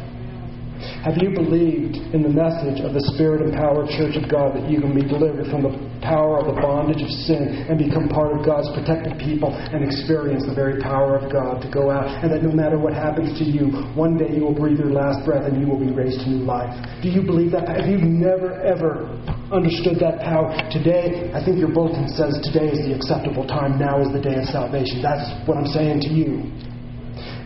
Have 1.02 1.18
you 1.18 1.34
believed 1.34 1.98
in 2.14 2.22
the 2.22 2.30
message 2.30 2.78
of 2.86 2.94
the 2.94 3.02
Spirit 3.18 3.42
empowered 3.42 3.90
church 3.98 4.14
of 4.22 4.30
God 4.30 4.54
that 4.54 4.70
you 4.70 4.78
can 4.78 4.94
be 4.94 5.02
delivered 5.02 5.50
from 5.50 5.66
the 5.66 5.74
power 6.06 6.38
of 6.38 6.46
the 6.46 6.54
bondage 6.62 7.02
of 7.02 7.10
sin 7.26 7.66
and 7.66 7.82
become 7.82 8.06
part 8.06 8.38
of 8.38 8.46
God's 8.46 8.70
protected 8.78 9.18
people 9.18 9.50
and 9.50 9.82
experience 9.82 10.46
the 10.46 10.54
very 10.54 10.78
power 10.78 11.18
of 11.18 11.34
God 11.34 11.58
to 11.66 11.68
go 11.74 11.90
out 11.90 12.06
and 12.22 12.30
that 12.30 12.46
no 12.46 12.54
matter 12.54 12.78
what 12.78 12.94
happens 12.94 13.34
to 13.42 13.46
you, 13.46 13.74
one 13.98 14.14
day 14.14 14.30
you 14.30 14.46
will 14.46 14.54
breathe 14.54 14.78
your 14.78 14.94
last 14.94 15.26
breath 15.26 15.50
and 15.50 15.58
you 15.58 15.66
will 15.66 15.82
be 15.82 15.90
raised 15.90 16.22
to 16.22 16.30
new 16.30 16.46
life? 16.46 16.70
Do 17.02 17.10
you 17.10 17.26
believe 17.26 17.50
that? 17.58 17.66
If 17.82 17.90
you've 17.90 18.06
never 18.06 18.62
ever 18.62 19.10
understood 19.50 19.98
that 20.06 20.22
power, 20.22 20.54
today, 20.70 21.34
I 21.34 21.42
think 21.42 21.58
your 21.58 21.74
bulletin 21.74 22.14
says 22.14 22.38
today 22.46 22.70
is 22.70 22.78
the 22.86 22.94
acceptable 22.94 23.50
time, 23.50 23.82
now 23.82 23.98
is 24.06 24.14
the 24.14 24.22
day 24.22 24.38
of 24.38 24.46
salvation. 24.54 25.02
That's 25.02 25.26
what 25.50 25.58
I'm 25.58 25.74
saying 25.74 26.06
to 26.06 26.14
you. 26.14 26.46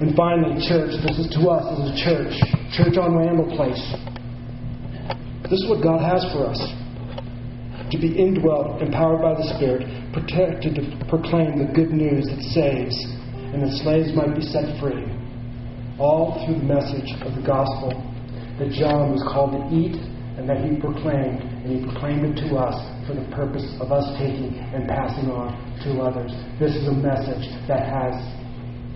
And 0.01 0.13
finally, 0.13 0.59
church, 0.67 0.91
this 1.07 1.17
is 1.23 1.31
to 1.39 1.47
us 1.47 1.63
as 1.71 1.87
a 1.87 1.95
church, 1.95 2.35
church 2.75 2.99
on 2.99 3.15
Randall 3.15 3.47
Place. 3.55 3.79
This 5.47 5.63
is 5.63 5.69
what 5.71 5.79
God 5.79 6.03
has 6.03 6.19
for 6.35 6.51
us 6.51 6.59
to 6.59 7.97
be 7.97 8.11
indwelt, 8.11 8.81
empowered 8.81 9.23
by 9.23 9.39
the 9.39 9.47
Spirit, 9.55 9.87
protected 10.11 10.75
to 10.75 10.83
proclaim 11.07 11.63
the 11.63 11.71
good 11.71 11.95
news 11.95 12.27
that 12.27 12.43
saves, 12.51 12.91
and 13.55 13.63
that 13.63 13.71
slaves 13.87 14.11
might 14.11 14.35
be 14.35 14.43
set 14.43 14.67
free. 14.83 15.07
All 15.95 16.43
through 16.43 16.59
the 16.59 16.67
message 16.67 17.07
of 17.23 17.31
the 17.31 17.45
gospel 17.47 17.95
that 18.59 18.75
John 18.75 19.15
was 19.15 19.23
called 19.31 19.55
to 19.55 19.63
eat 19.71 19.95
and 20.35 20.43
that 20.49 20.59
he 20.59 20.75
proclaimed, 20.75 21.39
and 21.39 21.71
he 21.71 21.79
proclaimed 21.87 22.35
it 22.35 22.35
to 22.51 22.59
us 22.59 22.75
for 23.07 23.15
the 23.15 23.23
purpose 23.31 23.63
of 23.79 23.95
us 23.95 24.03
taking 24.19 24.59
and 24.75 24.91
passing 24.91 25.31
on 25.31 25.55
to 25.87 26.03
others. 26.03 26.35
This 26.59 26.75
is 26.75 26.83
a 26.91 26.97
message 26.99 27.47
that 27.71 27.87
has 27.87 28.11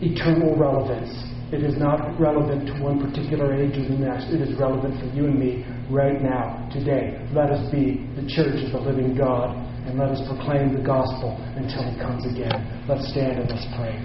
eternal 0.01 0.55
relevance. 0.55 1.11
It 1.51 1.63
is 1.63 1.77
not 1.77 2.19
relevant 2.19 2.67
to 2.67 2.73
one 2.83 3.01
particular 3.01 3.53
age 3.53 3.75
or 3.77 3.89
the 3.89 3.97
next. 3.97 4.29
It 4.29 4.41
is 4.41 4.57
relevant 4.57 4.99
for 4.99 5.07
you 5.15 5.25
and 5.25 5.39
me 5.39 5.65
right 5.89 6.21
now, 6.21 6.69
today. 6.71 7.19
Let 7.33 7.49
us 7.49 7.71
be 7.71 8.05
the 8.15 8.27
church 8.29 8.63
of 8.65 8.71
the 8.71 8.79
living 8.79 9.15
God, 9.17 9.57
and 9.87 9.97
let 9.97 10.09
us 10.09 10.21
proclaim 10.27 10.75
the 10.75 10.83
gospel 10.83 11.35
until 11.55 11.83
he 11.89 11.97
comes 11.99 12.25
again. 12.25 12.85
Let's 12.87 13.09
stand 13.09 13.39
and 13.39 13.49
let's 13.49 13.65
pray. 13.75 13.97